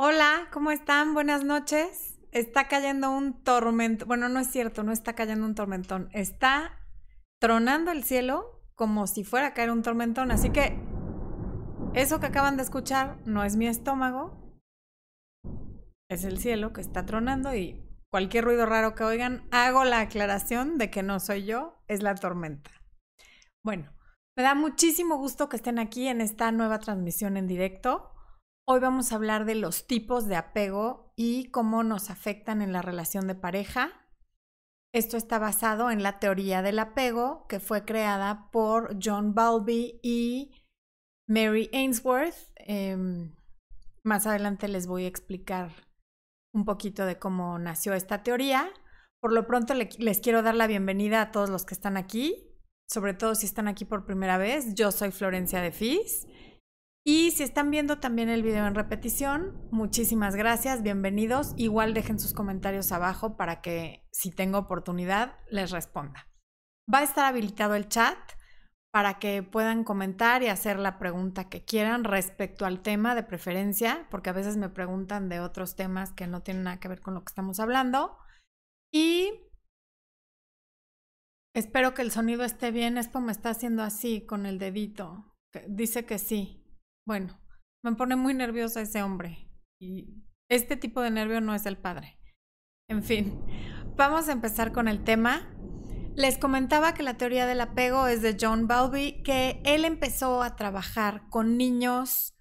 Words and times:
Hola, 0.00 0.46
¿cómo 0.52 0.70
están? 0.70 1.12
Buenas 1.12 1.42
noches. 1.42 2.20
Está 2.30 2.68
cayendo 2.68 3.10
un 3.10 3.42
tormento. 3.42 4.06
Bueno, 4.06 4.28
no 4.28 4.38
es 4.38 4.46
cierto, 4.46 4.84
no 4.84 4.92
está 4.92 5.16
cayendo 5.16 5.44
un 5.44 5.56
tormentón. 5.56 6.08
Está 6.12 6.86
tronando 7.40 7.90
el 7.90 8.04
cielo 8.04 8.62
como 8.76 9.08
si 9.08 9.24
fuera 9.24 9.48
a 9.48 9.54
caer 9.54 9.72
un 9.72 9.82
tormentón. 9.82 10.30
Así 10.30 10.50
que 10.50 10.78
eso 11.94 12.20
que 12.20 12.26
acaban 12.26 12.56
de 12.56 12.62
escuchar 12.62 13.18
no 13.26 13.42
es 13.42 13.56
mi 13.56 13.66
estómago, 13.66 14.54
es 16.08 16.22
el 16.22 16.38
cielo 16.38 16.72
que 16.72 16.80
está 16.80 17.04
tronando 17.04 17.52
y 17.56 17.84
cualquier 18.08 18.44
ruido 18.44 18.66
raro 18.66 18.94
que 18.94 19.02
oigan, 19.02 19.48
hago 19.50 19.82
la 19.82 19.98
aclaración 19.98 20.78
de 20.78 20.90
que 20.90 21.02
no 21.02 21.18
soy 21.18 21.44
yo, 21.44 21.82
es 21.88 22.04
la 22.04 22.14
tormenta. 22.14 22.70
Bueno, 23.64 23.92
me 24.36 24.44
da 24.44 24.54
muchísimo 24.54 25.16
gusto 25.16 25.48
que 25.48 25.56
estén 25.56 25.80
aquí 25.80 26.06
en 26.06 26.20
esta 26.20 26.52
nueva 26.52 26.78
transmisión 26.78 27.36
en 27.36 27.48
directo. 27.48 28.12
Hoy 28.70 28.80
vamos 28.80 29.10
a 29.10 29.14
hablar 29.14 29.46
de 29.46 29.54
los 29.54 29.86
tipos 29.86 30.26
de 30.26 30.36
apego 30.36 31.14
y 31.16 31.50
cómo 31.50 31.82
nos 31.84 32.10
afectan 32.10 32.60
en 32.60 32.70
la 32.70 32.82
relación 32.82 33.26
de 33.26 33.34
pareja. 33.34 33.92
Esto 34.92 35.16
está 35.16 35.38
basado 35.38 35.90
en 35.90 36.02
la 36.02 36.18
teoría 36.18 36.60
del 36.60 36.78
apego 36.78 37.46
que 37.48 37.60
fue 37.60 37.86
creada 37.86 38.50
por 38.52 38.98
John 39.02 39.32
Bowlby 39.34 40.00
y 40.02 40.52
Mary 41.26 41.70
Ainsworth. 41.72 42.36
Em, 42.56 43.34
más 44.04 44.26
adelante 44.26 44.68
les 44.68 44.86
voy 44.86 45.04
a 45.04 45.08
explicar 45.08 45.70
un 46.52 46.66
poquito 46.66 47.06
de 47.06 47.18
cómo 47.18 47.58
nació 47.58 47.94
esta 47.94 48.22
teoría. 48.22 48.70
Por 49.18 49.32
lo 49.32 49.46
pronto 49.46 49.72
les 49.72 50.20
quiero 50.20 50.42
dar 50.42 50.54
la 50.54 50.66
bienvenida 50.66 51.22
a 51.22 51.30
todos 51.32 51.48
los 51.48 51.64
que 51.64 51.72
están 51.72 51.96
aquí, 51.96 52.54
sobre 52.86 53.14
todo 53.14 53.34
si 53.34 53.46
están 53.46 53.66
aquí 53.66 53.86
por 53.86 54.04
primera 54.04 54.36
vez. 54.36 54.74
Yo 54.74 54.92
soy 54.92 55.10
Florencia 55.10 55.62
de 55.62 55.72
Fis 55.72 56.26
y 57.04 57.30
si 57.30 57.42
están 57.42 57.70
viendo 57.70 57.98
también 57.98 58.28
el 58.28 58.42
video 58.42 58.66
en 58.66 58.74
repetición, 58.74 59.68
muchísimas 59.70 60.36
gracias, 60.36 60.82
bienvenidos. 60.82 61.54
Igual 61.56 61.94
dejen 61.94 62.18
sus 62.18 62.34
comentarios 62.34 62.92
abajo 62.92 63.36
para 63.36 63.60
que 63.60 64.06
si 64.12 64.30
tengo 64.30 64.58
oportunidad 64.58 65.36
les 65.50 65.70
responda. 65.70 66.28
Va 66.92 66.98
a 66.98 67.04
estar 67.04 67.24
habilitado 67.24 67.74
el 67.74 67.88
chat 67.88 68.18
para 68.90 69.18
que 69.18 69.42
puedan 69.42 69.84
comentar 69.84 70.42
y 70.42 70.48
hacer 70.48 70.78
la 70.78 70.98
pregunta 70.98 71.48
que 71.48 71.64
quieran 71.64 72.04
respecto 72.04 72.64
al 72.66 72.82
tema 72.82 73.14
de 73.14 73.22
preferencia, 73.22 74.06
porque 74.10 74.30
a 74.30 74.34
veces 74.34 74.56
me 74.56 74.70
preguntan 74.70 75.28
de 75.28 75.40
otros 75.40 75.76
temas 75.76 76.12
que 76.12 76.26
no 76.26 76.42
tienen 76.42 76.64
nada 76.64 76.80
que 76.80 76.88
ver 76.88 77.00
con 77.00 77.14
lo 77.14 77.20
que 77.20 77.30
estamos 77.30 77.60
hablando. 77.60 78.16
Y 78.90 79.30
espero 81.54 81.94
que 81.94 82.02
el 82.02 82.10
sonido 82.10 82.44
esté 82.44 82.70
bien. 82.70 82.96
Esto 82.98 83.20
me 83.20 83.32
está 83.32 83.50
haciendo 83.50 83.82
así 83.82 84.24
con 84.24 84.46
el 84.46 84.58
dedito. 84.58 85.36
Dice 85.68 86.06
que 86.06 86.18
sí. 86.18 86.57
Bueno, 87.08 87.40
me 87.82 87.94
pone 87.94 88.16
muy 88.16 88.34
nerviosa 88.34 88.82
ese 88.82 89.02
hombre. 89.02 89.50
Y 89.80 90.26
este 90.50 90.76
tipo 90.76 91.00
de 91.00 91.10
nervio 91.10 91.40
no 91.40 91.54
es 91.54 91.64
el 91.64 91.78
padre. 91.78 92.20
En 92.86 93.02
fin, 93.02 93.42
vamos 93.96 94.28
a 94.28 94.32
empezar 94.32 94.72
con 94.72 94.88
el 94.88 95.04
tema. 95.04 95.48
Les 96.16 96.36
comentaba 96.36 96.92
que 96.92 97.02
la 97.02 97.16
teoría 97.16 97.46
del 97.46 97.62
apego 97.62 98.08
es 98.08 98.20
de 98.20 98.36
John 98.38 98.68
Bowlby, 98.68 99.22
que 99.22 99.62
él 99.64 99.86
empezó 99.86 100.42
a 100.42 100.54
trabajar 100.54 101.30
con 101.30 101.56
niños 101.56 102.36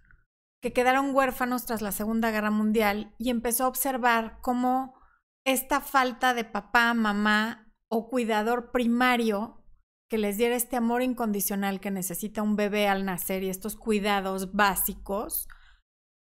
que 0.61 0.73
quedaron 0.73 1.15
huérfanos 1.15 1.65
tras 1.65 1.81
la 1.81 1.93
Segunda 1.93 2.31
Guerra 2.31 2.51
Mundial 2.51 3.15
y 3.17 3.29
empezó 3.29 3.63
a 3.63 3.69
observar 3.69 4.39
cómo 4.41 4.99
esta 5.45 5.79
falta 5.79 6.33
de 6.33 6.43
papá, 6.43 6.93
mamá 6.93 7.73
o 7.87 8.09
cuidador 8.09 8.73
primario 8.73 9.56
que 10.09 10.17
les 10.17 10.37
diera 10.37 10.55
este 10.55 10.75
amor 10.77 11.01
incondicional 11.01 11.79
que 11.79 11.91
necesita 11.91 12.41
un 12.41 12.55
bebé 12.55 12.87
al 12.87 13.05
nacer 13.05 13.43
y 13.43 13.49
estos 13.49 13.75
cuidados 13.75 14.53
básicos, 14.53 15.47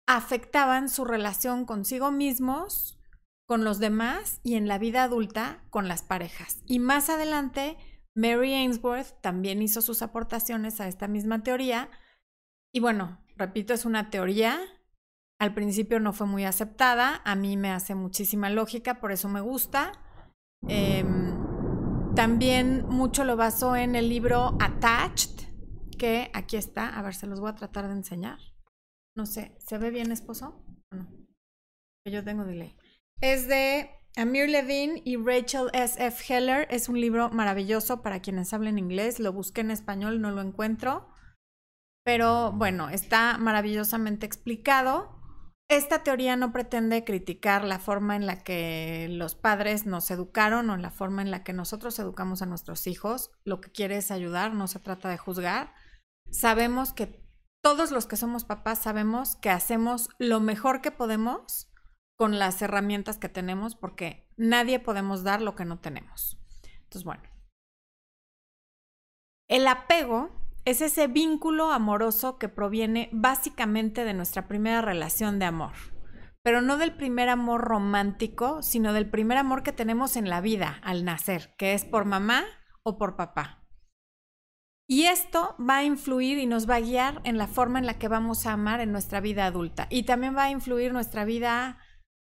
afectaban 0.06 0.88
su 0.88 1.04
relación 1.04 1.64
consigo 1.64 2.10
mismos, 2.10 2.96
con 3.46 3.62
los 3.64 3.78
demás 3.78 4.40
y 4.42 4.56
en 4.56 4.68
la 4.68 4.78
vida 4.78 5.04
adulta 5.04 5.64
con 5.70 5.88
las 5.88 6.02
parejas. 6.02 6.62
Y 6.66 6.80
más 6.80 7.08
adelante, 7.08 7.76
Mary 8.14 8.54
Ainsworth 8.54 9.20
también 9.20 9.62
hizo 9.62 9.80
sus 9.80 10.02
aportaciones 10.02 10.80
a 10.80 10.88
esta 10.88 11.06
misma 11.06 11.42
teoría. 11.42 11.88
Y 12.74 12.80
bueno, 12.80 13.24
repito, 13.36 13.72
es 13.72 13.84
una 13.84 14.10
teoría. 14.10 14.58
Al 15.38 15.54
principio 15.54 16.00
no 16.00 16.12
fue 16.12 16.26
muy 16.26 16.44
aceptada, 16.44 17.20
a 17.24 17.36
mí 17.36 17.56
me 17.56 17.70
hace 17.70 17.94
muchísima 17.94 18.50
lógica, 18.50 19.00
por 19.00 19.12
eso 19.12 19.28
me 19.28 19.40
gusta. 19.40 19.92
Em, 20.66 21.45
también 22.16 22.86
mucho 22.88 23.24
lo 23.24 23.36
basó 23.36 23.76
en 23.76 23.94
el 23.94 24.08
libro 24.08 24.56
Attached, 24.58 25.48
que 25.98 26.30
aquí 26.32 26.56
está. 26.56 26.98
A 26.98 27.02
ver, 27.02 27.14
se 27.14 27.26
los 27.26 27.40
voy 27.40 27.50
a 27.50 27.54
tratar 27.54 27.86
de 27.86 27.92
enseñar. 27.92 28.38
No 29.14 29.26
sé, 29.26 29.54
¿se 29.58 29.76
ve 29.76 29.90
bien, 29.90 30.10
esposo? 30.10 30.64
no? 30.90 31.06
Yo 32.06 32.24
tengo 32.24 32.44
delay. 32.44 32.74
Es 33.20 33.48
de 33.48 33.90
Amir 34.16 34.48
Levine 34.48 35.02
y 35.04 35.16
Rachel 35.16 35.68
S. 35.74 36.02
F. 36.04 36.34
Heller. 36.34 36.66
Es 36.70 36.88
un 36.88 36.98
libro 36.98 37.28
maravilloso 37.30 38.02
para 38.02 38.20
quienes 38.20 38.52
hablen 38.54 38.78
inglés. 38.78 39.20
Lo 39.20 39.32
busqué 39.32 39.60
en 39.60 39.70
español, 39.70 40.22
no 40.22 40.30
lo 40.30 40.40
encuentro. 40.40 41.08
Pero 42.02 42.52
bueno, 42.52 42.88
está 42.88 43.36
maravillosamente 43.36 44.24
explicado. 44.24 45.15
Esta 45.68 46.04
teoría 46.04 46.36
no 46.36 46.52
pretende 46.52 47.04
criticar 47.04 47.64
la 47.64 47.80
forma 47.80 48.14
en 48.14 48.26
la 48.26 48.44
que 48.44 49.08
los 49.10 49.34
padres 49.34 49.84
nos 49.84 50.10
educaron 50.12 50.70
o 50.70 50.76
la 50.76 50.92
forma 50.92 51.22
en 51.22 51.32
la 51.32 51.42
que 51.42 51.52
nosotros 51.52 51.98
educamos 51.98 52.40
a 52.40 52.46
nuestros 52.46 52.86
hijos. 52.86 53.32
Lo 53.44 53.60
que 53.60 53.72
quiere 53.72 53.96
es 53.96 54.12
ayudar, 54.12 54.54
no 54.54 54.68
se 54.68 54.78
trata 54.78 55.08
de 55.08 55.18
juzgar. 55.18 55.74
Sabemos 56.30 56.92
que 56.92 57.20
todos 57.62 57.90
los 57.90 58.06
que 58.06 58.16
somos 58.16 58.44
papás 58.44 58.80
sabemos 58.80 59.34
que 59.34 59.50
hacemos 59.50 60.08
lo 60.18 60.38
mejor 60.38 60.82
que 60.82 60.92
podemos 60.92 61.72
con 62.16 62.38
las 62.38 62.62
herramientas 62.62 63.18
que 63.18 63.28
tenemos 63.28 63.74
porque 63.74 64.30
nadie 64.36 64.78
podemos 64.78 65.24
dar 65.24 65.42
lo 65.42 65.56
que 65.56 65.64
no 65.64 65.80
tenemos. 65.80 66.38
Entonces, 66.84 67.02
bueno. 67.02 67.24
El 69.48 69.66
apego 69.66 70.30
es 70.66 70.80
ese 70.80 71.06
vínculo 71.06 71.70
amoroso 71.70 72.38
que 72.38 72.48
proviene 72.48 73.08
básicamente 73.12 74.04
de 74.04 74.14
nuestra 74.14 74.48
primera 74.48 74.82
relación 74.82 75.38
de 75.38 75.44
amor, 75.44 75.74
pero 76.42 76.60
no 76.60 76.76
del 76.76 76.96
primer 76.96 77.28
amor 77.28 77.60
romántico, 77.60 78.62
sino 78.62 78.92
del 78.92 79.08
primer 79.08 79.38
amor 79.38 79.62
que 79.62 79.70
tenemos 79.70 80.16
en 80.16 80.28
la 80.28 80.40
vida 80.40 80.80
al 80.82 81.04
nacer, 81.04 81.54
que 81.56 81.74
es 81.74 81.84
por 81.84 82.04
mamá 82.04 82.44
o 82.82 82.98
por 82.98 83.14
papá. 83.14 83.64
Y 84.88 85.04
esto 85.04 85.54
va 85.58 85.78
a 85.78 85.84
influir 85.84 86.38
y 86.38 86.46
nos 86.46 86.68
va 86.68 86.76
a 86.76 86.80
guiar 86.80 87.20
en 87.22 87.38
la 87.38 87.46
forma 87.46 87.78
en 87.78 87.86
la 87.86 87.98
que 87.98 88.08
vamos 88.08 88.44
a 88.44 88.52
amar 88.52 88.80
en 88.80 88.90
nuestra 88.90 89.20
vida 89.20 89.46
adulta. 89.46 89.86
Y 89.88 90.02
también 90.02 90.36
va 90.36 90.44
a 90.44 90.50
influir 90.50 90.92
nuestra 90.92 91.24
vida 91.24 91.78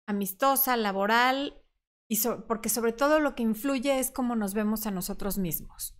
amistosa, 0.07 0.75
laboral, 0.75 1.63
y 2.09 2.19
porque 2.47 2.69
sobre 2.69 2.93
todo 2.93 3.19
lo 3.19 3.35
que 3.35 3.43
influye 3.43 3.99
es 3.99 4.09
cómo 4.09 4.35
nos 4.35 4.55
vemos 4.55 4.88
a 4.88 4.91
nosotros 4.91 5.38
mismos 5.38 5.99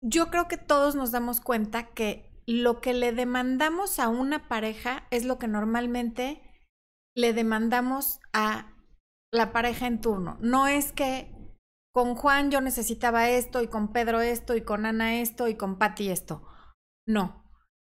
yo 0.00 0.30
creo 0.30 0.48
que 0.48 0.56
todos 0.56 0.94
nos 0.94 1.10
damos 1.10 1.40
cuenta 1.40 1.88
que 1.88 2.28
lo 2.46 2.80
que 2.80 2.94
le 2.94 3.12
demandamos 3.12 3.98
a 3.98 4.08
una 4.08 4.48
pareja 4.48 5.06
es 5.10 5.24
lo 5.24 5.38
que 5.38 5.48
normalmente 5.48 6.42
le 7.14 7.32
demandamos 7.32 8.20
a 8.32 8.72
la 9.30 9.52
pareja 9.52 9.86
en 9.86 10.00
turno. 10.00 10.38
No 10.40 10.66
es 10.66 10.92
que 10.92 11.34
con 11.92 12.14
Juan 12.14 12.50
yo 12.50 12.60
necesitaba 12.60 13.28
esto 13.28 13.60
y 13.62 13.66
con 13.66 13.92
Pedro 13.92 14.20
esto 14.20 14.56
y 14.56 14.62
con 14.62 14.86
Ana 14.86 15.20
esto 15.20 15.48
y 15.48 15.56
con 15.56 15.78
Patti 15.78 16.10
esto. 16.10 16.46
No. 17.06 17.44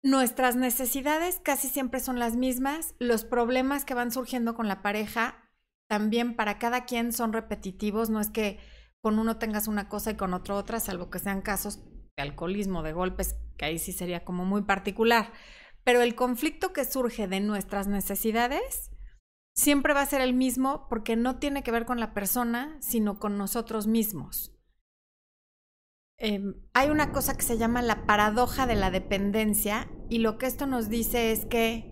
Nuestras 0.04 0.56
necesidades 0.56 1.40
casi 1.42 1.68
siempre 1.68 2.00
son 2.00 2.18
las 2.18 2.36
mismas. 2.36 2.96
Los 3.00 3.24
problemas 3.24 3.86
que 3.86 3.94
van 3.94 4.12
surgiendo 4.12 4.56
con 4.56 4.68
la 4.68 4.82
pareja 4.82 5.50
también 5.88 6.36
para 6.36 6.58
cada 6.58 6.86
quien 6.86 7.14
son 7.14 7.32
repetitivos. 7.32 8.10
No 8.10 8.20
es 8.20 8.30
que 8.30 8.60
con 9.02 9.20
uno 9.20 9.38
tengas 9.38 9.68
una 9.68 9.88
cosa 9.88 10.12
y 10.12 10.18
con 10.18 10.34
otro 10.34 10.58
otra, 10.58 10.80
salvo 10.80 11.10
que 11.10 11.20
sean 11.20 11.42
casos 11.42 11.80
de 12.18 12.24
alcoholismo, 12.24 12.84
de 12.84 12.94
golpes, 12.94 13.36
que 13.58 13.66
ahí 13.66 13.80
sí 13.80 13.92
sería 13.92 14.24
como 14.24 14.46
muy 14.46 14.64
particular. 14.64 15.32
Pero 15.84 16.02
el 16.02 16.16
conflicto 16.16 16.74
que 16.74 16.86
surge 16.86 17.28
de 17.28 17.40
nuestras 17.40 17.88
necesidades 17.88 18.92
siempre 19.56 19.94
va 19.94 20.02
a 20.02 20.06
ser 20.06 20.22
el 20.22 20.34
mismo 20.34 20.88
porque 20.90 21.16
no 21.16 21.40
tiene 21.40 21.64
que 21.64 21.72
ver 21.72 21.86
con 21.86 22.00
la 22.00 22.14
persona, 22.14 22.78
sino 22.82 23.20
con 23.20 23.38
nosotros 23.38 23.88
mismos. 23.88 24.56
Em, 26.18 26.54
hay 26.74 26.90
una 26.90 27.12
cosa 27.12 27.36
que 27.36 27.42
se 27.42 27.58
llama 27.58 27.82
la 27.82 28.06
paradoja 28.06 28.68
de 28.68 28.76
la 28.76 28.92
dependencia 28.92 29.90
y 30.08 30.20
lo 30.20 30.38
que 30.38 30.46
esto 30.46 30.68
nos 30.68 30.88
dice 30.88 31.32
es 31.32 31.46
que 31.46 31.92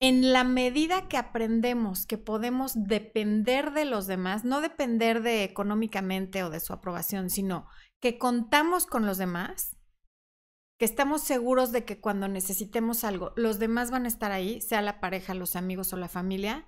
en 0.00 0.32
la 0.32 0.44
medida 0.44 1.08
que 1.08 1.16
aprendemos 1.16 2.06
que 2.06 2.16
podemos 2.16 2.72
depender 2.86 3.72
de 3.72 3.84
los 3.84 4.06
demás, 4.06 4.44
no 4.44 4.60
depender 4.60 5.22
de 5.22 5.44
económicamente 5.44 6.42
o 6.42 6.50
de 6.50 6.60
su 6.60 6.72
aprobación, 6.72 7.28
sino 7.28 7.66
que 8.00 8.18
contamos 8.18 8.86
con 8.86 9.06
los 9.06 9.18
demás, 9.18 9.76
que 10.78 10.84
estamos 10.84 11.22
seguros 11.22 11.72
de 11.72 11.84
que 11.84 12.00
cuando 12.00 12.28
necesitemos 12.28 13.02
algo, 13.04 13.32
los 13.36 13.58
demás 13.58 13.90
van 13.90 14.04
a 14.04 14.08
estar 14.08 14.30
ahí, 14.30 14.60
sea 14.60 14.82
la 14.82 15.00
pareja, 15.00 15.34
los 15.34 15.56
amigos 15.56 15.92
o 15.92 15.96
la 15.96 16.08
familia, 16.08 16.66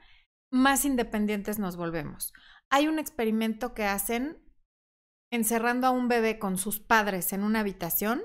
más 0.50 0.84
independientes 0.84 1.58
nos 1.58 1.76
volvemos. 1.76 2.32
Hay 2.70 2.88
un 2.88 2.98
experimento 2.98 3.72
que 3.72 3.84
hacen 3.84 4.42
encerrando 5.30 5.86
a 5.86 5.90
un 5.90 6.08
bebé 6.08 6.38
con 6.38 6.58
sus 6.58 6.80
padres 6.80 7.32
en 7.32 7.44
una 7.44 7.60
habitación 7.60 8.22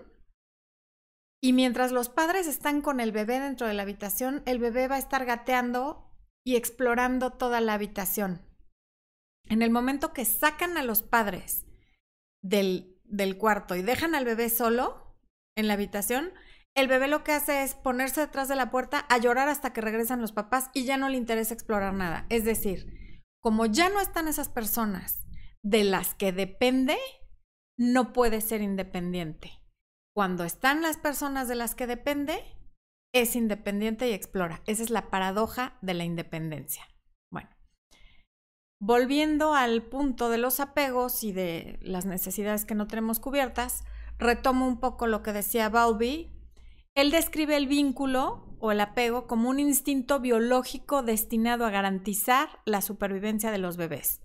Y 1.41 1.53
mientras 1.53 1.91
los 1.91 2.09
padres 2.09 2.47
están 2.47 2.81
con 2.81 2.99
el 2.99 3.11
bebé 3.11 3.39
dentro 3.39 3.67
de 3.67 3.75
la 3.75 3.83
habitación, 3.83 4.41
el 4.47 4.57
bebé 4.57 4.87
va 4.87 4.95
a 4.95 4.99
estar 4.99 5.25
gateando 5.25 6.11
y 6.43 6.55
explorando 6.55 7.33
toda 7.33 7.61
la 7.61 7.73
habitación. 7.73 8.41
En 9.47 9.61
el 9.61 9.69
momento 9.69 10.11
que 10.11 10.25
sacan 10.25 10.75
a 10.75 10.81
los 10.81 11.03
padres 11.03 11.67
del, 12.41 12.94
del 13.15 13.37
cuarto 13.37 13.75
y 13.75 13.81
dejan 13.81 14.15
al 14.15 14.25
bebé 14.25 14.49
solo 14.49 15.15
en 15.55 15.67
la 15.67 15.73
habitación, 15.73 16.33
el 16.75 16.87
bebé 16.87 17.07
lo 17.07 17.23
que 17.23 17.31
hace 17.31 17.63
es 17.63 17.73
ponerse 17.73 18.21
detrás 18.21 18.49
de 18.49 18.55
la 18.55 18.69
puerta 18.69 19.05
a 19.09 19.17
llorar 19.17 19.47
hasta 19.47 19.71
que 19.71 19.81
regresan 19.81 20.21
los 20.21 20.33
papás 20.33 20.69
y 20.73 20.83
ya 20.83 20.97
no 20.97 21.07
le 21.07 21.17
interesa 21.17 21.53
explorar 21.53 21.93
nada. 21.93 22.25
Es 22.29 22.43
decir, 22.43 23.21
como 23.41 23.65
ya 23.65 23.89
no 23.89 24.01
están 24.01 24.27
esas 24.27 24.49
personas 24.49 25.25
de 25.63 25.85
las 25.85 26.13
que 26.13 26.33
depende, 26.33 26.97
no 27.77 28.11
puede 28.11 28.41
ser 28.41 28.61
independiente. 28.61 29.51
Cuando 30.13 30.43
están 30.43 30.81
las 30.81 30.97
personas 30.97 31.47
de 31.47 31.55
las 31.55 31.75
que 31.75 31.87
depende, 31.87 32.43
es 33.13 33.35
independiente 33.35 34.09
y 34.09 34.13
explora. 34.13 34.61
Esa 34.65 34.83
es 34.83 34.89
la 34.89 35.09
paradoja 35.09 35.77
de 35.81 35.93
la 35.93 36.03
independencia. 36.03 36.85
Volviendo 38.87 39.55
al 39.55 39.81
punto 39.81 40.29
de 40.29 40.37
los 40.37 40.59
apegos 40.59 41.23
y 41.23 41.31
de 41.31 41.79
las 41.81 42.05
necesidades 42.05 42.65
que 42.65 42.75
no 42.75 42.85
tenemos 42.85 43.19
cubiertas, 43.19 43.83
retomo 44.19 44.67
un 44.67 44.79
poco 44.79 45.07
lo 45.07 45.23
que 45.23 45.33
decía 45.33 45.69
Bowlby. 45.69 46.31
Él 46.93 47.09
describe 47.09 47.57
el 47.57 47.65
vínculo 47.65 48.55
o 48.59 48.71
el 48.71 48.79
apego 48.79 49.25
como 49.25 49.49
un 49.49 49.59
instinto 49.59 50.19
biológico 50.19 51.01
destinado 51.01 51.65
a 51.65 51.71
garantizar 51.71 52.47
la 52.65 52.83
supervivencia 52.83 53.49
de 53.49 53.57
los 53.57 53.75
bebés. 53.75 54.21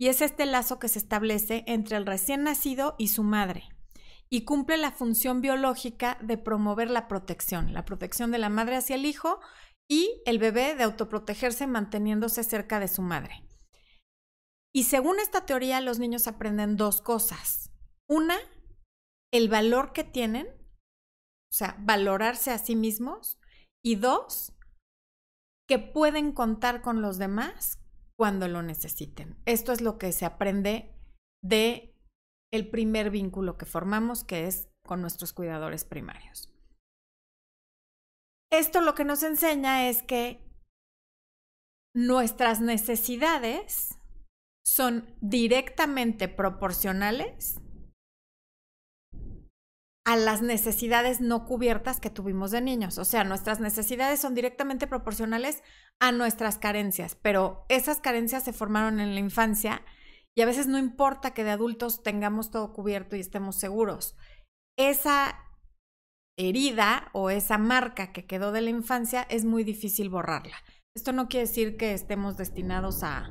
Y 0.00 0.08
es 0.08 0.20
este 0.20 0.46
lazo 0.46 0.80
que 0.80 0.88
se 0.88 0.98
establece 0.98 1.62
entre 1.68 1.96
el 1.96 2.04
recién 2.04 2.42
nacido 2.42 2.96
y 2.98 3.06
su 3.06 3.22
madre 3.22 3.68
y 4.28 4.44
cumple 4.44 4.78
la 4.78 4.90
función 4.90 5.40
biológica 5.40 6.18
de 6.20 6.38
promover 6.38 6.90
la 6.90 7.06
protección, 7.06 7.72
la 7.72 7.84
protección 7.84 8.32
de 8.32 8.38
la 8.38 8.48
madre 8.48 8.74
hacia 8.74 8.96
el 8.96 9.06
hijo 9.06 9.38
y 9.86 10.20
el 10.26 10.40
bebé 10.40 10.74
de 10.74 10.82
autoprotegerse 10.82 11.68
manteniéndose 11.68 12.42
cerca 12.42 12.80
de 12.80 12.88
su 12.88 13.00
madre. 13.00 13.44
Y 14.74 14.84
según 14.84 15.20
esta 15.20 15.44
teoría, 15.44 15.80
los 15.80 15.98
niños 15.98 16.26
aprenden 16.26 16.76
dos 16.76 17.02
cosas. 17.02 17.70
Una, 18.08 18.38
el 19.32 19.48
valor 19.48 19.92
que 19.92 20.04
tienen, 20.04 20.46
o 20.46 21.54
sea, 21.54 21.76
valorarse 21.80 22.50
a 22.50 22.58
sí 22.58 22.74
mismos. 22.74 23.38
Y 23.84 23.96
dos, 23.96 24.54
que 25.68 25.78
pueden 25.78 26.32
contar 26.32 26.82
con 26.82 27.02
los 27.02 27.18
demás 27.18 27.78
cuando 28.16 28.48
lo 28.48 28.62
necesiten. 28.62 29.40
Esto 29.46 29.72
es 29.72 29.80
lo 29.80 29.98
que 29.98 30.12
se 30.12 30.24
aprende 30.24 30.94
de 31.42 31.94
el 32.52 32.70
primer 32.70 33.10
vínculo 33.10 33.56
que 33.56 33.66
formamos, 33.66 34.24
que 34.24 34.46
es 34.46 34.70
con 34.84 35.00
nuestros 35.00 35.32
cuidadores 35.32 35.84
primarios. 35.84 36.52
Esto 38.50 38.80
lo 38.82 38.94
que 38.94 39.04
nos 39.04 39.22
enseña 39.22 39.88
es 39.88 40.02
que 40.02 40.46
nuestras 41.94 42.60
necesidades 42.60 43.98
son 44.64 45.16
directamente 45.20 46.28
proporcionales 46.28 47.60
a 50.04 50.16
las 50.16 50.42
necesidades 50.42 51.20
no 51.20 51.44
cubiertas 51.44 52.00
que 52.00 52.10
tuvimos 52.10 52.50
de 52.50 52.60
niños. 52.60 52.98
O 52.98 53.04
sea, 53.04 53.24
nuestras 53.24 53.60
necesidades 53.60 54.20
son 54.20 54.34
directamente 54.34 54.86
proporcionales 54.86 55.62
a 56.00 56.10
nuestras 56.10 56.58
carencias, 56.58 57.14
pero 57.14 57.64
esas 57.68 58.00
carencias 58.00 58.42
se 58.42 58.52
formaron 58.52 58.98
en 58.98 59.14
la 59.14 59.20
infancia 59.20 59.82
y 60.34 60.42
a 60.42 60.46
veces 60.46 60.66
no 60.66 60.78
importa 60.78 61.34
que 61.34 61.44
de 61.44 61.50
adultos 61.50 62.02
tengamos 62.02 62.50
todo 62.50 62.72
cubierto 62.72 63.16
y 63.16 63.20
estemos 63.20 63.56
seguros. 63.56 64.16
Esa 64.76 65.38
herida 66.38 67.10
o 67.12 67.30
esa 67.30 67.58
marca 67.58 68.12
que 68.12 68.26
quedó 68.26 68.50
de 68.52 68.62
la 68.62 68.70
infancia 68.70 69.26
es 69.28 69.44
muy 69.44 69.62
difícil 69.62 70.08
borrarla. 70.08 70.56
Esto 70.96 71.12
no 71.12 71.28
quiere 71.28 71.46
decir 71.46 71.76
que 71.76 71.92
estemos 71.92 72.36
destinados 72.36 73.02
a 73.02 73.30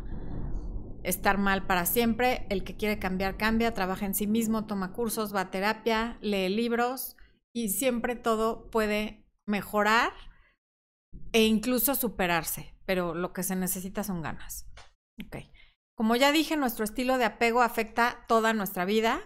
estar 1.04 1.38
mal 1.38 1.66
para 1.66 1.86
siempre. 1.86 2.46
El 2.50 2.64
que 2.64 2.76
quiere 2.76 3.00
cambiar, 3.00 3.38
cambia, 3.38 3.74
trabaja 3.74 4.06
en 4.06 4.16
sí 4.16 4.28
mismo, 4.28 4.66
toma 4.66 4.94
cursos, 4.94 5.36
va 5.36 5.42
a 5.42 5.52
terapia, 5.52 6.18
lee 6.22 6.50
libros 6.50 7.18
y 7.54 7.70
siempre 7.70 8.16
todo 8.16 8.70
puede 8.70 9.26
mejorar 9.46 10.14
e 11.34 11.46
incluso 11.46 11.96
superarse, 11.96 12.76
pero 12.86 13.14
lo 13.14 13.34
que 13.34 13.44
se 13.44 13.56
necesita 13.56 14.04
son 14.04 14.22
ganas. 14.22 14.68
Como 15.96 16.16
ya 16.16 16.32
dije, 16.32 16.58
nuestro 16.58 16.84
estilo 16.84 17.18
de 17.18 17.26
apego 17.26 17.62
afecta 17.62 18.26
toda 18.28 18.54
nuestra 18.54 18.86
vida. 18.86 19.22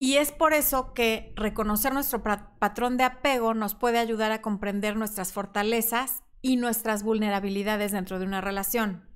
Y 0.00 0.16
es 0.16 0.32
por 0.32 0.52
eso 0.52 0.92
que 0.94 1.32
reconocer 1.36 1.94
nuestro 1.94 2.22
patrón 2.22 2.96
de 2.96 3.04
apego 3.04 3.54
nos 3.54 3.76
puede 3.76 3.98
ayudar 3.98 4.32
a 4.32 4.42
comprender 4.42 4.96
nuestras 4.96 5.32
fortalezas 5.32 6.24
y 6.40 6.56
nuestras 6.56 7.04
vulnerabilidades 7.04 7.92
dentro 7.92 8.18
de 8.18 8.26
una 8.26 8.40
relación. 8.40 9.11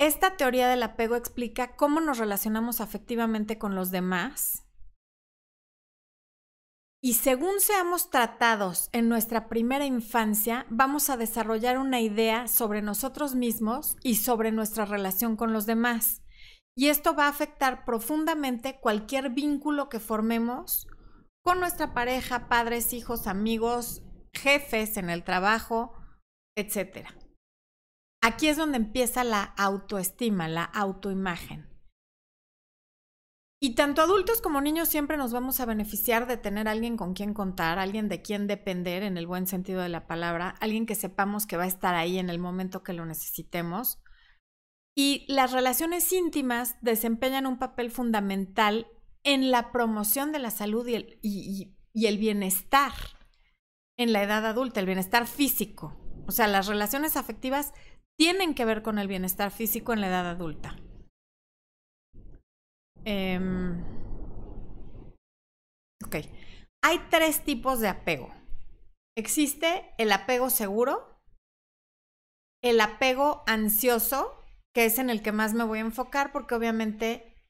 Esta 0.00 0.36
teoría 0.36 0.68
del 0.68 0.82
apego 0.82 1.14
explica 1.14 1.76
cómo 1.76 2.00
nos 2.00 2.18
relacionamos 2.18 2.80
afectivamente 2.80 3.58
con 3.58 3.74
los 3.74 3.90
demás 3.90 4.66
y 7.02 7.14
según 7.14 7.60
seamos 7.60 8.10
tratados 8.10 8.90
en 8.92 9.08
nuestra 9.08 9.48
primera 9.48 9.86
infancia, 9.86 10.66
vamos 10.68 11.08
a 11.08 11.16
desarrollar 11.16 11.78
una 11.78 12.00
idea 12.00 12.46
sobre 12.46 12.82
nosotros 12.82 13.34
mismos 13.34 13.96
y 14.02 14.16
sobre 14.16 14.52
nuestra 14.52 14.84
relación 14.84 15.36
con 15.36 15.54
los 15.54 15.64
demás. 15.64 16.22
Y 16.76 16.88
esto 16.88 17.14
va 17.14 17.24
a 17.24 17.30
afectar 17.30 17.86
profundamente 17.86 18.80
cualquier 18.80 19.30
vínculo 19.30 19.88
que 19.88 19.98
formemos 19.98 20.86
con 21.42 21.58
nuestra 21.58 21.94
pareja, 21.94 22.48
padres, 22.48 22.92
hijos, 22.92 23.26
amigos, 23.26 24.02
jefes 24.34 24.98
en 24.98 25.08
el 25.08 25.24
trabajo, 25.24 25.94
etc. 26.54 27.08
Aquí 28.22 28.48
es 28.48 28.56
donde 28.56 28.76
empieza 28.76 29.24
la 29.24 29.42
autoestima, 29.42 30.48
la 30.48 30.64
autoimagen. 30.64 31.70
Y 33.62 33.74
tanto 33.74 34.00
adultos 34.00 34.40
como 34.40 34.62
niños 34.62 34.88
siempre 34.88 35.18
nos 35.18 35.32
vamos 35.32 35.60
a 35.60 35.66
beneficiar 35.66 36.26
de 36.26 36.38
tener 36.38 36.66
alguien 36.66 36.96
con 36.96 37.12
quien 37.12 37.34
contar, 37.34 37.78
alguien 37.78 38.08
de 38.08 38.22
quien 38.22 38.46
depender 38.46 39.02
en 39.02 39.18
el 39.18 39.26
buen 39.26 39.46
sentido 39.46 39.82
de 39.82 39.90
la 39.90 40.06
palabra, 40.06 40.54
alguien 40.60 40.86
que 40.86 40.94
sepamos 40.94 41.46
que 41.46 41.58
va 41.58 41.64
a 41.64 41.68
estar 41.68 41.94
ahí 41.94 42.18
en 42.18 42.30
el 42.30 42.38
momento 42.38 42.82
que 42.82 42.94
lo 42.94 43.04
necesitemos. 43.04 44.02
Y 44.94 45.26
las 45.28 45.52
relaciones 45.52 46.10
íntimas 46.10 46.76
desempeñan 46.80 47.46
un 47.46 47.58
papel 47.58 47.90
fundamental 47.90 48.86
en 49.24 49.50
la 49.50 49.72
promoción 49.72 50.32
de 50.32 50.38
la 50.38 50.50
salud 50.50 50.86
y 50.88 51.76
el, 52.06 52.18
bienestar 52.18 52.92
en 53.98 54.14
la 54.14 54.22
edad 54.22 54.46
adulta, 54.46 54.80
el 54.80 54.86
bienestar 54.86 55.26
físico. 55.26 55.96
O 56.26 56.32
sea, 56.32 56.46
las 56.46 56.66
relaciones 56.66 57.16
afectivas 57.16 57.74
tienen 58.20 58.54
que 58.54 58.66
ver 58.66 58.82
con 58.82 58.98
el 58.98 59.08
bienestar 59.08 59.50
físico 59.50 59.94
en 59.94 60.02
la 60.02 60.08
edad 60.08 60.28
adulta. 60.28 60.76
Em, 63.06 63.82
ok. 66.04 66.16
Hay 66.82 66.98
tres 67.08 67.42
tipos 67.44 67.80
de 67.80 67.88
apego. 67.88 68.30
Existe 69.16 69.94
el 69.96 70.12
apego 70.12 70.50
seguro, 70.50 71.18
el 72.62 72.82
apego 72.82 73.42
ansioso, 73.46 74.44
que 74.74 74.84
es 74.84 74.98
en 74.98 75.08
el 75.08 75.22
que 75.22 75.32
más 75.32 75.54
me 75.54 75.64
voy 75.64 75.78
a 75.78 75.82
enfocar 75.88 76.30
porque 76.30 76.54
obviamente 76.54 77.42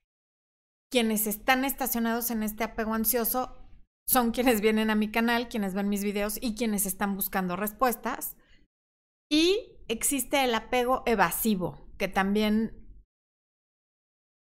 quienes 0.89 1.27
están 1.27 1.65
estacionados 1.65 2.31
en 2.31 2.45
este 2.45 2.63
apego 2.63 2.95
ansioso 2.95 3.59
son 4.07 4.31
quienes 4.31 4.61
vienen 4.61 4.91
a 4.91 4.95
mi 4.95 5.11
canal, 5.11 5.49
quienes 5.49 5.75
ven 5.75 5.89
mis 5.89 6.05
videos 6.05 6.39
y 6.41 6.55
quienes 6.55 6.87
están 6.87 7.17
buscando 7.17 7.57
respuestas. 7.57 8.37
Y 9.29 9.80
existe 9.91 10.45
el 10.45 10.55
apego 10.55 11.03
evasivo, 11.07 11.89
que 11.99 12.09
también 12.09 12.81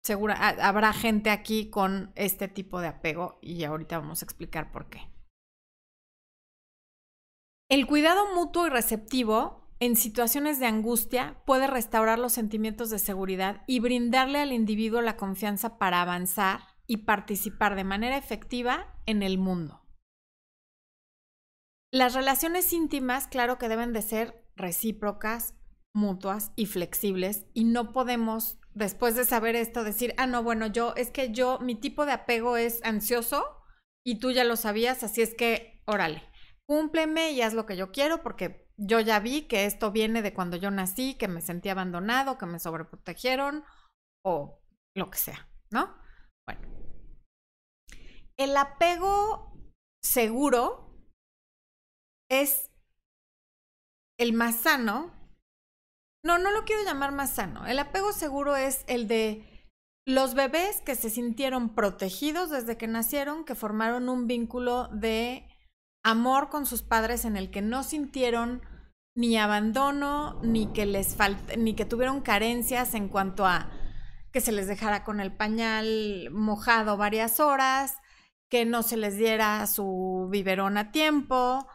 segura, 0.03 0.35
habrá 0.61 0.93
gente 0.93 1.31
aquí 1.31 1.71
con 1.71 2.13
este 2.15 2.49
tipo 2.49 2.81
de 2.81 2.89
apego 2.89 3.39
y 3.43 3.65
ahorita 3.65 3.99
vamos 3.99 4.23
a 4.23 4.25
explicar 4.25 4.71
por 4.71 4.89
qué. 4.89 5.11
El 7.69 7.87
cuidado 7.87 8.35
mutuo 8.35 8.67
y 8.67 8.71
receptivo 8.71 9.69
en 9.81 9.97
situaciones 9.97 10.61
de 10.61 10.67
angustia 10.67 11.43
puede 11.45 11.67
restaurar 11.67 12.19
los 12.19 12.33
sentimientos 12.33 12.91
de 12.91 13.01
seguridad 13.01 13.63
y 13.67 13.81
brindarle 13.81 14.39
al 14.39 14.53
individuo 14.53 15.03
la 15.03 15.17
confianza 15.17 15.77
para 15.77 16.01
avanzar 16.01 16.61
y 16.87 16.99
participar 16.99 17.75
de 17.75 17.85
manera 17.85 18.17
efectiva 18.17 18.95
en 19.07 19.23
el 19.23 19.39
mundo. 19.39 19.83
Las 21.93 22.15
relaciones 22.15 22.73
íntimas, 22.73 23.27
claro 23.27 23.59
que 23.59 23.69
deben 23.69 23.93
de 23.93 24.03
ser 24.03 24.46
recíprocas, 24.57 25.55
mutuas 25.95 26.53
y 26.57 26.67
flexibles 26.67 27.47
y 27.55 27.65
no 27.65 27.93
podemos 27.93 28.59
después 28.75 29.17
de 29.17 29.25
saber 29.25 29.57
esto, 29.57 29.85
decir, 29.85 30.15
ah, 30.19 30.27
no, 30.27 30.43
bueno, 30.43 30.67
yo, 30.67 30.95
es 30.97 31.11
que 31.11 31.33
yo, 31.33 31.59
mi 31.61 31.75
tipo 31.75 32.05
de 32.05 32.13
apego 32.13 32.57
es 32.57 32.85
ansioso 32.85 33.45
y 34.05 34.19
tú 34.19 34.31
ya 34.31 34.45
lo 34.45 34.57
sabías, 34.57 35.03
así 35.03 35.23
es 35.23 35.35
que, 35.35 35.83
órale, 35.87 36.23
cúmpleme 36.67 37.33
y 37.33 37.41
haz 37.41 37.55
lo 37.55 37.65
que 37.65 37.77
yo 37.77 37.91
quiero 37.91 38.23
porque 38.23 38.69
yo 38.77 39.01
ya 39.01 39.19
vi 39.21 39.43
que 39.43 39.65
esto 39.65 39.91
viene 39.91 40.21
de 40.21 40.35
cuando 40.35 40.57
yo 40.59 40.71
nací, 40.71 41.15
que 41.15 41.29
me 41.29 41.41
sentí 41.41 41.71
abandonado, 41.71 42.37
que 42.37 42.47
me 42.47 42.59
sobreprotegieron 42.59 43.65
o 44.23 44.61
lo 44.95 45.11
que 45.11 45.19
sea, 45.19 45.49
¿no? 45.71 45.97
Bueno. 46.47 46.61
El 48.37 48.55
apego 48.57 49.59
seguro 50.03 50.95
es 52.31 52.71
el 54.19 54.33
más 54.33 54.57
sano. 54.57 55.13
No, 56.23 56.39
no 56.39 56.51
lo 56.51 56.65
quiero 56.65 56.85
llamar 56.85 57.13
más 57.13 57.31
sano. 57.31 57.67
El 57.67 57.79
apego 57.79 58.13
seguro 58.13 58.57
es 58.57 58.85
el 58.89 59.07
de 59.07 59.45
los 60.07 60.35
bebés 60.35 60.81
que 60.83 60.95
se 60.95 61.11
sintieron 61.11 61.75
protegidos 61.75 62.51
desde 62.51 62.77
que 62.77 62.87
nacieron, 62.87 63.45
que 63.45 63.55
formaron 63.55 64.09
un 64.09 64.27
vínculo 64.27 64.89
de 64.89 65.49
amor 66.05 66.49
con 66.49 66.67
sus 66.67 66.83
padres 66.83 67.25
en 67.25 67.37
el 67.37 67.51
que 67.51 67.63
no 67.63 67.83
sintieron 67.83 68.63
ni 69.17 69.37
abandono, 69.37 70.39
ni 70.43 70.73
que 70.73 70.87
les 70.87 71.17
ni 71.59 71.75
que 71.75 71.85
tuvieron 71.85 72.21
carencias 72.21 72.95
en 72.95 73.09
cuanto 73.09 73.47
a 73.47 73.71
que 74.33 74.41
se 74.41 74.53
les 74.53 74.69
dejara 74.69 75.03
con 75.03 75.21
el 75.21 75.35
pañal 75.35 76.29
mojado 76.31 76.97
varias 76.97 77.41
horas, 77.41 77.97
que 78.51 78.65
no 78.65 78.83
se 78.83 78.97
les 78.97 79.17
diera 79.17 79.67
su 79.67 80.29
biberón 80.31 80.77
a 80.77 80.93
tiempo, 80.93 81.67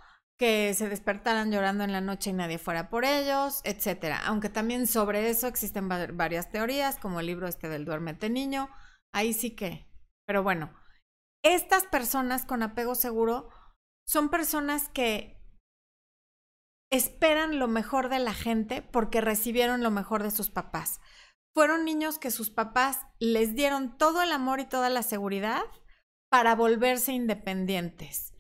que 0.42 0.74
se 0.74 0.90
despertaran 0.90 1.52
llorando 1.52 1.84
en 1.84 1.92
la 1.92 2.02
noche 2.02 2.32
y 2.32 2.34
nadie 2.34 2.58
fuera 2.58 2.90
por 2.90 3.06
ellos, 3.06 3.62
etcétera. 3.64 4.24
Aunque 4.26 4.50
también 4.50 4.88
sobre 4.88 5.30
eso 5.30 5.46
existen 5.46 5.88
varias 5.88 6.50
teorías, 6.50 6.98
como 6.98 7.20
el 7.20 7.28
libro 7.28 7.48
este 7.48 7.70
del 7.70 7.86
duérmete 7.86 8.28
niño, 8.28 8.68
ahí 9.14 9.34
sí 9.34 9.56
que. 9.56 9.88
Pero 10.26 10.42
bueno, 10.42 10.74
estas 11.44 11.86
personas 11.86 12.44
con 12.44 12.64
apego 12.64 12.96
seguro 12.96 13.52
son 14.08 14.30
personas 14.30 14.90
que 14.90 15.40
esperan 16.92 17.60
lo 17.60 17.68
mejor 17.68 18.10
de 18.10 18.18
la 18.18 18.34
gente 18.34 18.82
porque 18.82 19.22
recibieron 19.22 19.84
lo 19.84 19.92
mejor 19.92 20.24
de 20.24 20.32
sus 20.32 20.50
papás. 20.50 21.02
Fueron 21.54 21.86
niños 21.86 22.18
que 22.18 22.32
sus 22.32 22.50
papás 22.50 23.02
les 23.20 23.54
dieron 23.54 23.96
todo 23.96 24.24
el 24.24 24.32
amor 24.32 24.60
y 24.60 24.66
toda 24.66 24.90
la 24.90 25.04
seguridad 25.04 25.62
para 26.32 26.56
volverse 26.56 27.12
independientes 27.12 28.31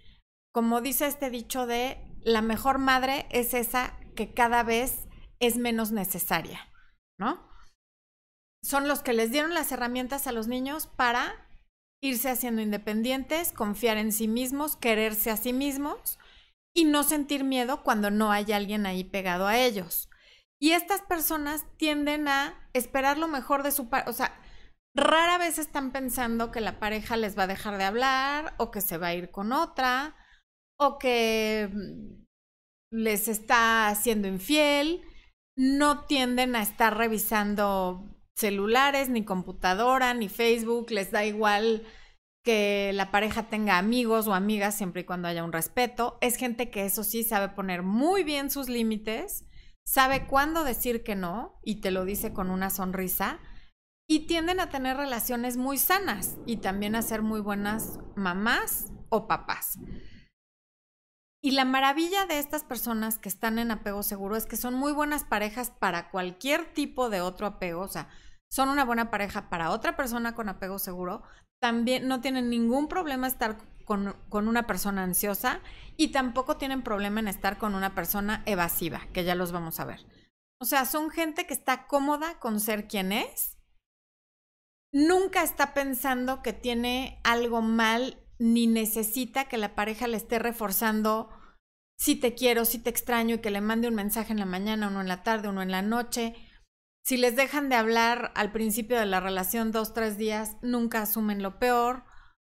como 0.52 0.82
dice 0.82 1.08
este 1.08 1.30
dicho 1.30 1.66
de 1.66 1.98
la 2.24 2.42
mejor 2.42 2.78
madre 2.78 3.26
es 3.30 3.54
esa 3.54 3.98
que 4.16 4.34
cada 4.34 4.64
vez 4.64 5.08
es 5.40 5.58
menos 5.58 5.92
necesaria, 5.92 6.60
¿no? 7.18 7.50
Son 8.64 8.88
los 8.88 9.02
que 9.02 9.14
les 9.14 9.32
dieron 9.32 9.54
las 9.54 9.72
herramientas 9.72 10.28
a 10.28 10.32
los 10.32 10.48
niños 10.48 10.88
para 10.88 11.48
irse 12.02 12.30
haciendo 12.30 12.62
independientes, 12.62 13.54
confiar 13.54 13.98
en 13.98 14.12
sí 14.12 14.28
mismos, 14.28 14.76
quererse 14.76 15.32
a 15.32 15.38
sí 15.38 15.54
mismos 15.54 16.20
y 16.76 16.86
no 16.86 17.04
sentir 17.04 17.44
miedo 17.44 17.84
cuando 17.84 18.12
no 18.12 18.32
hay 18.32 18.52
alguien 18.52 18.86
ahí 18.86 19.04
pegado 19.04 19.48
a 19.48 19.58
ellos. 19.58 20.10
Y 20.60 20.74
estas 20.74 21.02
personas 21.02 21.66
tienden 21.78 22.28
a 22.28 22.70
esperar 22.74 23.18
lo 23.18 23.28
mejor 23.28 23.64
de 23.64 23.72
su 23.72 23.90
pareja, 23.90 24.10
o 24.10 24.14
sea, 24.14 24.40
rara 24.94 25.38
vez 25.38 25.58
están 25.58 25.92
pensando 25.92 26.52
que 26.52 26.62
la 26.62 26.80
pareja 26.80 27.18
les 27.18 27.38
va 27.38 27.44
a 27.44 27.48
dejar 27.48 27.78
de 27.78 27.86
hablar 27.86 28.54
o 28.58 28.70
que 28.70 28.82
se 28.82 28.98
va 28.98 29.08
a 29.08 29.14
ir 29.16 29.32
con 29.32 29.54
otra 29.54 30.16
o 30.82 30.98
que 30.98 31.70
mm, 31.72 32.26
les 32.92 33.28
está 33.28 33.88
haciendo 33.88 34.28
infiel, 34.28 35.02
no 35.56 36.06
tienden 36.06 36.56
a 36.56 36.64
estar 36.64 36.98
revisando 36.98 38.04
celulares, 38.36 39.08
ni 39.08 39.24
computadora, 39.24 40.16
ni 40.16 40.28
Facebook, 40.28 40.90
les 40.90 41.12
da 41.12 41.24
igual 41.24 41.84
que 42.44 42.92
la 42.96 43.12
pareja 43.12 43.48
tenga 43.48 43.78
amigos 43.78 44.28
o 44.28 44.34
amigas 44.34 44.76
siempre 44.76 45.02
y 45.02 45.06
cuando 45.06 45.28
haya 45.28 45.44
un 45.44 45.54
respeto. 45.54 46.18
Es 46.20 46.36
gente 46.36 46.72
que 46.72 46.86
eso 46.86 47.04
sí 47.04 47.24
sabe 47.24 47.50
poner 47.50 47.84
muy 47.84 48.24
bien 48.24 48.50
sus 48.50 48.68
límites, 48.68 49.46
sabe 49.86 50.26
cuándo 50.26 50.64
decir 50.64 51.04
que 51.04 51.16
no 51.16 51.60
y 51.64 51.82
te 51.82 51.92
lo 51.92 52.06
dice 52.06 52.34
con 52.34 52.50
una 52.50 52.72
sonrisa 52.72 53.40
y 54.10 54.26
tienden 54.26 54.60
a 54.60 54.70
tener 54.70 54.98
relaciones 54.98 55.58
muy 55.58 55.78
sanas 55.78 56.38
y 56.48 56.58
también 56.58 56.96
a 56.96 57.04
ser 57.04 57.22
muy 57.22 57.40
buenas 57.40 58.00
mamás 58.16 58.92
o 59.10 59.28
papás. 59.28 59.78
Y 61.44 61.52
la 61.52 61.66
maravilla 61.66 62.28
de 62.28 62.38
estas 62.38 62.64
personas 62.64 63.18
que 63.18 63.28
están 63.28 63.58
en 63.58 63.72
apego 63.72 64.04
seguro 64.04 64.36
es 64.36 64.46
que 64.46 64.58
son 64.58 64.76
muy 64.76 64.94
buenas 64.94 65.24
parejas 65.24 65.72
para 65.72 66.12
cualquier 66.12 66.72
tipo 66.74 67.10
de 67.10 67.22
otro 67.22 67.48
apego, 67.48 67.82
o 67.82 67.88
sea, 67.88 68.10
son 68.52 68.70
una 68.70 68.86
buena 68.86 69.10
pareja 69.10 69.50
para 69.50 69.72
otra 69.72 69.96
persona 69.96 70.36
con 70.36 70.50
apego 70.50 70.78
seguro, 70.78 71.24
también 71.60 72.08
no 72.08 72.22
tienen 72.22 72.50
ningún 72.50 72.88
problema 72.88 73.26
estar 73.26 73.58
con, 73.86 74.16
con, 74.30 74.48
una 74.48 74.68
persona 74.68 75.04
ansiosa 75.04 75.62
y 75.98 76.10
tampoco 76.10 76.58
tienen 76.58 76.84
problema 76.84 77.20
en 77.20 77.28
estar 77.28 77.58
con 77.58 77.74
una 77.74 77.96
persona 77.96 78.44
evasiva, 78.46 79.02
que 79.12 79.24
ya 79.24 79.34
los 79.34 79.52
vamos 79.52 79.80
a 79.80 79.86
ver. 79.86 80.06
O 80.60 80.66
sea, 80.66 80.86
son 80.86 81.10
gente 81.10 81.48
que 81.48 81.56
está 81.56 81.88
cómoda 81.88 82.40
con 82.40 82.60
ser 82.60 82.88
quien 82.88 83.12
es, 83.12 83.58
nunca 84.94 85.42
está 85.42 85.74
pensando 85.74 86.44
que 86.44 86.54
tiene 86.54 87.20
algo 87.24 87.62
mal 87.62 88.21
ni 88.42 88.66
necesita 88.66 89.46
que 89.46 89.60
la 89.60 89.76
pareja 89.76 90.08
le 90.08 90.18
esté 90.18 90.40
reforzando 90.40 91.30
si 91.96 92.16
te 92.16 92.34
quiero, 92.34 92.66
si 92.66 92.80
te 92.80 92.90
extraño 92.90 93.36
y 93.36 93.38
que 93.38 93.52
le 93.52 93.62
mande 93.62 93.88
un 93.88 93.94
mensaje 93.94 94.34
en 94.34 94.40
la 94.40 94.48
mañana, 94.48 94.88
uno 94.88 95.00
en 95.02 95.08
la 95.08 95.22
tarde, 95.22 95.48
uno 95.48 95.62
en 95.62 95.70
la 95.70 95.84
noche. 95.84 96.34
Si 97.06 97.18
les 97.18 97.36
dejan 97.36 97.70
de 97.70 97.76
hablar 97.76 98.32
al 98.34 98.52
principio 98.52 98.98
de 98.98 99.06
la 99.06 99.20
relación 99.20 99.72
dos, 99.72 99.94
tres 99.94 100.18
días, 100.18 100.58
nunca 100.64 101.04
asumen 101.04 101.44
lo 101.44 101.60
peor, 101.60 102.04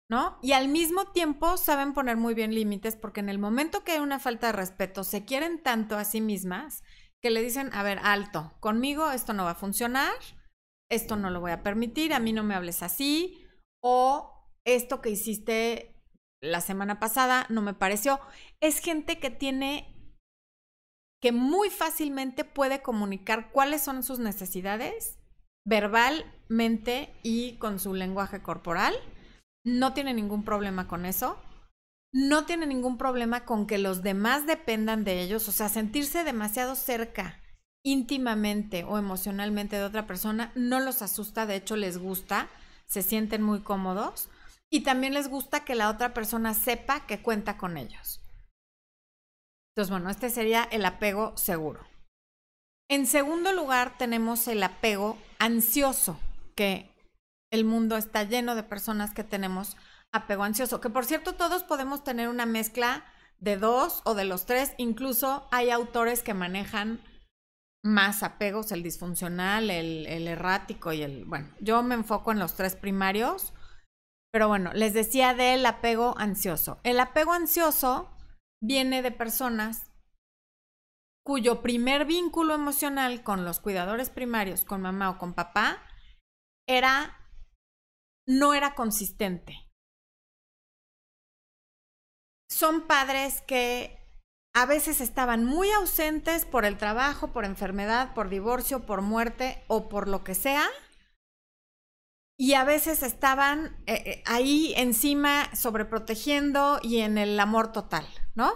¿no? 0.08 0.38
Y 0.42 0.52
al 0.52 0.68
mismo 0.68 1.06
tiempo 1.06 1.56
saben 1.56 1.92
poner 1.92 2.16
muy 2.16 2.34
bien 2.34 2.54
límites 2.54 2.94
porque 2.94 3.18
en 3.18 3.28
el 3.28 3.40
momento 3.40 3.82
que 3.82 3.92
hay 3.92 3.98
una 3.98 4.20
falta 4.20 4.46
de 4.46 4.52
respeto, 4.52 5.02
se 5.02 5.24
quieren 5.24 5.60
tanto 5.60 5.96
a 5.96 6.04
sí 6.04 6.20
mismas 6.20 6.84
que 7.20 7.30
le 7.30 7.42
dicen, 7.42 7.68
a 7.72 7.82
ver, 7.82 7.98
alto, 8.04 8.52
conmigo 8.60 9.10
esto 9.10 9.32
no 9.32 9.42
va 9.42 9.50
a 9.50 9.56
funcionar, 9.56 10.14
esto 10.88 11.16
no 11.16 11.30
lo 11.30 11.40
voy 11.40 11.50
a 11.50 11.64
permitir, 11.64 12.14
a 12.14 12.20
mí 12.20 12.32
no 12.32 12.44
me 12.44 12.54
hables 12.54 12.84
así, 12.84 13.44
o 13.82 14.39
esto 14.64 15.00
que 15.00 15.10
hiciste 15.10 15.94
la 16.40 16.60
semana 16.60 16.98
pasada 16.98 17.46
no 17.48 17.62
me 17.62 17.74
pareció. 17.74 18.20
Es 18.60 18.80
gente 18.80 19.18
que 19.18 19.30
tiene, 19.30 19.94
que 21.20 21.32
muy 21.32 21.70
fácilmente 21.70 22.44
puede 22.44 22.82
comunicar 22.82 23.50
cuáles 23.52 23.82
son 23.82 24.02
sus 24.02 24.18
necesidades 24.18 25.18
verbalmente 25.66 27.14
y 27.22 27.58
con 27.58 27.78
su 27.78 27.94
lenguaje 27.94 28.42
corporal. 28.42 28.94
No 29.64 29.92
tiene 29.92 30.14
ningún 30.14 30.44
problema 30.44 30.88
con 30.88 31.04
eso. 31.04 31.38
No 32.12 32.44
tiene 32.44 32.66
ningún 32.66 32.98
problema 32.98 33.44
con 33.44 33.66
que 33.66 33.78
los 33.78 34.02
demás 34.02 34.46
dependan 34.46 35.04
de 35.04 35.22
ellos, 35.22 35.48
o 35.48 35.52
sea, 35.52 35.68
sentirse 35.68 36.24
demasiado 36.24 36.74
cerca 36.74 37.40
íntimamente 37.84 38.84
o 38.84 38.98
emocionalmente 38.98 39.76
de 39.76 39.84
otra 39.84 40.06
persona 40.06 40.50
no 40.56 40.80
los 40.80 41.02
asusta, 41.02 41.46
de 41.46 41.56
hecho 41.56 41.76
les 41.76 41.98
gusta, 41.98 42.48
se 42.86 43.02
sienten 43.02 43.42
muy 43.42 43.60
cómodos 43.60 44.28
y 44.70 44.82
también 44.82 45.14
les 45.14 45.28
gusta 45.28 45.64
que 45.64 45.74
la 45.74 45.90
otra 45.90 46.14
persona 46.14 46.54
sepa 46.54 47.06
que 47.06 47.20
cuenta 47.20 47.58
con 47.58 47.76
ellos. 47.76 48.20
Entonces, 49.74 49.90
bueno, 49.90 50.10
este 50.10 50.30
sería 50.30 50.64
el 50.64 50.84
apego 50.84 51.36
seguro. 51.36 51.86
En 52.88 53.06
segundo 53.06 53.52
lugar, 53.52 53.98
tenemos 53.98 54.48
el 54.48 54.62
apego 54.62 55.18
ansioso, 55.38 56.18
que 56.56 56.90
el 57.52 57.64
mundo 57.64 57.96
está 57.96 58.24
lleno 58.24 58.54
de 58.54 58.62
personas 58.62 59.12
que 59.12 59.24
tenemos 59.24 59.76
apego 60.12 60.42
ansioso, 60.42 60.80
que 60.80 60.90
por 60.90 61.04
cierto 61.04 61.34
todos 61.34 61.62
podemos 61.62 62.02
tener 62.02 62.28
una 62.28 62.46
mezcla 62.46 63.04
de 63.38 63.56
dos 63.56 64.02
o 64.04 64.14
de 64.14 64.24
los 64.24 64.44
tres, 64.44 64.72
incluso 64.76 65.48
hay 65.50 65.70
autores 65.70 66.22
que 66.22 66.34
manejan 66.34 67.00
más 67.82 68.22
apegos, 68.22 68.72
el 68.72 68.82
disfuncional, 68.82 69.70
el, 69.70 70.06
errático 70.28 70.92
y 70.92 71.02
el, 71.02 71.24
bueno, 71.24 71.48
yo 71.60 71.82
me 71.82 71.94
enfoco 71.94 72.32
en 72.32 72.38
los 72.38 72.54
tres 72.54 72.76
primarios, 72.76 73.54
pero 74.32 74.48
bueno, 74.48 74.72
les 74.74 74.94
decía 74.94 75.34
del 75.34 75.64
apego 75.66 76.14
ansioso. 76.18 76.80
El 76.84 77.00
apego 77.00 77.32
ansioso 77.32 78.10
viene 78.62 79.02
de 79.02 79.10
personas 79.10 79.90
cuyo 81.24 81.62
primer 81.62 82.06
vínculo 82.06 82.54
emocional 82.54 83.22
con 83.22 83.44
los 83.44 83.60
cuidadores 83.60 84.10
primarios, 84.10 84.64
con 84.64 84.82
mamá 84.82 85.10
o 85.10 85.18
con 85.18 85.34
papá, 85.34 85.82
era 86.68 87.16
no 88.26 88.54
era 88.54 88.74
consistente. 88.74 89.68
Son 92.48 92.86
padres 92.86 93.42
que 93.42 94.00
a 94.54 94.66
veces 94.66 95.00
estaban 95.00 95.44
muy 95.44 95.70
ausentes 95.70 96.44
por 96.44 96.64
el 96.64 96.76
trabajo, 96.78 97.32
por 97.32 97.44
enfermedad, 97.44 98.14
por 98.14 98.28
divorcio, 98.28 98.84
por 98.86 99.02
muerte 99.02 99.62
o 99.68 99.88
por 99.88 100.08
lo 100.08 100.24
que 100.24 100.34
sea, 100.34 100.68
y 102.40 102.54
a 102.54 102.64
veces 102.64 103.02
estaban 103.02 103.66
eh, 103.86 104.02
eh, 104.06 104.22
ahí 104.24 104.72
encima 104.78 105.54
sobreprotegiendo 105.54 106.80
y 106.82 107.00
en 107.00 107.18
el 107.18 107.38
amor 107.38 107.70
total, 107.70 108.06
¿no? 108.34 108.54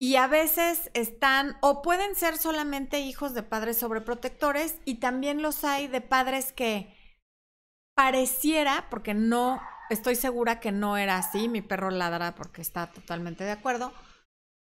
Y 0.00 0.16
a 0.16 0.26
veces 0.26 0.90
están 0.92 1.56
o 1.60 1.80
pueden 1.80 2.16
ser 2.16 2.38
solamente 2.38 2.98
hijos 2.98 3.34
de 3.34 3.44
padres 3.44 3.78
sobreprotectores 3.78 4.80
y 4.84 4.96
también 4.96 5.42
los 5.42 5.62
hay 5.62 5.86
de 5.86 6.00
padres 6.00 6.52
que 6.52 6.92
pareciera, 7.94 8.88
porque 8.90 9.14
no 9.14 9.62
estoy 9.88 10.16
segura 10.16 10.58
que 10.58 10.72
no 10.72 10.96
era 10.96 11.18
así, 11.18 11.48
mi 11.48 11.62
perro 11.62 11.92
ladra 11.92 12.34
porque 12.34 12.62
está 12.62 12.90
totalmente 12.90 13.44
de 13.44 13.52
acuerdo, 13.52 13.92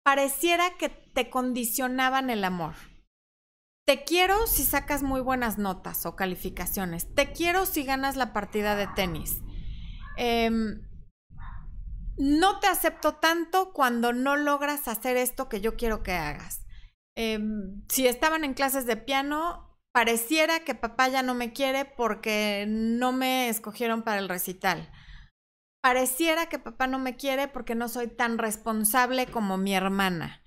pareciera 0.04 0.78
que 0.78 0.90
te 0.90 1.32
condicionaban 1.32 2.30
el 2.30 2.44
amor. 2.44 2.76
Te 3.92 4.06
quiero 4.06 4.48
si 4.48 4.64
sacas 4.64 5.04
muy 5.04 5.20
buenas 5.20 5.58
notas 5.58 6.06
o 6.06 6.16
calificaciones. 6.16 7.14
Te 7.14 7.34
quiero 7.34 7.66
si 7.66 7.84
ganas 7.84 8.16
la 8.16 8.32
partida 8.32 8.78
de 8.78 8.88
tenis. 8.88 9.42
Em, 10.16 10.88
no 12.16 12.62
te 12.62 12.68
acepto 12.68 13.16
tanto 13.16 13.74
cuando 13.74 14.14
no 14.14 14.38
logras 14.38 14.88
hacer 14.88 15.18
esto 15.18 15.50
que 15.50 15.60
yo 15.60 15.76
quiero 15.76 16.04
que 16.04 16.14
hagas. 16.14 16.66
Em, 17.18 17.86
si 17.90 18.08
estaban 18.08 18.46
en 18.46 18.54
clases 18.54 18.86
de 18.86 18.96
piano, 18.96 19.78
pareciera 19.92 20.62
que 20.62 20.74
papá 20.74 21.10
ya 21.10 21.22
no 21.22 21.36
me 21.36 21.52
quiere 21.52 21.84
porque 21.84 22.64
no 22.70 23.12
me 23.12 23.50
escogieron 23.50 24.04
para 24.04 24.20
el 24.20 24.30
recital. 24.30 24.90
Pareciera 25.82 26.46
que 26.46 26.60
papá 26.60 26.88
no 26.88 26.98
me 26.98 27.18
quiere 27.18 27.50
porque 27.50 27.76
no 27.76 27.90
soy 27.90 28.08
tan 28.08 28.38
responsable 28.38 29.26
como 29.26 29.58
mi 29.58 29.76
hermana 29.76 30.41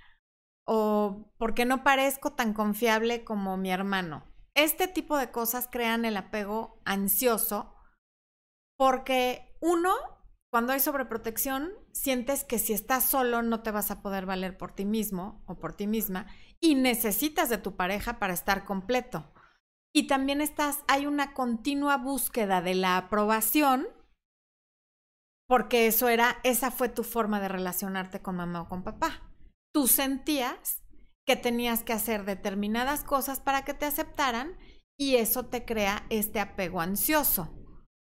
o 0.66 1.33
porque 1.38 1.64
no 1.64 1.85
parezco 1.85 2.33
tan 2.33 2.54
confiable 2.54 3.25
como 3.25 3.56
mi 3.56 3.71
hermano. 3.71 4.25
Este 4.54 4.88
tipo 4.88 5.16
de 5.16 5.30
cosas 5.30 5.68
crean 5.71 6.04
el 6.04 6.16
apego 6.16 6.80
ansioso 6.85 7.75
porque 8.76 9.56
uno, 9.61 9.92
cuando 10.50 10.73
hay 10.73 10.80
sobreprotección, 10.80 11.73
sientes 11.92 12.44
que 12.44 12.59
si 12.59 12.73
estás 12.73 13.04
solo 13.04 13.42
no 13.42 13.62
te 13.62 13.71
vas 13.71 13.90
a 13.90 14.02
poder 14.02 14.26
valer 14.26 14.56
por 14.56 14.73
ti 14.73 14.85
mismo 14.85 15.42
o 15.47 15.59
por 15.59 15.75
ti 15.75 15.87
misma 15.87 16.26
y 16.61 16.75
necesitas 16.75 17.49
de 17.49 17.59
tu 17.59 17.76
pareja 17.76 18.18
para 18.18 18.33
estar 18.33 18.64
completo. 18.64 19.33
Y 19.92 20.06
también 20.06 20.40
estás, 20.40 20.83
hay 20.88 21.06
una 21.06 21.35
continua 21.35 21.99
búsqueda 21.99 22.61
de 22.61 22.75
la 22.75 22.97
aprobación, 22.97 23.87
porque 25.47 25.87
eso 25.87 26.09
era, 26.09 26.38
esa 26.42 26.73
fue 26.73 26.88
tu 26.88 27.04
forma 27.04 27.38
de 27.38 27.49
relacionarte 27.49 28.21
con 28.21 28.37
mamá 28.37 28.62
o 28.62 28.68
con 28.68 28.83
papá. 28.83 29.33
Tú 29.74 29.88
sentías 29.88 30.82
que 31.26 31.36
tenías 31.36 31.82
que 31.82 31.92
hacer 31.92 32.24
determinadas 32.24 33.02
cosas 33.02 33.40
para 33.40 33.64
que 33.64 33.74
te 33.74 33.86
aceptaran 33.86 34.56
y 34.96 35.16
eso 35.16 35.46
te 35.46 35.64
crea 35.64 36.06
este 36.10 36.38
apego 36.38 36.80
ansioso 36.80 37.60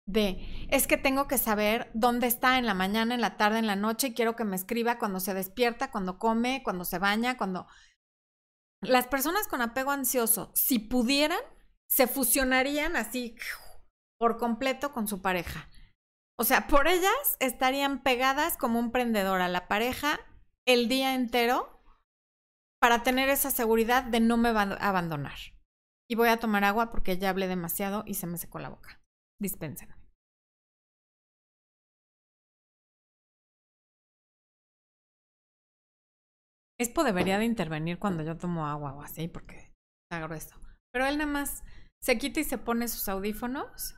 de 0.06 0.66
es 0.70 0.86
que 0.86 0.96
tengo 0.96 1.28
que 1.28 1.38
saber 1.38 1.90
dónde 1.94 2.26
está 2.26 2.58
en 2.58 2.66
la 2.66 2.74
mañana, 2.74 3.14
en 3.14 3.20
la 3.20 3.36
tarde, 3.36 3.58
en 3.58 3.66
la 3.66 3.76
noche 3.76 4.08
y 4.08 4.14
quiero 4.14 4.36
que 4.36 4.44
me 4.44 4.56
escriba 4.56 4.98
cuando 4.98 5.20
se 5.20 5.34
despierta, 5.34 5.90
cuando 5.90 6.18
come, 6.18 6.62
cuando 6.64 6.84
se 6.84 6.98
baña, 6.98 7.36
cuando 7.36 7.66
las 8.80 9.06
personas 9.06 9.46
con 9.46 9.60
apego 9.60 9.90
ansioso, 9.90 10.52
si 10.54 10.78
pudieran, 10.78 11.40
se 11.88 12.06
fusionarían 12.06 12.96
así 12.96 13.36
por 14.18 14.38
completo 14.38 14.92
con 14.92 15.06
su 15.06 15.20
pareja. 15.20 15.68
O 16.38 16.44
sea, 16.44 16.66
por 16.66 16.88
ellas 16.88 17.36
estarían 17.38 18.02
pegadas 18.02 18.56
como 18.56 18.78
un 18.78 18.92
prendedor 18.92 19.42
a 19.42 19.48
la 19.48 19.68
pareja 19.68 20.18
el 20.72 20.88
día 20.88 21.14
entero 21.14 21.82
para 22.80 23.02
tener 23.02 23.28
esa 23.28 23.50
seguridad 23.50 24.04
de 24.04 24.20
no 24.20 24.36
me 24.36 24.52
va 24.52 24.62
a 24.62 24.88
abandonar. 24.88 25.38
Y 26.08 26.14
voy 26.14 26.28
a 26.28 26.38
tomar 26.38 26.64
agua 26.64 26.90
porque 26.90 27.18
ya 27.18 27.30
hablé 27.30 27.48
demasiado 27.48 28.04
y 28.06 28.14
se 28.14 28.26
me 28.26 28.38
secó 28.38 28.58
la 28.58 28.70
boca. 28.70 29.00
Dispensen. 29.40 29.94
Espo 36.78 37.04
debería 37.04 37.38
de 37.38 37.44
intervenir 37.44 37.98
cuando 37.98 38.22
yo 38.22 38.38
tomo 38.38 38.66
agua 38.66 38.94
o 38.94 39.02
así, 39.02 39.28
porque 39.28 39.70
está 40.04 40.24
grueso. 40.26 40.56
Pero 40.92 41.06
él 41.06 41.18
nada 41.18 41.30
más 41.30 41.62
se 42.00 42.16
quita 42.16 42.40
y 42.40 42.44
se 42.44 42.56
pone 42.56 42.88
sus 42.88 43.08
audífonos, 43.08 43.94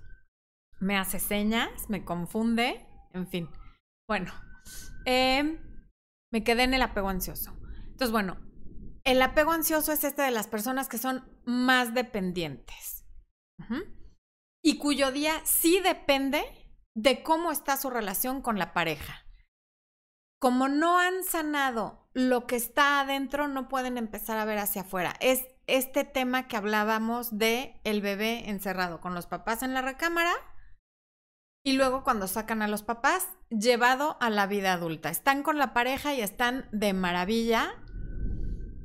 me 0.80 0.98
hace 0.98 1.20
señas, 1.20 1.88
me 1.88 2.04
confunde, 2.04 2.84
en 3.12 3.28
fin. 3.28 3.48
Bueno, 4.08 4.32
em, 5.04 5.71
me 6.32 6.42
quedé 6.42 6.64
en 6.64 6.74
el 6.74 6.82
apego 6.82 7.08
ansioso. 7.08 7.56
Entonces, 7.86 8.10
bueno, 8.10 8.38
el 9.04 9.22
apego 9.22 9.52
ansioso 9.52 9.92
es 9.92 10.02
este 10.02 10.22
de 10.22 10.30
las 10.30 10.48
personas 10.48 10.88
que 10.88 10.98
son 10.98 11.24
más 11.44 11.94
dependientes 11.94 13.04
y 14.62 14.78
cuyo 14.78 15.12
día 15.12 15.40
sí 15.44 15.80
depende 15.80 16.42
de 16.94 17.22
cómo 17.22 17.52
está 17.52 17.76
su 17.76 17.90
relación 17.90 18.42
con 18.42 18.58
la 18.58 18.72
pareja. 18.72 19.26
Como 20.40 20.68
no 20.68 20.98
han 20.98 21.22
sanado 21.24 22.08
lo 22.12 22.46
que 22.46 22.56
está 22.56 23.00
adentro, 23.00 23.48
no 23.48 23.68
pueden 23.68 23.96
empezar 23.96 24.38
a 24.38 24.44
ver 24.44 24.58
hacia 24.58 24.82
afuera. 24.82 25.14
Es 25.20 25.46
este 25.66 26.04
tema 26.04 26.48
que 26.48 26.56
hablábamos 26.56 27.38
de 27.38 27.80
el 27.84 28.00
bebé 28.00 28.50
encerrado 28.50 29.00
con 29.00 29.14
los 29.14 29.26
papás 29.26 29.62
en 29.62 29.74
la 29.74 29.82
recámara 29.82 30.32
y 31.64 31.74
luego 31.74 32.02
cuando 32.02 32.26
sacan 32.26 32.62
a 32.62 32.68
los 32.68 32.82
papás 32.82 33.28
llevado 33.50 34.16
a 34.20 34.30
la 34.30 34.46
vida 34.46 34.72
adulta. 34.72 35.10
Están 35.10 35.42
con 35.42 35.58
la 35.58 35.72
pareja 35.72 36.14
y 36.14 36.20
están 36.20 36.68
de 36.72 36.92
maravilla. 36.92 37.74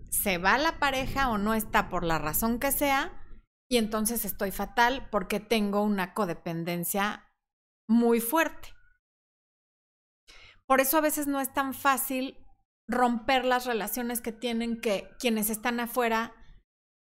Se 0.09 0.37
va 0.37 0.57
la 0.57 0.79
pareja 0.79 1.29
o 1.29 1.37
no 1.37 1.53
está 1.53 1.89
por 1.89 2.03
la 2.03 2.19
razón 2.19 2.59
que 2.59 2.71
sea 2.71 3.23
y 3.69 3.77
entonces 3.77 4.25
estoy 4.25 4.51
fatal 4.51 5.07
porque 5.11 5.39
tengo 5.39 5.81
una 5.81 6.13
codependencia 6.13 7.29
muy 7.87 8.21
fuerte. 8.21 8.69
Por 10.65 10.81
eso 10.81 10.97
a 10.97 11.01
veces 11.01 11.27
no 11.27 11.39
es 11.39 11.51
tan 11.53 11.73
fácil 11.73 12.37
romper 12.87 13.43
las 13.45 13.65
relaciones 13.65 14.21
que 14.21 14.31
tienen 14.31 14.79
que 14.79 15.09
quienes 15.19 15.49
están 15.49 15.79
afuera 15.79 16.33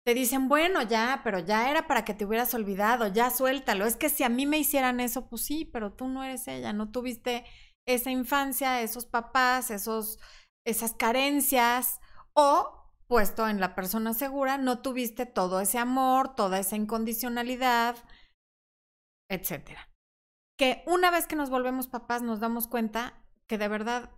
te 0.07 0.13
dicen, 0.13 0.47
bueno, 0.47 0.83
ya, 0.83 1.19
pero 1.25 1.39
ya 1.39 1.69
era 1.69 1.85
para 1.85 2.05
que 2.05 2.13
te 2.13 2.23
hubieras 2.23 2.53
olvidado, 2.53 3.07
ya 3.07 3.29
suéltalo. 3.29 3.85
Es 3.85 3.97
que 3.97 4.07
si 4.07 4.23
a 4.23 4.29
mí 4.29 4.45
me 4.45 4.57
hicieran 4.57 5.01
eso, 5.01 5.27
pues 5.27 5.41
sí, 5.41 5.65
pero 5.65 5.91
tú 5.91 6.07
no 6.07 6.23
eres 6.23 6.47
ella, 6.47 6.71
no 6.71 6.91
tuviste 6.91 7.43
esa 7.85 8.09
infancia, 8.09 8.81
esos 8.81 9.05
papás, 9.05 9.69
esos, 9.69 10.17
esas 10.65 10.93
carencias, 10.93 11.99
o 12.31 12.89
puesto 13.07 13.49
en 13.49 13.59
la 13.59 13.75
persona 13.75 14.13
segura, 14.13 14.57
no 14.57 14.81
tuviste 14.81 15.25
todo 15.25 15.59
ese 15.59 15.77
amor, 15.77 16.35
toda 16.35 16.57
esa 16.57 16.77
incondicionalidad, 16.77 17.97
etcétera. 19.29 19.89
Que 20.57 20.85
una 20.87 21.11
vez 21.11 21.27
que 21.27 21.35
nos 21.35 21.49
volvemos 21.49 21.89
papás 21.89 22.21
nos 22.21 22.39
damos 22.39 22.69
cuenta 22.69 23.25
que 23.45 23.57
de 23.57 23.67
verdad 23.67 24.16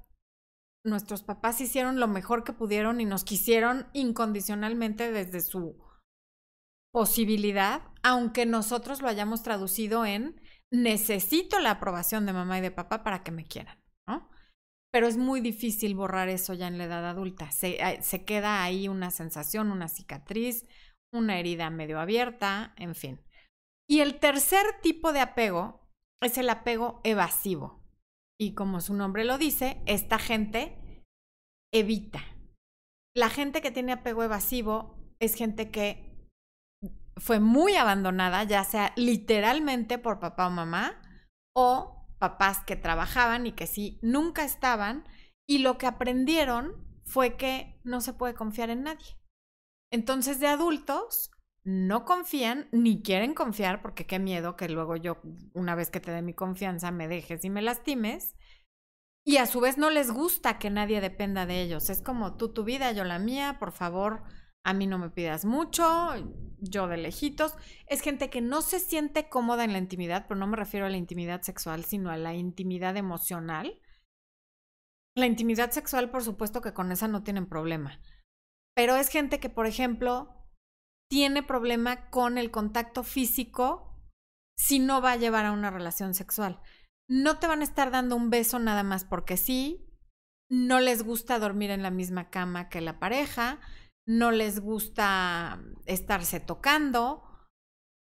nuestros 0.83 1.23
papás 1.23 1.61
hicieron 1.61 1.99
lo 1.99 2.07
mejor 2.07 2.43
que 2.43 2.53
pudieron 2.53 3.01
y 3.01 3.05
nos 3.05 3.23
quisieron 3.23 3.87
incondicionalmente 3.93 5.11
desde 5.11 5.41
su 5.41 5.77
posibilidad, 6.91 7.81
aunque 8.03 8.45
nosotros 8.45 9.01
lo 9.01 9.07
hayamos 9.07 9.43
traducido 9.43 10.05
en 10.05 10.41
necesito 10.71 11.59
la 11.59 11.71
aprobación 11.71 12.25
de 12.25 12.33
mamá 12.33 12.59
y 12.59 12.61
de 12.61 12.71
papá 12.71 13.03
para 13.03 13.23
que 13.23 13.31
me 13.31 13.45
quieran, 13.45 13.77
¿no? 14.07 14.29
Pero 14.91 15.07
es 15.07 15.17
muy 15.17 15.41
difícil 15.41 15.95
borrar 15.95 16.29
eso 16.29 16.53
ya 16.53 16.67
en 16.67 16.77
la 16.77 16.85
edad 16.85 17.07
adulta. 17.07 17.51
Se, 17.51 17.99
se 18.01 18.25
queda 18.25 18.63
ahí 18.63 18.87
una 18.87 19.11
sensación, 19.11 19.71
una 19.71 19.87
cicatriz, 19.87 20.65
una 21.11 21.39
herida 21.39 21.69
medio 21.69 21.99
abierta, 21.99 22.73
en 22.77 22.95
fin. 22.95 23.21
Y 23.87 24.01
el 24.01 24.19
tercer 24.19 24.65
tipo 24.81 25.13
de 25.13 25.19
apego 25.19 25.87
es 26.21 26.37
el 26.37 26.49
apego 26.49 27.01
evasivo. 27.03 27.79
Y 28.39 28.53
como 28.53 28.79
su 28.79 28.93
nombre 28.93 29.25
lo 29.25 29.37
dice, 29.37 29.81
esta 29.85 30.17
gente 30.17 31.03
evita. 31.73 32.23
La 33.15 33.29
gente 33.29 33.61
que 33.61 33.71
tiene 33.71 33.91
apego 33.91 34.23
evasivo 34.23 34.97
es 35.19 35.35
gente 35.35 35.71
que 35.71 36.27
fue 37.17 37.39
muy 37.39 37.75
abandonada, 37.75 38.43
ya 38.43 38.63
sea 38.63 38.93
literalmente 38.95 39.97
por 39.97 40.19
papá 40.19 40.47
o 40.47 40.51
mamá, 40.51 41.01
o 41.53 42.07
papás 42.17 42.63
que 42.65 42.77
trabajaban 42.77 43.45
y 43.45 43.51
que 43.51 43.67
sí, 43.67 43.99
nunca 44.01 44.45
estaban, 44.45 45.05
y 45.47 45.59
lo 45.59 45.77
que 45.77 45.87
aprendieron 45.87 46.87
fue 47.05 47.35
que 47.35 47.79
no 47.83 47.99
se 47.99 48.13
puede 48.13 48.35
confiar 48.35 48.69
en 48.69 48.83
nadie. 48.83 49.17
Entonces 49.91 50.39
de 50.39 50.47
adultos 50.47 51.31
no 51.69 52.03
confían 52.03 52.67
ni 52.71 53.03
quieren 53.03 53.35
confiar 53.35 53.83
porque 53.83 54.07
qué 54.07 54.17
miedo 54.17 54.55
que 54.55 54.67
luego 54.69 54.95
yo, 54.95 55.21
una 55.53 55.75
vez 55.75 55.91
que 55.91 55.99
te 55.99 56.09
dé 56.09 56.23
mi 56.23 56.33
confianza, 56.33 56.89
me 56.89 57.07
dejes 57.07 57.45
y 57.45 57.51
me 57.51 57.61
lastimes. 57.61 58.35
Y 59.23 59.37
a 59.37 59.45
su 59.45 59.59
vez 59.59 59.77
no 59.77 59.91
les 59.91 60.09
gusta 60.09 60.57
que 60.57 60.71
nadie 60.71 60.99
dependa 60.99 61.45
de 61.45 61.61
ellos. 61.61 61.91
Es 61.91 62.01
como 62.01 62.37
tú 62.37 62.53
tu 62.53 62.63
vida, 62.63 62.91
yo 62.91 63.03
la 63.03 63.19
mía, 63.19 63.57
por 63.59 63.71
favor, 63.71 64.23
a 64.63 64.73
mí 64.73 64.87
no 64.87 64.97
me 64.97 65.11
pidas 65.11 65.45
mucho, 65.45 65.85
yo 66.57 66.87
de 66.87 66.97
lejitos. 66.97 67.53
Es 67.85 68.01
gente 68.01 68.31
que 68.31 68.41
no 68.41 68.63
se 68.63 68.79
siente 68.79 69.29
cómoda 69.29 69.63
en 69.63 69.73
la 69.73 69.77
intimidad, 69.77 70.25
pero 70.27 70.39
no 70.39 70.47
me 70.47 70.57
refiero 70.57 70.87
a 70.87 70.89
la 70.89 70.97
intimidad 70.97 71.43
sexual, 71.43 71.85
sino 71.85 72.09
a 72.09 72.17
la 72.17 72.33
intimidad 72.33 72.97
emocional. 72.97 73.79
La 75.13 75.27
intimidad 75.27 75.69
sexual, 75.69 76.09
por 76.09 76.23
supuesto 76.23 76.61
que 76.61 76.73
con 76.73 76.91
esa 76.91 77.07
no 77.07 77.21
tienen 77.21 77.47
problema. 77.47 78.01
Pero 78.73 78.95
es 78.95 79.09
gente 79.09 79.39
que, 79.39 79.49
por 79.49 79.67
ejemplo, 79.67 80.38
tiene 81.09 81.43
problema 81.43 82.09
con 82.09 82.37
el 82.37 82.51
contacto 82.51 83.03
físico 83.03 83.89
si 84.57 84.79
no 84.79 85.01
va 85.01 85.13
a 85.13 85.17
llevar 85.17 85.45
a 85.45 85.51
una 85.51 85.71
relación 85.71 86.13
sexual. 86.13 86.61
No 87.09 87.39
te 87.39 87.47
van 87.47 87.61
a 87.61 87.63
estar 87.63 87.91
dando 87.91 88.15
un 88.15 88.29
beso 88.29 88.59
nada 88.59 88.83
más 88.83 89.05
porque 89.05 89.35
sí, 89.35 89.89
no 90.49 90.79
les 90.79 91.03
gusta 91.03 91.39
dormir 91.39 91.71
en 91.71 91.81
la 91.81 91.91
misma 91.91 92.29
cama 92.29 92.69
que 92.69 92.81
la 92.81 92.99
pareja, 92.99 93.59
no 94.07 94.31
les 94.31 94.59
gusta 94.59 95.61
estarse 95.85 96.39
tocando, 96.39 97.23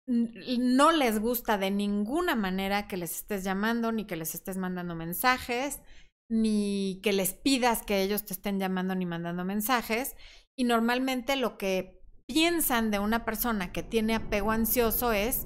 no 0.08 0.92
les 0.92 1.20
gusta 1.20 1.58
de 1.58 1.72
ninguna 1.72 2.36
manera 2.36 2.88
que 2.88 2.98
les 2.98 3.16
estés 3.16 3.44
llamando, 3.44 3.92
ni 3.92 4.06
que 4.06 4.18
les 4.18 4.36
estés 4.36 4.58
mandando 4.58 4.96
mensajes, 4.96 5.82
ni 6.30 7.00
que 7.04 7.14
les 7.14 7.34
pidas 7.34 7.84
que 7.84 8.02
ellos 8.02 8.26
te 8.26 8.34
estén 8.34 8.60
llamando 8.60 8.96
ni 8.96 9.06
mandando 9.06 9.46
mensajes. 9.46 10.16
Y 10.58 10.66
normalmente 10.66 11.36
lo 11.36 11.58
que 11.58 12.03
piensan 12.34 12.90
de 12.90 12.98
una 12.98 13.26
persona 13.26 13.72
que 13.72 13.84
tiene 13.84 14.16
apego 14.16 14.50
ansioso 14.50 15.12
es 15.12 15.46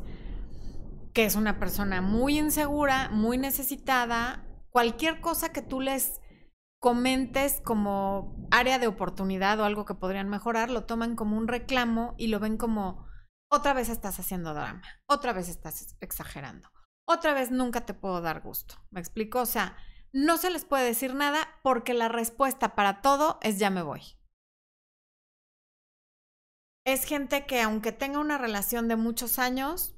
que 1.13 1.25
es 1.25 1.35
una 1.35 1.59
persona 1.59 2.01
muy 2.01 2.39
insegura, 2.39 3.09
muy 3.09 3.37
necesitada, 3.37 4.45
cualquier 4.69 5.19
cosa 5.19 5.49
que 5.51 5.61
tú 5.61 5.81
les 5.81 6.21
comentes 6.79 7.59
como 7.61 8.47
área 8.51 8.79
de 8.79 8.87
oportunidad 8.87 9.59
o 9.59 9.65
algo 9.65 9.83
que 9.83 9.95
podrían 9.95 10.29
mejorar, 10.29 10.69
lo 10.69 10.85
toman 10.85 11.17
como 11.17 11.35
un 11.35 11.49
reclamo 11.49 12.15
y 12.17 12.27
lo 12.27 12.39
ven 12.39 12.55
como 12.55 13.05
otra 13.51 13.73
vez 13.73 13.89
estás 13.89 14.17
haciendo 14.21 14.53
drama, 14.53 14.83
otra 15.09 15.33
vez 15.33 15.49
estás 15.49 15.97
exagerando, 15.99 16.69
otra 17.05 17.33
vez 17.33 17.51
nunca 17.51 17.85
te 17.85 17.95
puedo 17.95 18.21
dar 18.21 18.39
gusto. 18.41 18.75
¿Me 18.91 19.01
explico? 19.01 19.41
O 19.41 19.45
sea, 19.45 19.75
no 20.13 20.37
se 20.37 20.51
les 20.51 20.63
puede 20.63 20.85
decir 20.85 21.15
nada 21.15 21.49
porque 21.63 21.93
la 21.93 22.07
respuesta 22.07 22.75
para 22.75 23.01
todo 23.01 23.39
es 23.41 23.59
ya 23.59 23.69
me 23.69 23.81
voy. 23.81 24.16
Es 26.87 27.03
gente 27.03 27.45
que 27.45 27.61
aunque 27.61 27.91
tenga 27.91 28.17
una 28.19 28.37
relación 28.37 28.87
de 28.87 28.95
muchos 28.95 29.39
años, 29.39 29.93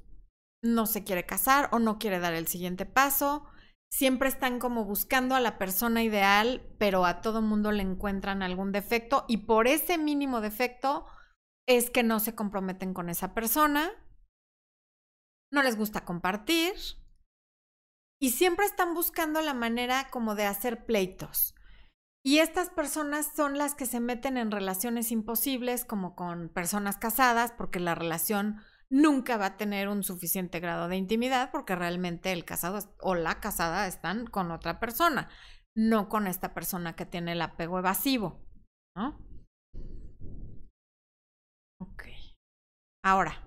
no 0.60 0.86
se 0.86 1.04
quiere 1.04 1.24
casar 1.24 1.68
o 1.70 1.78
no 1.78 2.00
quiere 2.00 2.18
dar 2.18 2.34
el 2.34 2.48
siguiente 2.48 2.84
paso. 2.84 3.46
Siempre 3.92 4.28
están 4.28 4.58
como 4.58 4.84
buscando 4.84 5.36
a 5.36 5.40
la 5.40 5.56
persona 5.56 6.02
ideal, 6.02 6.68
pero 6.80 7.06
a 7.06 7.20
todo 7.20 7.42
mundo 7.42 7.70
le 7.70 7.84
encuentran 7.84 8.42
algún 8.42 8.72
defecto 8.72 9.24
y 9.28 9.36
por 9.36 9.68
ese 9.68 9.98
mínimo 9.98 10.40
defecto 10.40 11.06
es 11.68 11.90
que 11.90 12.02
no 12.02 12.18
se 12.18 12.34
comprometen 12.34 12.92
con 12.92 13.08
esa 13.08 13.34
persona. 13.34 13.92
No 15.52 15.62
les 15.62 15.76
gusta 15.76 16.04
compartir 16.04 16.74
y 18.20 18.30
siempre 18.30 18.66
están 18.66 18.94
buscando 18.94 19.42
la 19.42 19.54
manera 19.54 20.10
como 20.10 20.34
de 20.34 20.46
hacer 20.46 20.86
pleitos. 20.86 21.54
Y 22.22 22.38
estas 22.38 22.68
personas 22.68 23.32
son 23.34 23.56
las 23.56 23.74
que 23.74 23.86
se 23.86 23.98
meten 23.98 24.36
en 24.36 24.50
relaciones 24.50 25.10
imposibles, 25.10 25.84
como 25.84 26.14
con 26.14 26.50
personas 26.50 26.98
casadas, 26.98 27.52
porque 27.52 27.80
la 27.80 27.94
relación 27.94 28.60
nunca 28.90 29.38
va 29.38 29.46
a 29.46 29.56
tener 29.56 29.88
un 29.88 30.02
suficiente 30.02 30.60
grado 30.60 30.88
de 30.88 30.96
intimidad, 30.96 31.50
porque 31.50 31.76
realmente 31.76 32.32
el 32.32 32.44
casado 32.44 32.78
o 33.00 33.14
la 33.14 33.40
casada 33.40 33.86
están 33.86 34.26
con 34.26 34.50
otra 34.50 34.80
persona, 34.80 35.30
no 35.74 36.08
con 36.10 36.26
esta 36.26 36.52
persona 36.52 36.94
que 36.94 37.06
tiene 37.06 37.32
el 37.32 37.42
apego 37.42 37.78
evasivo. 37.78 38.44
¿no? 38.94 39.18
Ok. 41.80 42.04
Ahora, 43.02 43.46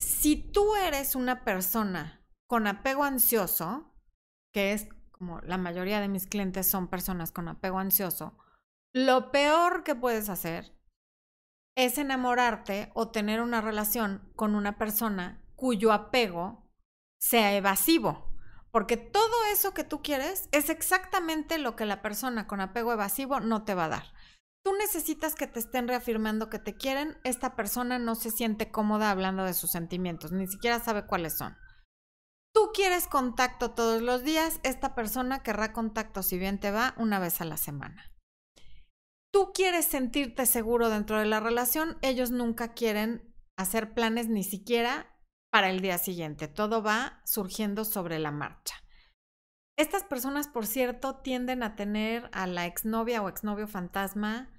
si 0.00 0.50
tú 0.50 0.74
eres 0.74 1.14
una 1.14 1.44
persona 1.44 2.26
con 2.48 2.66
apego 2.66 3.04
ansioso, 3.04 3.94
que 4.52 4.72
es 4.72 4.88
como 5.22 5.40
la 5.42 5.56
mayoría 5.56 6.00
de 6.00 6.08
mis 6.08 6.26
clientes 6.26 6.66
son 6.66 6.88
personas 6.88 7.30
con 7.30 7.46
apego 7.46 7.78
ansioso, 7.78 8.36
lo 8.92 9.30
peor 9.30 9.84
que 9.84 9.94
puedes 9.94 10.28
hacer 10.28 10.76
es 11.76 11.96
enamorarte 11.96 12.90
o 12.94 13.12
tener 13.12 13.40
una 13.40 13.60
relación 13.60 14.32
con 14.34 14.56
una 14.56 14.78
persona 14.78 15.40
cuyo 15.54 15.92
apego 15.92 16.68
sea 17.20 17.54
evasivo. 17.54 18.34
Porque 18.72 18.96
todo 18.96 19.32
eso 19.52 19.72
que 19.72 19.84
tú 19.84 20.02
quieres 20.02 20.48
es 20.50 20.70
exactamente 20.70 21.58
lo 21.58 21.76
que 21.76 21.86
la 21.86 22.02
persona 22.02 22.48
con 22.48 22.60
apego 22.60 22.92
evasivo 22.92 23.38
no 23.38 23.62
te 23.62 23.76
va 23.76 23.84
a 23.84 23.90
dar. 23.90 24.14
Tú 24.64 24.72
necesitas 24.76 25.36
que 25.36 25.46
te 25.46 25.60
estén 25.60 25.86
reafirmando 25.86 26.50
que 26.50 26.58
te 26.58 26.74
quieren. 26.74 27.16
Esta 27.22 27.54
persona 27.54 28.00
no 28.00 28.16
se 28.16 28.32
siente 28.32 28.72
cómoda 28.72 29.12
hablando 29.12 29.44
de 29.44 29.54
sus 29.54 29.70
sentimientos, 29.70 30.32
ni 30.32 30.48
siquiera 30.48 30.80
sabe 30.80 31.06
cuáles 31.06 31.38
son. 31.38 31.56
Tú 32.54 32.70
quieres 32.74 33.06
contacto 33.06 33.70
todos 33.70 34.02
los 34.02 34.22
días, 34.24 34.60
esta 34.62 34.94
persona 34.94 35.42
querrá 35.42 35.72
contacto 35.72 36.22
si 36.22 36.38
bien 36.38 36.60
te 36.60 36.70
va 36.70 36.94
una 36.98 37.18
vez 37.18 37.40
a 37.40 37.46
la 37.46 37.56
semana. 37.56 38.12
Tú 39.32 39.52
quieres 39.54 39.86
sentirte 39.86 40.44
seguro 40.44 40.90
dentro 40.90 41.18
de 41.18 41.24
la 41.24 41.40
relación, 41.40 41.96
ellos 42.02 42.30
nunca 42.30 42.74
quieren 42.74 43.34
hacer 43.56 43.94
planes 43.94 44.28
ni 44.28 44.44
siquiera 44.44 45.18
para 45.50 45.70
el 45.70 45.80
día 45.80 45.96
siguiente, 45.96 46.48
todo 46.48 46.82
va 46.82 47.22
surgiendo 47.24 47.86
sobre 47.86 48.18
la 48.18 48.30
marcha. 48.30 48.74
Estas 49.78 50.04
personas, 50.04 50.48
por 50.48 50.66
cierto, 50.66 51.16
tienden 51.16 51.62
a 51.62 51.76
tener 51.76 52.28
a 52.32 52.46
la 52.46 52.66
exnovia 52.66 53.22
o 53.22 53.28
exnovio 53.28 53.66
fantasma 53.66 54.50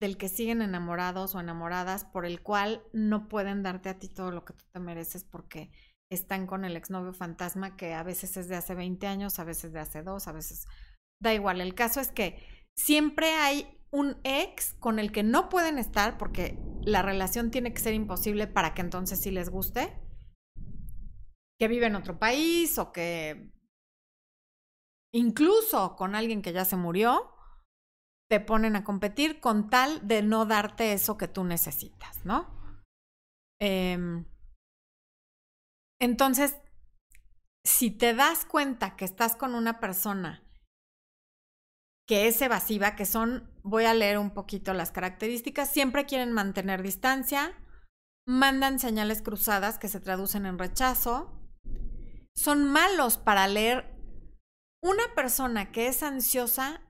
del 0.00 0.16
que 0.18 0.28
siguen 0.28 0.62
enamorados 0.62 1.34
o 1.34 1.40
enamoradas, 1.40 2.04
por 2.04 2.26
el 2.26 2.42
cual 2.42 2.84
no 2.92 3.28
pueden 3.28 3.62
darte 3.62 3.88
a 3.88 3.98
ti 3.98 4.08
todo 4.08 4.30
lo 4.30 4.44
que 4.44 4.52
tú 4.52 4.64
te 4.70 4.78
mereces 4.78 5.24
porque 5.24 5.70
están 6.10 6.46
con 6.46 6.64
el 6.64 6.76
exnovio 6.76 7.12
fantasma 7.12 7.76
que 7.76 7.94
a 7.94 8.02
veces 8.02 8.36
es 8.36 8.48
de 8.48 8.56
hace 8.56 8.74
20 8.74 9.06
años, 9.06 9.38
a 9.38 9.44
veces 9.44 9.72
de 9.72 9.80
hace 9.80 10.02
dos, 10.02 10.26
a 10.28 10.32
veces 10.32 10.66
da 11.20 11.34
igual. 11.34 11.60
El 11.60 11.74
caso 11.74 12.00
es 12.00 12.10
que 12.10 12.42
siempre 12.76 13.32
hay 13.34 13.78
un 13.90 14.16
ex 14.24 14.74
con 14.74 14.98
el 14.98 15.12
que 15.12 15.22
no 15.22 15.48
pueden 15.48 15.78
estar 15.78 16.18
porque 16.18 16.58
la 16.82 17.02
relación 17.02 17.50
tiene 17.50 17.72
que 17.72 17.80
ser 17.80 17.94
imposible 17.94 18.46
para 18.46 18.74
que 18.74 18.80
entonces 18.80 19.20
sí 19.20 19.30
les 19.30 19.50
guste, 19.50 20.00
que 21.58 21.68
vive 21.68 21.86
en 21.86 21.96
otro 21.96 22.18
país 22.18 22.78
o 22.78 22.92
que 22.92 23.52
incluso 25.12 25.96
con 25.96 26.14
alguien 26.14 26.42
que 26.42 26.52
ya 26.52 26.64
se 26.64 26.76
murió, 26.76 27.34
te 28.30 28.40
ponen 28.40 28.76
a 28.76 28.84
competir 28.84 29.40
con 29.40 29.70
tal 29.70 30.06
de 30.06 30.22
no 30.22 30.44
darte 30.44 30.92
eso 30.92 31.16
que 31.16 31.28
tú 31.28 31.44
necesitas, 31.44 32.24
¿no? 32.26 32.46
Eh, 33.58 34.22
entonces, 36.00 36.56
si 37.64 37.90
te 37.90 38.14
das 38.14 38.44
cuenta 38.44 38.96
que 38.96 39.04
estás 39.04 39.36
con 39.36 39.54
una 39.54 39.80
persona 39.80 40.44
que 42.06 42.26
es 42.26 42.40
evasiva, 42.40 42.96
que 42.96 43.04
son, 43.04 43.52
voy 43.62 43.84
a 43.84 43.92
leer 43.92 44.18
un 44.18 44.30
poquito 44.30 44.72
las 44.72 44.92
características, 44.92 45.70
siempre 45.70 46.06
quieren 46.06 46.32
mantener 46.32 46.82
distancia, 46.82 47.54
mandan 48.26 48.78
señales 48.78 49.20
cruzadas 49.20 49.78
que 49.78 49.88
se 49.88 50.00
traducen 50.00 50.46
en 50.46 50.58
rechazo, 50.58 51.38
son 52.34 52.64
malos 52.64 53.18
para 53.18 53.46
leer. 53.46 53.94
Una 54.80 55.02
persona 55.14 55.72
que 55.72 55.88
es 55.88 56.02
ansiosa 56.02 56.80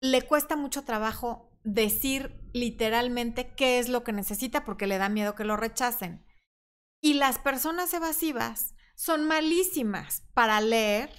le 0.00 0.22
cuesta 0.22 0.56
mucho 0.56 0.84
trabajo 0.84 1.58
decir 1.64 2.38
literalmente 2.52 3.54
qué 3.54 3.78
es 3.78 3.88
lo 3.88 4.04
que 4.04 4.12
necesita 4.12 4.64
porque 4.64 4.86
le 4.86 4.98
da 4.98 5.08
miedo 5.08 5.34
que 5.34 5.44
lo 5.44 5.56
rechacen. 5.56 6.24
Y 7.02 7.14
las 7.14 7.38
personas 7.38 7.92
evasivas 7.92 8.74
son 8.94 9.24
malísimas 9.24 10.22
para 10.34 10.60
leer 10.60 11.10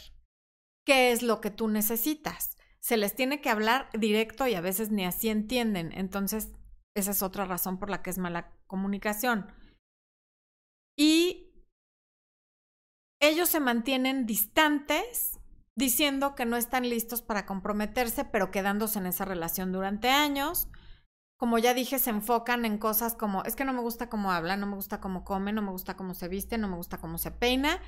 qué 0.86 1.12
es 1.12 1.22
lo 1.22 1.42
que 1.42 1.52
tú 1.52 1.68
necesitas. 1.68 2.58
Se 2.80 2.98
les 2.98 3.16
tiene 3.16 3.42
que 3.42 3.50
hablar 3.50 3.90
directo 3.94 4.48
y 4.48 4.56
a 4.56 4.62
veces 4.62 4.92
ni 4.92 5.06
así 5.06 5.30
entienden. 5.30 5.92
Entonces, 5.94 6.54
esa 6.96 7.12
es 7.12 7.22
otra 7.22 7.46
razón 7.46 7.80
por 7.80 7.90
la 7.90 8.02
que 8.02 8.10
es 8.10 8.18
mala 8.18 8.52
comunicación. 8.68 9.52
Y 10.98 11.54
ellos 13.22 13.50
se 13.50 13.60
mantienen 13.60 14.26
distantes 14.26 15.40
diciendo 15.76 16.36
que 16.36 16.46
no 16.46 16.56
están 16.56 16.88
listos 16.88 17.22
para 17.22 17.46
comprometerse, 17.46 18.26
pero 18.26 18.52
quedándose 18.52 19.00
en 19.00 19.08
esa 19.08 19.26
relación 19.26 19.72
durante 19.72 20.10
años 20.10 20.68
como 21.44 21.58
ya 21.58 21.74
dije, 21.74 22.00
se 22.00 22.10
enfocan 22.10 22.64
en 22.64 22.78
cosas 22.78 23.16
como, 23.16 23.44
es 23.44 23.58
que 23.58 23.66
no 23.66 23.74
me 23.74 23.82
gusta 23.82 24.08
cómo 24.08 24.32
habla, 24.32 24.56
no 24.56 24.66
me 24.66 24.76
gusta 24.76 25.02
cómo 25.02 25.26
come, 25.26 25.52
no 25.52 25.62
me 25.62 25.72
gusta 25.72 25.98
cómo 25.98 26.14
se 26.14 26.30
viste, 26.30 26.58
no 26.58 26.70
me 26.70 26.78
gusta 26.78 27.00
cómo 27.00 27.18
se 27.18 27.32
peina. 27.32 27.82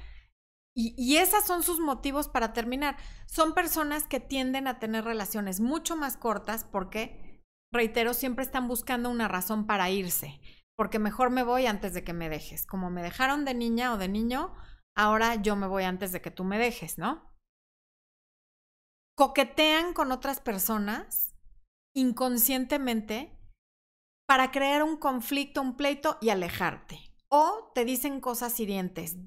Y, 0.75 0.93
y 0.97 1.19
esos 1.19 1.45
son 1.45 1.63
sus 1.63 1.79
motivos 1.79 2.27
para 2.27 2.51
terminar. 2.51 2.97
Son 3.27 3.53
personas 3.53 4.07
que 4.07 4.19
tienden 4.19 4.67
a 4.67 4.77
tener 4.77 5.05
relaciones 5.05 5.61
mucho 5.61 5.95
más 5.95 6.17
cortas 6.17 6.65
porque, 6.65 7.41
reitero, 7.71 8.13
siempre 8.13 8.43
están 8.43 8.67
buscando 8.67 9.09
una 9.09 9.29
razón 9.29 9.65
para 9.65 9.89
irse. 9.89 10.41
Porque 10.75 10.99
mejor 10.99 11.29
me 11.29 11.43
voy 11.43 11.65
antes 11.65 11.93
de 11.93 12.03
que 12.03 12.11
me 12.11 12.27
dejes. 12.27 12.65
Como 12.65 12.89
me 12.89 13.03
dejaron 13.03 13.45
de 13.45 13.53
niña 13.53 13.93
o 13.93 13.97
de 13.97 14.09
niño, 14.09 14.53
ahora 14.97 15.35
yo 15.35 15.55
me 15.55 15.67
voy 15.67 15.85
antes 15.85 16.11
de 16.11 16.21
que 16.21 16.29
tú 16.29 16.43
me 16.43 16.59
dejes, 16.59 16.97
¿no? 16.97 17.33
Coquetean 19.15 19.93
con 19.93 20.11
otras 20.11 20.41
personas 20.41 21.33
inconscientemente 21.95 23.34
para 24.27 24.51
crear 24.51 24.83
un 24.83 24.97
conflicto, 24.97 25.61
un 25.61 25.75
pleito 25.75 26.17
y 26.21 26.29
alejarte. 26.29 26.99
O 27.29 27.71
te 27.73 27.85
dicen 27.85 28.21
cosas 28.21 28.59
hirientes 28.59 29.17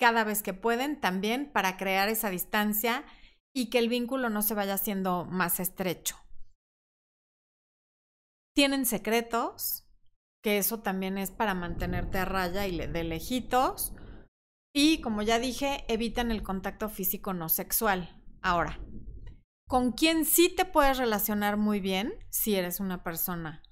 cada 0.00 0.24
vez 0.24 0.42
que 0.42 0.54
pueden 0.54 0.98
también 0.98 1.52
para 1.52 1.76
crear 1.76 2.08
esa 2.08 2.30
distancia 2.30 3.04
y 3.54 3.68
que 3.68 3.78
el 3.78 3.90
vínculo 3.90 4.30
no 4.30 4.40
se 4.40 4.54
vaya 4.54 4.74
haciendo 4.74 5.26
más 5.26 5.60
estrecho. 5.60 6.16
Tienen 8.54 8.86
secretos, 8.86 9.86
que 10.42 10.56
eso 10.56 10.80
también 10.80 11.18
es 11.18 11.30
para 11.30 11.54
mantenerte 11.54 12.16
a 12.16 12.24
raya 12.24 12.66
y 12.66 12.78
de 12.78 13.04
lejitos. 13.04 13.92
Y 14.72 15.02
como 15.02 15.20
ya 15.20 15.38
dije, 15.38 15.84
evitan 15.88 16.30
el 16.30 16.42
contacto 16.42 16.88
físico 16.88 17.34
no 17.34 17.50
sexual. 17.50 18.22
Ahora, 18.40 18.80
¿con 19.68 19.92
quién 19.92 20.24
sí 20.24 20.48
te 20.48 20.64
puedes 20.64 20.96
relacionar 20.96 21.58
muy 21.58 21.80
bien 21.80 22.14
si 22.30 22.54
eres 22.54 22.80
una 22.80 23.04
persona 23.04 23.62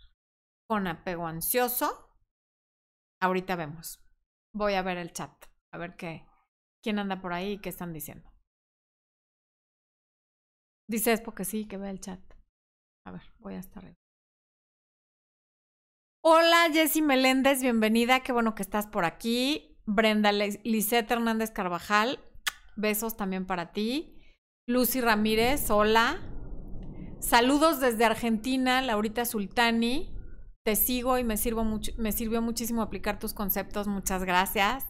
con 0.68 0.86
apego 0.86 1.26
ansioso. 1.26 2.14
Ahorita 3.20 3.56
vemos. 3.56 4.00
Voy 4.54 4.74
a 4.74 4.82
ver 4.82 4.98
el 4.98 5.12
chat, 5.12 5.32
a 5.72 5.78
ver 5.78 5.96
qué, 5.96 6.26
quién 6.82 6.98
anda 6.98 7.20
por 7.20 7.32
ahí 7.32 7.52
y 7.52 7.58
qué 7.58 7.70
están 7.70 7.92
diciendo. 7.92 8.30
Dice 10.88 11.18
porque 11.18 11.44
sí, 11.44 11.66
que 11.66 11.76
ve 11.76 11.90
el 11.90 12.00
chat. 12.00 12.20
A 13.04 13.10
ver, 13.10 13.22
voy 13.38 13.54
a 13.54 13.58
estar 13.58 13.84
arriba. 13.84 13.98
Hola, 16.22 16.68
Jessy 16.72 17.02
Meléndez, 17.02 17.62
bienvenida. 17.62 18.20
Qué 18.20 18.32
bueno 18.32 18.54
que 18.54 18.62
estás 18.62 18.86
por 18.86 19.04
aquí. 19.04 19.80
Brenda 19.86 20.32
Lisette 20.32 21.10
Hernández 21.10 21.50
Carvajal, 21.50 22.20
besos 22.76 23.16
también 23.16 23.46
para 23.46 23.72
ti. 23.72 24.22
Lucy 24.66 25.00
Ramírez, 25.00 25.70
hola. 25.70 26.20
Saludos 27.20 27.80
desde 27.80 28.04
Argentina, 28.04 28.82
Laurita 28.82 29.24
Sultani. 29.24 30.17
Te 30.68 30.76
sigo 30.76 31.16
y 31.16 31.24
me, 31.24 31.38
sirvo 31.38 31.64
me 31.96 32.12
sirvió 32.12 32.42
muchísimo 32.42 32.82
aplicar 32.82 33.18
tus 33.18 33.32
conceptos. 33.32 33.86
Muchas 33.86 34.22
gracias. 34.22 34.84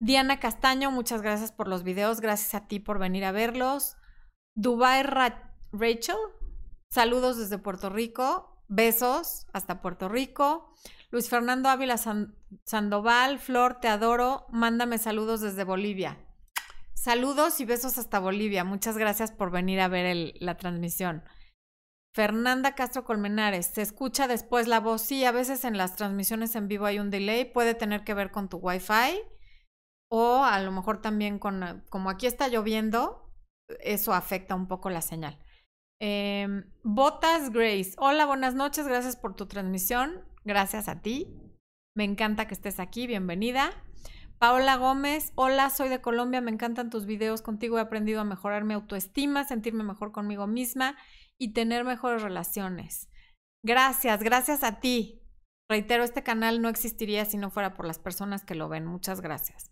Diana 0.00 0.40
Castaño, 0.40 0.90
muchas 0.90 1.20
gracias 1.20 1.52
por 1.52 1.68
los 1.68 1.82
videos. 1.82 2.22
Gracias 2.22 2.54
a 2.54 2.66
ti 2.66 2.80
por 2.80 2.98
venir 2.98 3.26
a 3.26 3.30
verlos. 3.30 3.98
Dubai 4.54 5.02
Rachel, 5.02 6.16
saludos 6.88 7.36
desde 7.36 7.58
Puerto 7.58 7.90
Rico. 7.90 8.58
Besos 8.68 9.46
hasta 9.52 9.82
Puerto 9.82 10.08
Rico. 10.08 10.72
Luis 11.10 11.28
Fernando 11.28 11.68
Ávila 11.68 11.98
Sandoval, 12.64 13.38
Flor, 13.38 13.80
te 13.80 13.88
adoro. 13.88 14.46
Mándame 14.48 14.96
saludos 14.96 15.42
desde 15.42 15.64
Bolivia. 15.64 16.16
Saludos 16.94 17.60
y 17.60 17.66
besos 17.66 17.98
hasta 17.98 18.18
Bolivia. 18.18 18.64
Muchas 18.64 18.96
gracias 18.96 19.30
por 19.30 19.50
venir 19.50 19.78
a 19.80 19.88
ver 19.88 20.32
la 20.40 20.56
transmisión. 20.56 21.22
Fernanda 22.16 22.74
Castro 22.74 23.04
Colmenares, 23.04 23.66
se 23.66 23.82
escucha 23.82 24.26
después 24.26 24.68
la 24.68 24.80
voz. 24.80 25.02
Sí, 25.02 25.26
a 25.26 25.32
veces 25.32 25.66
en 25.66 25.76
las 25.76 25.96
transmisiones 25.96 26.56
en 26.56 26.66
vivo 26.66 26.86
hay 26.86 26.98
un 26.98 27.10
delay. 27.10 27.44
Puede 27.44 27.74
tener 27.74 28.04
que 28.04 28.14
ver 28.14 28.30
con 28.30 28.48
tu 28.48 28.56
Wi-Fi 28.56 29.20
o 30.10 30.42
a 30.42 30.58
lo 30.60 30.72
mejor 30.72 31.02
también 31.02 31.38
con, 31.38 31.84
como 31.90 32.08
aquí 32.08 32.26
está 32.26 32.48
lloviendo, 32.48 33.30
eso 33.80 34.14
afecta 34.14 34.54
un 34.54 34.66
poco 34.66 34.88
la 34.88 35.02
señal. 35.02 35.38
Em, 36.00 36.64
Botas 36.82 37.50
Grace, 37.50 37.92
hola, 37.98 38.24
buenas 38.24 38.54
noches, 38.54 38.88
gracias 38.88 39.16
por 39.16 39.36
tu 39.36 39.44
transmisión, 39.44 40.24
gracias 40.42 40.88
a 40.88 41.02
ti. 41.02 41.28
Me 41.94 42.04
encanta 42.04 42.48
que 42.48 42.54
estés 42.54 42.80
aquí, 42.80 43.06
bienvenida. 43.06 43.72
Paola 44.38 44.76
Gómez, 44.76 45.32
hola, 45.34 45.68
soy 45.68 45.90
de 45.90 46.00
Colombia, 46.00 46.40
me 46.40 46.50
encantan 46.50 46.88
tus 46.88 47.04
videos, 47.04 47.42
contigo 47.42 47.76
he 47.76 47.82
aprendido 47.82 48.22
a 48.22 48.24
mejorar 48.24 48.64
mi 48.64 48.72
autoestima, 48.72 49.44
sentirme 49.44 49.84
mejor 49.84 50.12
conmigo 50.12 50.46
misma 50.46 50.96
y 51.38 51.52
tener 51.52 51.84
mejores 51.84 52.22
relaciones. 52.22 53.08
Gracias, 53.64 54.22
gracias 54.22 54.62
a 54.62 54.80
ti. 54.80 55.22
Reitero, 55.68 56.04
este 56.04 56.22
canal 56.22 56.62
no 56.62 56.68
existiría 56.68 57.24
si 57.24 57.36
no 57.36 57.50
fuera 57.50 57.74
por 57.74 57.86
las 57.86 57.98
personas 57.98 58.44
que 58.44 58.54
lo 58.54 58.68
ven. 58.68 58.86
Muchas 58.86 59.20
gracias. 59.20 59.70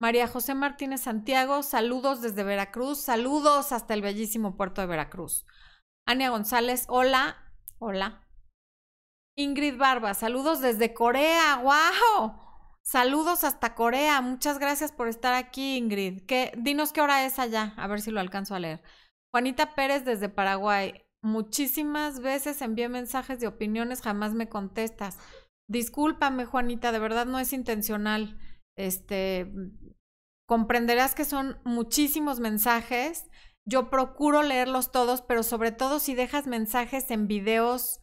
María 0.00 0.26
José 0.26 0.54
Martínez 0.54 1.02
Santiago, 1.02 1.62
saludos 1.62 2.22
desde 2.22 2.42
Veracruz, 2.42 2.98
saludos 2.98 3.70
hasta 3.70 3.92
el 3.92 4.00
bellísimo 4.00 4.56
puerto 4.56 4.80
de 4.80 4.86
Veracruz. 4.86 5.44
Ania 6.06 6.30
González, 6.30 6.86
hola, 6.88 7.36
hola. 7.78 8.26
Ingrid 9.36 9.76
Barba, 9.76 10.14
saludos 10.14 10.60
desde 10.60 10.94
Corea, 10.94 11.56
wow. 11.62 12.32
Saludos 12.82 13.44
hasta 13.44 13.74
Corea, 13.74 14.22
muchas 14.22 14.58
gracias 14.58 14.90
por 14.90 15.06
estar 15.06 15.34
aquí, 15.34 15.76
Ingrid. 15.76 16.24
¿Qué, 16.26 16.52
dinos 16.56 16.92
qué 16.92 17.02
hora 17.02 17.26
es 17.26 17.38
allá, 17.38 17.74
a 17.76 17.86
ver 17.86 18.00
si 18.00 18.10
lo 18.10 18.20
alcanzo 18.20 18.54
a 18.54 18.58
leer. 18.58 18.82
Juanita 19.32 19.74
Pérez 19.74 20.04
desde 20.04 20.28
Paraguay. 20.28 21.04
Muchísimas 21.22 22.20
veces 22.20 22.62
envié 22.62 22.88
mensajes 22.88 23.40
de 23.40 23.46
opiniones, 23.46 24.02
jamás 24.02 24.34
me 24.34 24.48
contestas. 24.48 25.18
Discúlpame, 25.68 26.46
Juanita, 26.46 26.92
de 26.92 26.98
verdad 26.98 27.26
no 27.26 27.38
es 27.38 27.52
intencional. 27.52 28.38
Este, 28.76 29.52
comprenderás 30.48 31.14
que 31.14 31.24
son 31.24 31.60
muchísimos 31.64 32.40
mensajes. 32.40 33.30
Yo 33.64 33.90
procuro 33.90 34.42
leerlos 34.42 34.90
todos, 34.90 35.22
pero 35.22 35.42
sobre 35.42 35.70
todo 35.70 36.00
si 36.00 36.14
dejas 36.14 36.46
mensajes 36.46 37.10
en 37.10 37.28
videos 37.28 38.00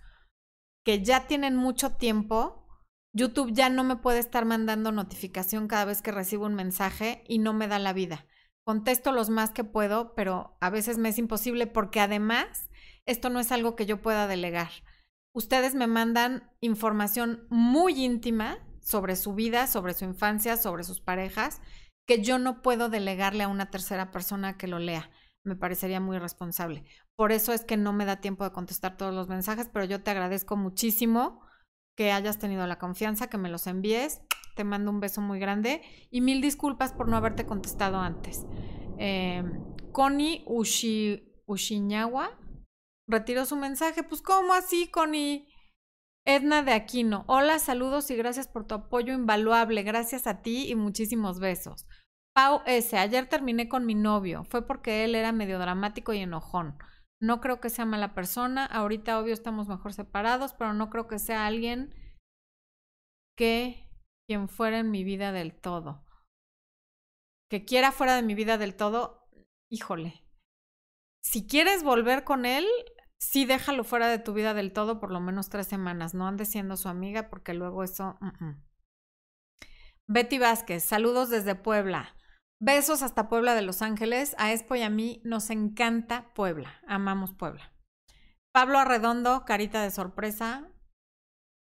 que 0.86 1.04
ya 1.04 1.28
tienen 1.28 1.58
mucho 1.58 1.96
tiempo, 1.98 2.66
YouTube 3.13 3.52
ya 3.52 3.70
no 3.70 3.84
me 3.84 3.98
puede 3.98 4.20
estar 4.20 4.46
mandando 4.46 4.92
notificación 4.94 5.68
cada 5.68 5.86
vez 5.86 6.02
que 6.02 6.12
recibo 6.12 6.46
un 6.46 6.56
mensaje 6.56 7.26
y 7.28 7.40
no 7.40 7.54
me 7.54 7.68
da 7.68 7.80
la 7.80 7.92
vida 7.92 8.26
contesto 8.67 9.13
los 9.13 9.30
más 9.30 9.51
que 9.51 9.63
puedo, 9.63 10.13
pero 10.13 10.58
a 10.60 10.69
veces 10.69 10.97
me 10.97 11.08
es 11.08 11.17
imposible 11.17 11.67
porque 11.67 12.01
además 12.01 12.69
esto 13.06 13.30
no 13.30 13.39
es 13.39 13.53
algo 13.53 13.77
que 13.77 13.86
yo 13.86 14.01
pueda 14.01 14.27
delegar. 14.27 14.67
Ustedes 15.34 15.73
me 15.73 15.88
mandan 15.88 16.51
información 16.60 17.47
muy 17.49 18.03
íntima 18.03 18.58
sobre 18.82 19.15
su 19.15 19.34
vida, 19.34 19.67
sobre 19.67 19.93
su 19.93 20.03
infancia, 20.03 20.58
sobre 20.58 20.84
sus 20.84 20.99
parejas, 20.99 21.62
que 22.06 22.21
yo 22.21 22.39
no 22.39 22.62
puedo 22.62 22.89
delegarle 22.89 23.45
a 23.45 23.47
una 23.47 23.71
tercera 23.71 24.12
persona 24.12 24.58
que 24.58 24.67
lo 24.67 24.80
lea. 24.80 25.12
Me 25.45 25.56
parecería 25.56 26.01
muy 26.01 26.17
irresponsable. 26.17 26.84
Por 27.15 27.32
eso 27.32 27.53
es 27.53 27.63
que 27.63 27.77
no 27.77 27.93
me 27.93 28.03
da 28.03 28.19
tiempo 28.19 28.43
de 28.43 28.51
contestar 28.51 28.97
todos 28.97 29.13
los 29.13 29.30
mensajes, 29.30 29.69
pero 29.71 29.86
yo 29.86 30.03
te 30.03 30.12
agradezco 30.12 30.58
muchísimo 30.58 31.39
que 31.95 32.12
hayas 32.12 32.38
tenido 32.38 32.67
la 32.67 32.80
confianza, 32.80 33.30
que 33.30 33.38
me 33.38 33.47
los 33.47 33.65
envíes 33.65 34.27
te 34.58 34.65
mando 34.65 34.91
un 34.91 35.00
beso 35.00 35.22
muy 35.22 35.39
grande 35.39 35.82
y 36.12 36.20
mil 36.20 36.41
disculpas 36.41 36.91
por 36.91 37.08
no 37.08 37.15
haberte 37.15 37.46
contestado 37.46 37.98
antes. 37.98 38.46
Eh, 38.98 39.43
Connie 39.93 40.43
Ushi, 40.48 41.43
retiró 43.08 43.46
su 43.46 43.56
mensaje. 43.56 44.04
Pues, 44.04 44.22
¿cómo 44.22 44.54
así, 44.54 44.89
Connie? 44.89 45.48
Edna 46.26 46.63
de 46.63 46.74
Aquino. 46.74 47.24
Hola, 47.28 47.60
saludos 47.60 48.12
y 48.12 48.15
gracias 48.17 48.48
por 48.50 48.67
tu 48.67 48.76
apoyo 48.76 49.13
invaluable. 49.13 49.84
Gracias 49.84 50.28
a 50.28 50.41
ti 50.41 50.70
y 50.70 50.76
muchísimos 50.76 51.39
besos. 51.39 51.88
Pau 52.34 52.62
S. 52.65 52.98
Ayer 52.98 53.28
terminé 53.30 53.70
con 53.70 53.86
mi 53.86 53.96
novio. 53.96 54.43
Fue 54.43 54.67
porque 54.67 55.06
él 55.06 55.15
era 55.15 55.32
medio 55.32 55.58
dramático 55.58 56.13
y 56.13 56.20
enojón. 56.20 56.78
No 57.22 57.39
creo 57.39 57.62
que 57.62 57.70
sea 57.70 57.86
mala 57.86 58.13
persona. 58.13 58.65
Ahorita, 58.65 59.20
obvio, 59.20 59.34
estamos 59.34 59.67
mejor 59.67 59.93
separados, 59.93 60.54
pero 60.54 60.74
no 60.74 60.89
creo 60.89 61.08
que 61.08 61.20
sea 61.20 61.48
alguien 61.48 61.93
que 63.38 63.87
quien 64.28 64.50
fuera 64.50 64.80
en 64.80 64.92
mi 64.92 65.04
vida 65.04 65.32
del 65.32 65.56
todo. 65.56 66.06
Que 67.50 67.66
quiera 67.66 67.92
fuera 67.92 68.16
de 68.16 68.24
mi 68.24 68.36
vida 68.36 68.58
del 68.58 68.76
todo, 68.76 69.30
híjole. 69.72 70.24
Si 71.24 71.48
quieres 71.48 71.84
volver 71.84 72.24
con 72.24 72.46
él, 72.46 72.66
sí 73.20 73.46
déjalo 73.46 73.84
fuera 73.84 74.10
de 74.10 74.20
tu 74.20 74.34
vida 74.34 74.54
del 74.54 74.74
todo 74.74 75.00
por 75.00 75.12
lo 75.12 75.20
menos 75.22 75.50
tres 75.50 75.68
semanas. 75.68 76.13
No 76.13 76.28
andes 76.28 76.50
siendo 76.50 76.76
su 76.78 76.90
amiga 76.90 77.30
porque 77.30 77.54
luego 77.54 77.84
eso... 77.84 78.20
Betty 80.10 80.40
Vázquez, 80.40 80.84
saludos 80.84 81.30
desde 81.30 81.56
Puebla. 81.56 82.16
Besos 82.60 83.02
hasta 83.02 83.30
Puebla 83.30 83.56
de 83.56 83.62
Los 83.62 83.82
Ángeles. 83.82 84.36
A 84.38 84.52
Expo 84.52 84.76
y 84.76 84.82
a 84.82 84.90
mí 84.90 85.22
nos 85.24 85.50
encanta 85.50 86.34
Puebla. 86.34 86.82
Amamos 86.88 87.34
Puebla. 87.34 87.74
Pablo 88.54 88.80
Arredondo, 88.80 89.46
carita 89.46 89.84
de 89.84 89.92
sorpresa. 89.92 90.70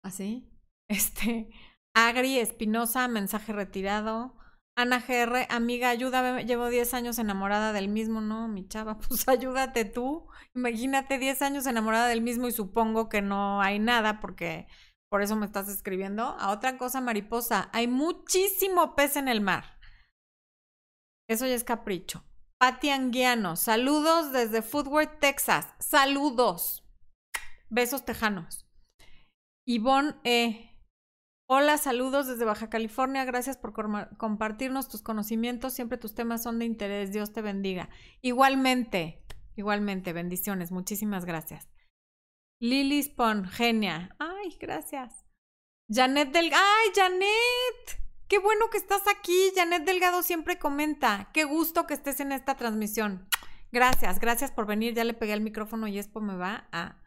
Así. 0.03 0.51
Este. 0.89 1.49
Agri 1.95 2.39
Espinosa, 2.39 3.09
mensaje 3.09 3.53
retirado. 3.53 4.35
Ana 4.77 4.99
GR, 4.99 5.47
amiga, 5.51 5.89
ayúdame, 5.91 6.45
llevo 6.45 6.69
10 6.69 6.95
años 6.95 7.21
enamorada 7.21 7.73
del 7.73 7.89
mismo, 7.89 8.21
no, 8.21 8.49
mi 8.49 8.67
chava, 8.67 8.99
pues 9.09 9.29
ayúdate 9.29 9.85
tú. 9.85 10.27
Imagínate 10.55 11.19
10 11.19 11.43
años 11.43 11.67
enamorada 11.67 12.09
del 12.09 12.23
mismo 12.23 12.49
y 12.49 12.53
supongo 12.53 13.09
que 13.09 13.23
no 13.23 13.63
hay 13.63 13.79
nada 13.79 14.21
porque 14.21 14.67
por 15.09 15.23
eso 15.23 15.37
me 15.37 15.47
estás 15.47 15.69
escribiendo. 15.69 16.25
A 16.25 16.51
otra 16.51 16.77
cosa, 16.77 17.01
mariposa, 17.01 17.71
hay 17.73 17.87
muchísimo 17.87 18.97
pez 18.97 19.17
en 19.17 19.29
el 19.29 19.41
mar. 19.41 19.79
Eso 21.29 21.47
ya 21.47 21.55
es 21.55 21.63
capricho. 21.63 22.25
Pati 22.59 22.91
Anguiano, 22.91 23.55
saludos 23.55 24.33
desde 24.33 24.63
Footworth, 24.63 25.21
Texas. 25.21 25.73
Saludos. 25.79 26.85
Besos 27.71 28.05
tejanos. 28.05 28.67
Ivonne 29.67 30.17
E. 30.25 30.74
Hola, 31.47 31.77
saludos 31.77 32.27
desde 32.27 32.47
Baja 32.47 32.71
California. 32.71 33.25
Gracias 33.27 33.59
por 33.59 33.75
compartirnos 34.17 34.89
tus 34.89 35.03
conocimientos. 35.03 35.75
Siempre 35.75 35.99
tus 35.99 36.15
temas 36.15 36.43
son 36.43 36.59
de 36.59 36.65
interés. 36.65 37.13
Dios 37.13 37.35
te 37.35 37.43
bendiga. 37.43 37.91
Igualmente, 38.23 39.23
igualmente, 39.55 40.15
bendiciones. 40.15 40.73
Muchísimas 40.73 41.27
gracias. 41.27 41.69
Lili 42.61 43.03
Spon, 43.03 43.45
genia. 43.47 44.17
Ay, 44.19 44.57
gracias. 44.59 45.27
Janet 45.91 46.33
Delgado. 46.33 46.65
¡Ay, 46.65 46.91
Janet! 46.95 48.05
Qué 48.27 48.39
bueno 48.39 48.71
que 48.71 48.79
estás 48.79 49.03
aquí. 49.07 49.53
Janet 49.55 49.85
Delgado 49.85 50.23
siempre 50.23 50.59
comenta. 50.59 51.31
Qué 51.35 51.45
gusto 51.45 51.87
que 51.87 51.93
estés 51.93 52.21
en 52.21 52.33
esta 52.33 52.57
transmisión. 52.57 53.29
Gracias, 53.71 54.19
gracias 54.19 54.51
por 54.51 54.65
venir. 54.67 54.95
Ya 54.95 55.05
le 55.05 55.13
pegué 55.13 55.35
el 55.35 55.43
micrófono 55.43 55.89
y 55.89 55.99
esto 55.99 56.23
me 56.23 56.37
va 56.37 56.69
a. 56.73 57.03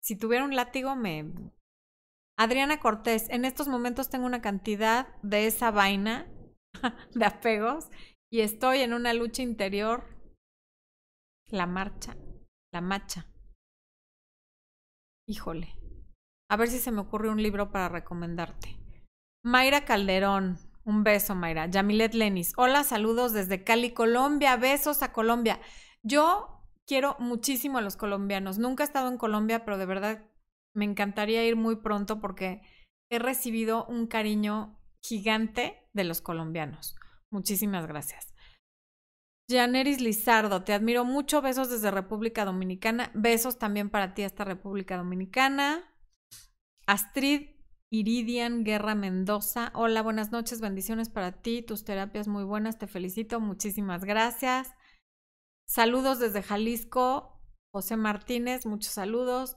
Si 0.00 0.16
tuviera 0.16 0.46
un 0.46 0.56
látigo, 0.56 0.96
me 0.96 1.52
Adriana 2.38 2.80
Cortés, 2.80 3.30
en 3.30 3.46
estos 3.46 3.66
momentos 3.66 4.10
tengo 4.10 4.26
una 4.26 4.42
cantidad 4.42 5.08
de 5.22 5.46
esa 5.46 5.70
vaina 5.70 6.26
de 7.14 7.24
apegos 7.24 7.88
y 8.30 8.40
estoy 8.40 8.80
en 8.80 8.92
una 8.92 9.14
lucha 9.14 9.42
interior. 9.42 10.04
La 11.48 11.66
marcha, 11.66 12.16
la 12.72 12.82
macha. 12.82 13.26
Híjole. 15.26 15.74
A 16.50 16.56
ver 16.56 16.68
si 16.68 16.78
se 16.78 16.92
me 16.92 17.00
ocurre 17.00 17.30
un 17.30 17.42
libro 17.42 17.70
para 17.70 17.88
recomendarte. 17.88 18.78
Mayra 19.42 19.84
Calderón. 19.84 20.58
Un 20.84 21.02
beso, 21.02 21.34
Mayra. 21.34 21.66
Yamilet 21.66 22.14
Lenis. 22.14 22.52
Hola, 22.56 22.84
saludos 22.84 23.32
desde 23.32 23.64
Cali, 23.64 23.92
Colombia. 23.92 24.56
Besos 24.56 25.02
a 25.02 25.12
Colombia. 25.12 25.60
Yo 26.02 26.62
quiero 26.86 27.16
muchísimo 27.18 27.78
a 27.78 27.82
los 27.82 27.96
colombianos. 27.96 28.58
Nunca 28.58 28.84
he 28.84 28.86
estado 28.86 29.08
en 29.08 29.18
Colombia, 29.18 29.64
pero 29.64 29.78
de 29.78 29.86
verdad 29.86 30.30
me 30.76 30.84
encantaría 30.84 31.44
ir 31.44 31.56
muy 31.56 31.76
pronto 31.76 32.20
porque 32.20 32.60
he 33.10 33.18
recibido 33.18 33.86
un 33.86 34.06
cariño 34.06 34.78
gigante 35.02 35.88
de 35.92 36.04
los 36.04 36.20
colombianos. 36.20 36.94
Muchísimas 37.30 37.86
gracias. 37.86 38.34
Janeris 39.48 40.00
Lizardo, 40.00 40.64
te 40.64 40.72
admiro 40.72 41.04
mucho. 41.04 41.40
Besos 41.40 41.70
desde 41.70 41.90
República 41.90 42.44
Dominicana. 42.44 43.10
Besos 43.14 43.58
también 43.58 43.90
para 43.90 44.14
ti 44.14 44.22
hasta 44.22 44.44
República 44.44 44.96
Dominicana. 44.96 45.84
Astrid 46.86 47.50
Iridian 47.90 48.64
Guerra 48.64 48.94
Mendoza. 48.94 49.70
Hola, 49.74 50.02
buenas 50.02 50.32
noches, 50.32 50.60
bendiciones 50.60 51.08
para 51.08 51.40
ti. 51.40 51.62
Tus 51.62 51.84
terapias 51.84 52.26
muy 52.28 52.44
buenas, 52.44 52.78
te 52.78 52.86
felicito. 52.86 53.40
Muchísimas 53.40 54.04
gracias. 54.04 54.74
Saludos 55.68 56.18
desde 56.18 56.42
Jalisco. 56.42 57.40
José 57.72 57.96
Martínez, 57.96 58.66
muchos 58.66 58.92
saludos. 58.92 59.56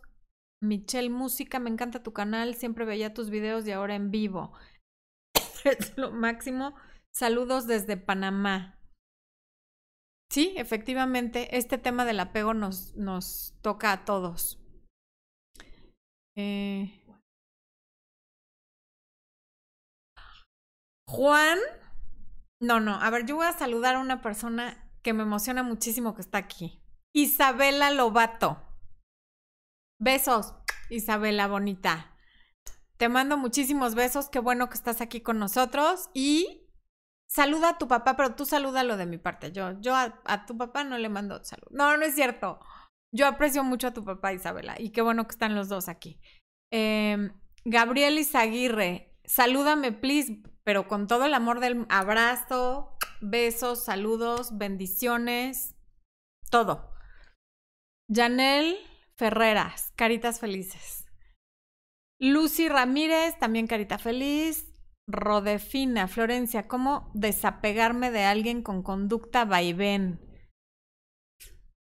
Michelle 0.61 1.09
Música, 1.09 1.59
me 1.59 1.69
encanta 1.69 2.03
tu 2.03 2.13
canal. 2.13 2.55
Siempre 2.55 2.85
veía 2.85 3.13
tus 3.13 3.29
videos 3.29 3.67
y 3.67 3.71
ahora 3.71 3.95
en 3.95 4.11
vivo. 4.11 4.53
es 5.65 5.97
lo 5.97 6.11
máximo. 6.11 6.75
Saludos 7.11 7.67
desde 7.67 7.97
Panamá. 7.97 8.79
Sí, 10.31 10.53
efectivamente, 10.57 11.57
este 11.57 11.77
tema 11.77 12.05
del 12.05 12.19
apego 12.19 12.53
nos, 12.53 12.95
nos 12.95 13.55
toca 13.61 13.91
a 13.91 14.05
todos. 14.05 14.61
Eh, 16.37 17.03
Juan, 21.07 21.57
no, 22.61 22.79
no, 22.79 22.93
a 23.01 23.09
ver, 23.09 23.25
yo 23.25 23.35
voy 23.35 23.47
a 23.47 23.53
saludar 23.53 23.95
a 23.95 23.99
una 23.99 24.21
persona 24.21 24.91
que 25.01 25.13
me 25.13 25.23
emociona 25.23 25.63
muchísimo 25.63 26.13
que 26.13 26.21
está 26.21 26.37
aquí. 26.37 26.79
Isabela 27.13 27.89
Lobato. 27.89 28.68
Besos, 29.99 30.53
Isabela 30.89 31.47
bonita. 31.47 32.15
Te 32.95 33.09
mando 33.09 33.37
muchísimos 33.37 33.95
besos, 33.95 34.29
qué 34.29 34.39
bueno 34.39 34.69
que 34.69 34.75
estás 34.75 35.01
aquí 35.01 35.19
con 35.19 35.39
nosotros 35.39 36.09
y 36.13 36.69
saluda 37.27 37.71
a 37.71 37.77
tu 37.77 37.89
papá, 37.89 38.15
pero 38.15 38.33
tú 38.33 38.45
salúdalo 38.45 38.95
de 38.95 39.05
mi 39.05 39.17
parte. 39.17 39.51
Yo, 39.51 39.79
yo 39.81 39.93
a, 39.95 40.45
tu 40.45 40.57
papá 40.57 40.85
no 40.85 40.97
le 40.97 41.09
mando 41.09 41.43
salud. 41.43 41.67
No, 41.71 41.97
no 41.97 42.05
es 42.05 42.15
cierto. 42.15 42.59
Yo 43.11 43.27
aprecio 43.27 43.63
mucho 43.63 43.87
a 43.87 43.93
tu 43.93 44.05
papá, 44.05 44.31
Isabela, 44.31 44.75
y 44.79 44.91
qué 44.91 45.01
bueno 45.01 45.25
que 45.27 45.31
están 45.31 45.55
los 45.55 45.67
dos 45.67 45.89
aquí. 45.89 46.21
Eh, 46.71 47.31
Gabriel 47.65 48.19
Izaguirre, 48.19 49.19
salúdame, 49.25 49.91
please, 49.91 50.41
pero 50.63 50.87
con 50.87 51.07
todo 51.07 51.25
el 51.25 51.33
amor 51.33 51.59
del 51.59 51.85
abrazo, 51.89 52.97
besos, 53.19 53.83
saludos, 53.83 54.57
bendiciones, 54.57 55.75
todo. 56.49 56.93
Janel 58.09 58.77
Ferreras, 59.19 59.91
caritas 59.97 60.39
felices. 60.39 61.05
Lucy 62.21 62.69
Ramírez, 62.69 63.37
también 63.37 63.67
carita 63.67 63.97
feliz. 63.97 64.73
Rodefina, 65.07 66.07
Florencia, 66.07 66.69
¿cómo 66.69 67.11
desapegarme 67.13 68.11
de 68.11 68.23
alguien 68.23 68.63
con 68.63 68.81
conducta 68.81 69.43
vaivén? 69.43 70.21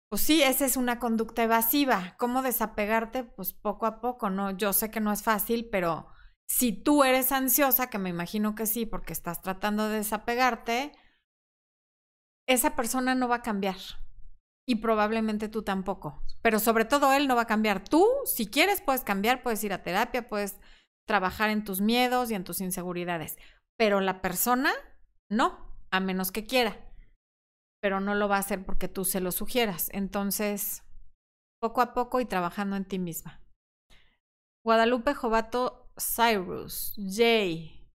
Pues 0.09 0.23
sí, 0.23 0.43
esa 0.43 0.65
es 0.65 0.79
una 0.79 0.99
conducta 0.99 1.43
evasiva. 1.43 2.17
¿Cómo 2.19 2.41
desapegarte? 2.41 3.25
Pues 3.25 3.53
poco 3.53 3.85
a 3.85 4.01
poco, 4.01 4.31
¿no? 4.31 4.53
Yo 4.53 4.73
sé 4.73 4.91
que 4.91 5.01
no 5.01 5.13
es 5.13 5.23
fácil, 5.23 5.69
pero 5.71 6.09
si 6.49 6.73
tú 6.73 7.05
eres 7.05 7.33
ansiosa, 7.33 7.91
que 7.91 7.99
me 7.99 8.09
imagino 8.09 8.55
que 8.55 8.65
sí, 8.65 8.87
porque 8.87 9.13
estás 9.13 9.43
tratando 9.43 9.91
de 9.91 9.99
desapegarte, 9.99 10.93
esa 12.49 12.75
persona 12.75 13.15
no 13.15 13.29
va 13.29 13.37
a 13.37 13.43
cambiar. 13.43 13.77
Y 14.71 14.77
probablemente 14.77 15.49
tú 15.49 15.65
tampoco. 15.65 16.23
Pero 16.43 16.61
sobre 16.61 16.85
todo 16.85 17.13
él 17.13 17.27
no 17.27 17.35
va 17.35 17.43
a 17.43 17.47
cambiar. 17.49 17.83
Tú, 17.83 18.07
si 18.25 18.47
quieres, 18.47 18.81
puedes 18.81 19.03
cambiar, 19.03 19.43
puedes 19.43 19.65
ir 19.65 19.73
a 19.73 19.83
terapia, 19.83 20.29
puedes 20.29 20.61
trabajar 21.09 21.51
en 21.51 21.65
tus 21.65 21.81
miedos 21.81 22.31
y 22.31 22.35
en 22.35 22.45
tus 22.45 22.61
inseguridades. 22.61 23.37
Pero 23.77 24.01
la 24.01 24.23
persona, 24.23 24.73
no, 25.29 25.77
a 25.91 25.99
menos 25.99 26.31
que 26.31 26.47
quiera. 26.47 26.89
Pero 27.83 27.99
no 27.99 28.15
lo 28.15 28.29
va 28.29 28.37
a 28.37 28.39
hacer 28.39 28.65
porque 28.65 28.87
tú 28.87 29.05
se 29.05 29.19
lo 29.19 29.33
sugieras. 29.33 29.89
Entonces, 29.93 30.85
poco 31.61 31.81
a 31.81 31.93
poco 31.93 32.21
y 32.21 32.27
trabajando 32.27 32.77
en 32.77 32.85
ti 32.85 33.01
misma. 33.01 33.43
Guadalupe 34.65 35.15
Jovato 35.15 35.91
Cyrus, 35.99 36.95
Jay. 36.97 37.91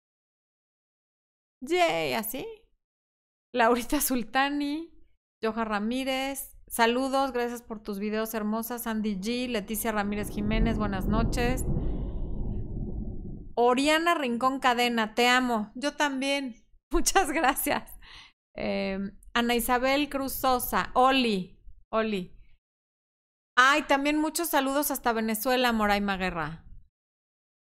Jay, 1.64 2.14
así. 2.14 2.48
Laurita 3.54 4.02
Sultani, 4.02 4.92
Joja 5.40 5.66
Ramírez. 5.66 6.53
Saludos, 6.74 7.34
gracias 7.34 7.62
por 7.62 7.84
tus 7.84 8.00
videos 8.00 8.34
hermosas. 8.34 8.88
Andy 8.88 9.18
G, 9.18 9.48
Leticia 9.48 9.92
Ramírez 9.92 10.30
Jiménez, 10.32 10.76
buenas 10.76 11.06
noches. 11.06 11.64
Oriana 13.54 14.16
Rincón 14.16 14.60
Cadena, 14.60 15.14
te 15.14 15.28
amo. 15.28 15.72
Yo 15.76 15.96
también. 15.96 16.66
Muchas 16.92 17.32
gracias. 17.32 18.00
Eh, 18.56 18.98
Ana 19.36 19.54
Isabel 19.54 20.10
Cruz 20.10 20.34
Sosa, 20.34 20.90
Oli, 20.96 21.62
Oli. 21.92 22.36
Ay, 23.56 23.84
también 23.84 24.20
muchos 24.20 24.50
saludos 24.50 24.90
hasta 24.90 25.14
Venezuela, 25.14 25.72
Moraima 25.74 26.18
Guerra. 26.18 26.66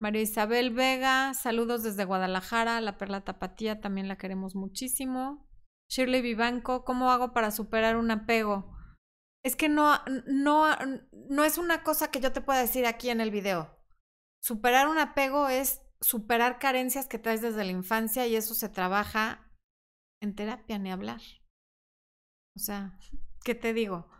María 0.00 0.22
Isabel 0.22 0.70
Vega, 0.70 1.34
saludos 1.34 1.82
desde 1.82 2.04
Guadalajara, 2.04 2.80
la 2.80 2.96
Perla 2.96 3.24
Tapatía 3.24 3.80
también 3.80 4.06
la 4.06 4.18
queremos 4.18 4.54
muchísimo. 4.54 5.50
Shirley 5.88 6.22
Vivanco, 6.22 6.84
¿cómo 6.84 7.10
hago 7.10 7.32
para 7.32 7.50
superar 7.50 7.96
un 7.96 8.12
apego? 8.12 8.78
Es 9.42 9.56
que 9.56 9.68
no, 9.68 9.98
no, 10.26 10.68
no 11.12 11.44
es 11.44 11.58
una 11.58 11.82
cosa 11.82 12.10
que 12.10 12.20
yo 12.20 12.32
te 12.32 12.40
pueda 12.42 12.60
decir 12.60 12.86
aquí 12.86 13.10
en 13.10 13.20
el 13.20 13.30
video. 13.30 13.78
Superar 14.42 14.88
un 14.88 14.98
apego 14.98 15.48
es 15.48 15.80
superar 16.00 16.58
carencias 16.58 17.06
que 17.06 17.18
traes 17.18 17.42
desde 17.42 17.64
la 17.64 17.72
infancia 17.72 18.26
y 18.26 18.36
eso 18.36 18.54
se 18.54 18.68
trabaja 18.68 19.50
en 20.22 20.34
terapia, 20.34 20.78
ni 20.78 20.90
hablar. 20.90 21.20
O 22.56 22.58
sea, 22.58 22.98
¿qué 23.44 23.54
te 23.54 23.72
digo? 23.72 24.10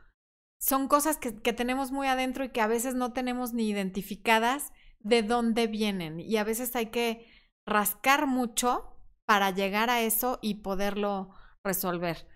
Son 0.60 0.88
cosas 0.88 1.16
que, 1.16 1.40
que, 1.40 1.52
tenemos 1.52 1.90
muy 1.90 2.06
adentro 2.06 2.44
y 2.44 2.50
que 2.50 2.60
a 2.60 2.66
veces 2.66 2.94
no 2.94 3.12
tenemos 3.12 3.52
ni 3.52 3.68
identificadas 3.68 4.72
de 4.98 5.22
dónde 5.22 5.66
vienen. 5.66 6.20
Y 6.20 6.36
a 6.36 6.44
veces 6.44 6.76
hay 6.76 6.86
que 6.86 7.26
rascar 7.66 8.26
mucho 8.26 8.96
para 9.26 9.50
llegar 9.50 9.90
a 9.90 10.00
eso 10.02 10.38
y 10.42 10.56
poderlo 10.56 11.34
resolver. 11.64 12.26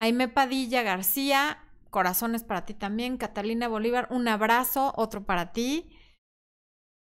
Aime 0.00 0.28
Padilla 0.28 0.82
García, 0.82 1.63
corazones 1.94 2.42
para 2.42 2.64
ti 2.64 2.74
también. 2.74 3.18
Catalina 3.18 3.68
Bolívar, 3.68 4.08
un 4.10 4.26
abrazo, 4.26 4.92
otro 4.96 5.24
para 5.24 5.52
ti. 5.52 5.96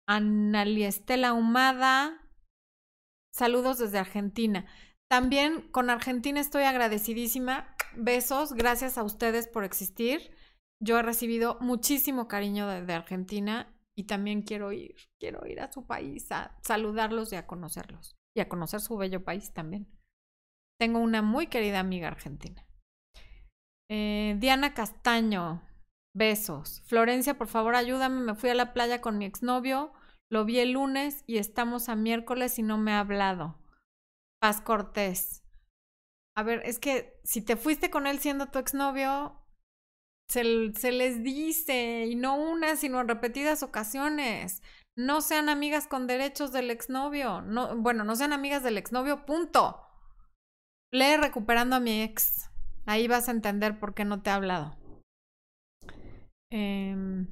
Estela 0.07 1.33
Humada. 1.33 2.21
Saludos 3.33 3.79
desde 3.79 3.97
Argentina. 3.97 4.67
También 5.09 5.67
con 5.71 5.89
Argentina 5.89 6.39
estoy 6.39 6.65
agradecidísima. 6.65 7.75
Besos, 7.95 8.53
gracias 8.53 8.99
a 8.99 9.03
ustedes 9.03 9.47
por 9.47 9.63
existir. 9.63 10.29
Yo 10.79 10.99
he 10.99 11.01
recibido 11.01 11.57
muchísimo 11.59 12.27
cariño 12.27 12.67
de, 12.67 12.93
Argentina 12.93 13.75
y 13.97 14.03
también 14.03 14.43
quiero 14.43 14.73
ir, 14.73 14.95
quiero 15.19 15.47
ir 15.47 15.59
a 15.59 15.71
su 15.71 15.87
país 15.87 16.31
a 16.31 16.55
saludarlos 16.61 17.33
y 17.33 17.35
a 17.35 17.47
conocerlos 17.47 18.15
y 18.35 18.41
a 18.41 18.47
conocer 18.47 18.79
su 18.79 18.95
bello 18.95 19.23
país 19.23 19.53
también. 19.53 19.87
Tengo 20.79 20.99
una 20.99 21.23
muy 21.23 21.47
querida 21.47 21.79
amiga 21.79 22.09
argentina. 22.09 22.63
Eh, 23.95 24.37
Diana 24.39 24.73
Castaño, 24.73 25.61
Besos. 26.15 26.81
Florencia, 26.87 27.37
por 27.37 27.47
favor, 27.47 27.75
ayúdame. 27.75 28.21
Me 28.21 28.33
fui 28.33 28.49
a 28.49 28.55
la 28.55 28.73
playa 28.73 29.01
con 29.01 29.19
mi 29.19 29.25
exnovio. 29.25 29.93
Lo 30.31 30.45
vi 30.45 30.57
el 30.57 30.71
lunes 30.71 31.23
y 31.27 31.37
estamos 31.37 31.89
a 31.89 31.95
miércoles 31.95 32.57
y 32.57 32.63
no 32.63 32.79
me 32.79 32.93
ha 32.93 33.01
hablado. 33.01 33.59
Paz 34.41 34.61
Cortés. 34.61 35.43
A 36.35 36.41
ver, 36.41 36.63
es 36.65 36.79
que 36.79 37.19
si 37.23 37.43
te 37.43 37.55
fuiste 37.55 37.91
con 37.91 38.07
él 38.07 38.17
siendo 38.17 38.47
tu 38.47 38.57
exnovio, 38.57 39.39
se, 40.27 40.43
les 40.43 41.21
dice, 41.21 42.07
y 42.07 42.15
no 42.15 42.35
una, 42.35 42.75
sino 42.75 42.99
en 42.99 43.07
repetidas 43.07 43.61
ocasiones. 43.61 44.63
No 44.97 45.21
sean 45.21 45.49
amigas 45.49 45.85
con 45.85 46.07
derechos 46.07 46.51
del 46.51 46.71
exnovio. 46.71 47.41
No, 47.41 47.77
bueno, 47.77 48.03
no 48.03 48.15
sean 48.15 48.33
amigas 48.33 48.63
del 48.63 48.79
exnovio, 48.79 49.27
punto. 49.27 49.85
Lee 50.91 51.17
recuperando 51.17 51.75
a 51.75 51.79
mi 51.79 52.01
ex. 52.01 52.49
Ahí 52.85 53.07
vas 53.07 53.27
a 53.27 53.31
entender 53.31 53.79
por 53.79 53.93
qué 53.93 54.05
no 54.05 54.21
te 54.21 54.29
ha 54.29 54.35
hablado. 54.35 54.75
Eh, 56.51 57.25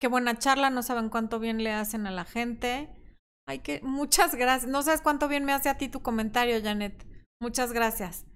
qué 0.00 0.08
buena 0.08 0.38
charla, 0.38 0.70
no 0.70 0.82
saben 0.82 1.08
cuánto 1.08 1.38
bien 1.40 1.62
le 1.62 1.72
hacen 1.72 2.06
a 2.06 2.10
la 2.10 2.24
gente. 2.24 2.88
Ay, 3.48 3.60
que 3.60 3.80
muchas 3.82 4.34
gracias. 4.34 4.70
No 4.70 4.82
sabes 4.82 5.00
cuánto 5.00 5.26
bien 5.26 5.44
me 5.44 5.52
hace 5.52 5.68
a 5.68 5.76
ti 5.76 5.88
tu 5.88 6.02
comentario, 6.02 6.62
Janet. 6.62 7.06
Muchas 7.40 7.72
gracias. 7.72 8.26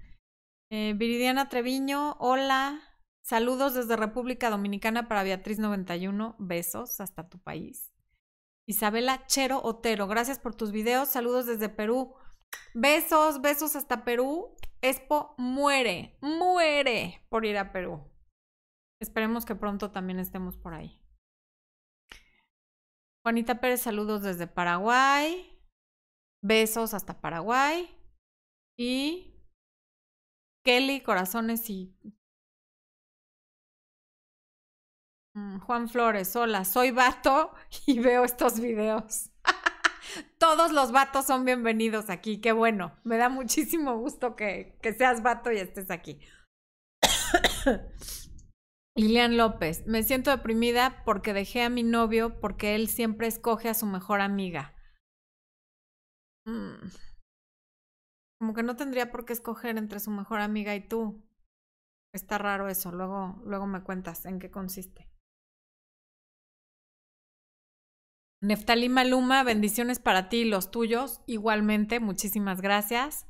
Eh, 0.72 0.94
Viridiana 0.96 1.48
Treviño, 1.48 2.16
hola. 2.18 2.80
Saludos 3.24 3.74
desde 3.74 3.96
República 3.96 4.50
Dominicana 4.50 5.08
para 5.08 5.22
Beatriz 5.22 5.58
91. 5.58 6.36
Besos 6.38 7.00
hasta 7.00 7.28
tu 7.28 7.38
país. 7.38 7.92
Isabela 8.66 9.26
Chero 9.26 9.60
Otero, 9.62 10.06
gracias 10.08 10.38
por 10.38 10.54
tus 10.54 10.72
videos. 10.72 11.08
Saludos 11.08 11.46
desde 11.46 11.68
Perú. 11.68 12.14
Besos, 12.74 13.40
besos 13.40 13.76
hasta 13.76 14.04
Perú. 14.04 14.56
Expo 14.84 15.34
muere, 15.38 16.18
muere 16.20 17.24
por 17.30 17.46
ir 17.46 17.56
a 17.56 17.72
Perú. 17.72 18.06
Esperemos 19.00 19.46
que 19.46 19.54
pronto 19.54 19.90
también 19.90 20.18
estemos 20.18 20.58
por 20.58 20.74
ahí. 20.74 21.02
Juanita 23.24 23.62
Pérez, 23.62 23.80
saludos 23.80 24.20
desde 24.20 24.46
Paraguay. 24.46 25.58
Besos 26.42 26.92
hasta 26.92 27.18
Paraguay. 27.22 27.98
Y 28.78 29.42
Kelly, 30.66 31.00
corazones 31.00 31.70
y... 31.70 31.98
Mm, 35.34 35.60
Juan 35.60 35.88
Flores, 35.88 36.36
hola, 36.36 36.66
soy 36.66 36.90
vato 36.90 37.54
y 37.86 38.00
veo 38.00 38.22
estos 38.24 38.60
videos. 38.60 39.30
Todos 40.38 40.72
los 40.72 40.92
vatos 40.92 41.26
son 41.26 41.44
bienvenidos 41.44 42.10
aquí, 42.10 42.40
qué 42.40 42.52
bueno. 42.52 42.96
Me 43.04 43.16
da 43.16 43.28
muchísimo 43.28 43.96
gusto 43.98 44.36
que, 44.36 44.78
que 44.82 44.92
seas 44.92 45.22
vato 45.22 45.50
y 45.52 45.58
estés 45.58 45.90
aquí. 45.90 46.20
Lilian 48.96 49.36
López, 49.36 49.86
me 49.86 50.04
siento 50.04 50.30
deprimida 50.30 51.02
porque 51.04 51.32
dejé 51.32 51.62
a 51.62 51.68
mi 51.68 51.82
novio 51.82 52.40
porque 52.40 52.76
él 52.76 52.88
siempre 52.88 53.26
escoge 53.26 53.68
a 53.68 53.74
su 53.74 53.86
mejor 53.86 54.20
amiga. 54.20 54.74
Mm. 56.46 56.90
Como 58.38 58.54
que 58.54 58.62
no 58.62 58.76
tendría 58.76 59.10
por 59.10 59.24
qué 59.24 59.32
escoger 59.32 59.78
entre 59.78 59.98
su 59.98 60.10
mejor 60.10 60.40
amiga 60.40 60.74
y 60.74 60.86
tú. 60.86 61.24
Está 62.12 62.38
raro 62.38 62.68
eso, 62.68 62.92
luego, 62.92 63.40
luego 63.44 63.66
me 63.66 63.82
cuentas 63.82 64.26
en 64.26 64.38
qué 64.38 64.50
consiste. 64.50 65.10
Neftalí 68.44 68.90
Maluma, 68.90 69.42
bendiciones 69.42 69.98
para 69.98 70.28
ti 70.28 70.38
y 70.38 70.44
los 70.44 70.70
tuyos. 70.70 71.22
Igualmente, 71.26 71.98
muchísimas 71.98 72.60
gracias. 72.60 73.26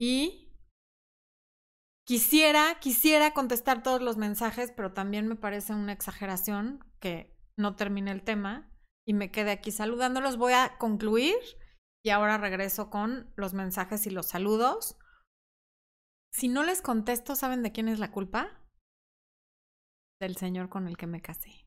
Y 0.00 0.42
Quisiera, 2.04 2.80
quisiera 2.80 3.32
contestar 3.32 3.84
todos 3.84 4.02
los 4.02 4.16
mensajes, 4.16 4.72
pero 4.72 4.92
también 4.92 5.28
me 5.28 5.36
parece 5.36 5.72
una 5.72 5.92
exageración 5.92 6.84
que 6.98 7.38
no 7.56 7.76
termine 7.76 8.10
el 8.10 8.24
tema 8.24 8.68
y 9.06 9.14
me 9.14 9.30
quede 9.30 9.52
aquí 9.52 9.70
saludándolos. 9.70 10.36
Voy 10.36 10.52
a 10.52 10.76
concluir 10.78 11.36
y 12.04 12.10
ahora 12.10 12.38
regreso 12.38 12.90
con 12.90 13.32
los 13.36 13.54
mensajes 13.54 14.06
y 14.08 14.10
los 14.10 14.26
saludos. 14.26 14.98
Si 16.32 16.48
no 16.48 16.64
les 16.64 16.82
contesto, 16.82 17.36
¿saben 17.36 17.62
de 17.62 17.70
quién 17.70 17.88
es 17.88 18.00
la 18.00 18.10
culpa? 18.10 18.60
Del 20.20 20.36
señor 20.36 20.68
con 20.68 20.88
el 20.88 20.96
que 20.96 21.06
me 21.06 21.22
casé. 21.22 21.61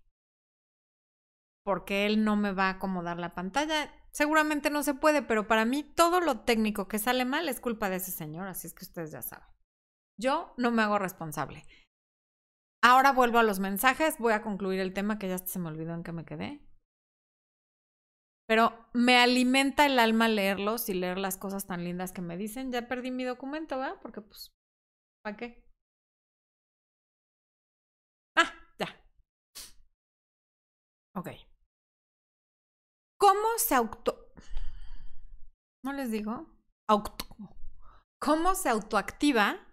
Porque 1.66 2.06
él 2.06 2.24
no 2.24 2.36
me 2.36 2.54
va 2.54 2.68
a 2.68 2.74
acomodar 2.74 3.18
la 3.18 3.34
pantalla. 3.34 3.92
Seguramente 4.12 4.70
no 4.70 4.84
se 4.84 4.94
puede, 4.94 5.24
pero 5.24 5.48
para 5.48 5.66
mí 5.66 5.84
todo 5.84 6.22
lo 6.22 6.42
técnico 6.42 6.88
que 6.88 7.00
sale 7.00 7.26
mal 7.26 7.50
es 7.50 7.60
culpa 7.60 7.90
de 7.90 7.98
ese 7.98 8.12
señor, 8.12 8.48
así 8.48 8.68
es 8.68 8.74
que 8.74 8.86
ustedes 8.86 9.12
ya 9.12 9.22
saben. 9.24 9.48
Yo 10.18 10.54
no 10.58 10.72
me 10.72 10.84
hago 10.84 11.00
responsable. 11.00 11.66
Ahora 12.82 13.12
vuelvo 13.14 13.40
a 13.40 13.44
los 13.44 13.60
mensajes, 13.60 14.20
voy 14.20 14.34
a 14.34 14.44
concluir 14.44 14.80
el 14.80 14.94
tema 14.94 15.18
que 15.18 15.28
ya 15.28 15.40
se 15.40 15.58
me 15.58 15.70
olvidó 15.70 15.96
en 15.96 16.04
que 16.04 16.12
me 16.12 16.24
quedé. 16.24 16.62
Pero 18.48 18.74
me 18.94 19.18
alimenta 19.18 19.88
el 19.88 19.98
alma 19.98 20.28
leerlos 20.28 20.88
y 20.90 20.94
leer 20.94 21.18
las 21.18 21.36
cosas 21.38 21.66
tan 21.66 21.84
lindas 21.84 22.12
que 22.12 22.22
me 22.22 22.38
dicen. 22.38 22.72
Ya 22.72 22.88
perdí 22.88 23.10
mi 23.10 23.24
documento, 23.24 23.78
¿verdad? 23.80 23.98
Porque 24.02 24.22
pues, 24.22 24.54
¿para 25.24 25.36
qué? 25.36 25.66
Ah, 28.38 28.54
ya. 28.80 28.88
Ok. 31.16 31.45
¿Cómo 33.26 33.48
se 33.58 33.74
auto... 33.74 34.32
¿No 35.84 35.94
les 35.94 36.12
digo? 36.12 36.46
Auto... 36.88 37.26
¿Cómo 38.20 38.54
se 38.54 38.70
autoactiva 38.70 39.66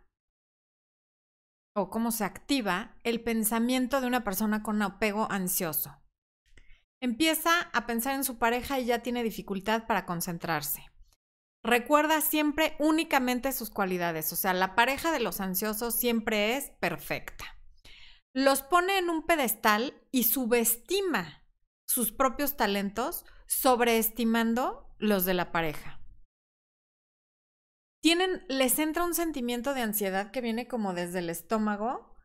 o 1.75 1.91
cómo 1.91 2.13
se 2.13 2.25
activa 2.25 2.97
el 3.05 3.23
pensamiento 3.23 4.01
de 4.01 4.07
una 4.07 4.25
persona 4.25 4.63
con 4.63 4.81
apego 4.81 5.31
ansioso. 5.31 5.95
Empieza 7.03 7.61
a 7.75 7.85
pensar 7.85 8.15
en 8.15 8.25
su 8.25 8.39
pareja 8.39 8.81
y 8.81 8.87
ya 8.87 9.03
tiene 9.03 9.23
dificultad 9.23 9.87
para 9.87 10.07
concentrarse. 10.07 10.87
Recuerda 11.63 12.23
siempre 12.23 12.75
únicamente 12.79 13.53
sus 13.53 13.69
cualidades, 13.69 14.33
o 14.33 14.37
sea, 14.37 14.55
la 14.55 14.75
pareja 14.75 15.13
de 15.13 15.21
los 15.21 15.41
ansiosos 15.41 15.95
siempre 15.95 16.57
es 16.57 16.71
perfecta. 16.81 17.45
Los 18.33 18.63
pone 18.63 18.97
en 18.97 19.11
un 19.11 19.27
pedestal 19.27 19.95
y 20.11 20.25
subestima 20.25 21.43
sus 21.93 22.11
propios 22.11 22.57
talentos, 22.57 23.27
sobreestimando 23.61 24.95
los 24.99 25.25
de 25.25 25.35
la 25.35 25.53
pareja 25.53 26.03
tienen, 28.03 28.45
les 28.49 28.79
entra 28.81 29.05
un 29.05 29.15
sentimiento 29.15 29.75
de 29.75 29.83
ansiedad 29.83 30.33
que 30.33 30.41
viene 30.41 30.67
como 30.67 30.93
desde 30.93 31.21
el 31.21 31.31
estómago, 31.31 32.17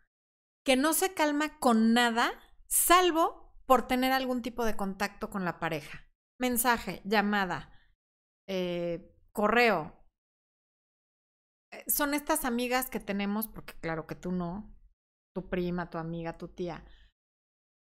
que 0.65 0.75
no 0.75 0.91
se 0.91 1.13
calma 1.13 1.59
con 1.59 1.93
nada, 1.93 2.32
salvo 2.65 3.55
por 3.67 3.88
tener 3.88 4.11
algún 4.11 4.41
tipo 4.41 4.65
de 4.65 4.75
contacto 4.75 5.30
con 5.30 5.45
la 5.45 5.59
pareja. 5.59 6.09
Mensaje, 6.39 7.01
llamada, 7.05 7.71
eh, 8.47 9.15
correo. 9.32 9.93
Eh, 11.71 11.84
son 11.88 12.15
estas 12.15 12.43
amigas 12.43 12.89
que 12.89 12.99
tenemos, 12.99 13.47
porque 13.47 13.75
claro 13.80 14.07
que 14.07 14.15
tú 14.15 14.32
no, 14.32 14.75
tu 15.36 15.47
prima, 15.47 15.91
tu 15.91 15.99
amiga, 15.99 16.39
tu 16.39 16.47
tía, 16.47 16.86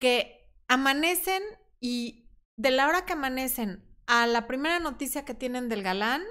que 0.02 0.54
amanecen 0.68 1.42
y 1.80 2.27
de 2.58 2.72
la 2.72 2.88
hora 2.88 3.06
que 3.06 3.14
amanecen 3.14 3.84
a 4.08 4.26
la 4.28 4.48
primera 4.48 4.80
noticia 4.80 5.26
que 5.26 5.34
tienen 5.34 5.70
del 5.70 5.84
galán, 5.84 6.24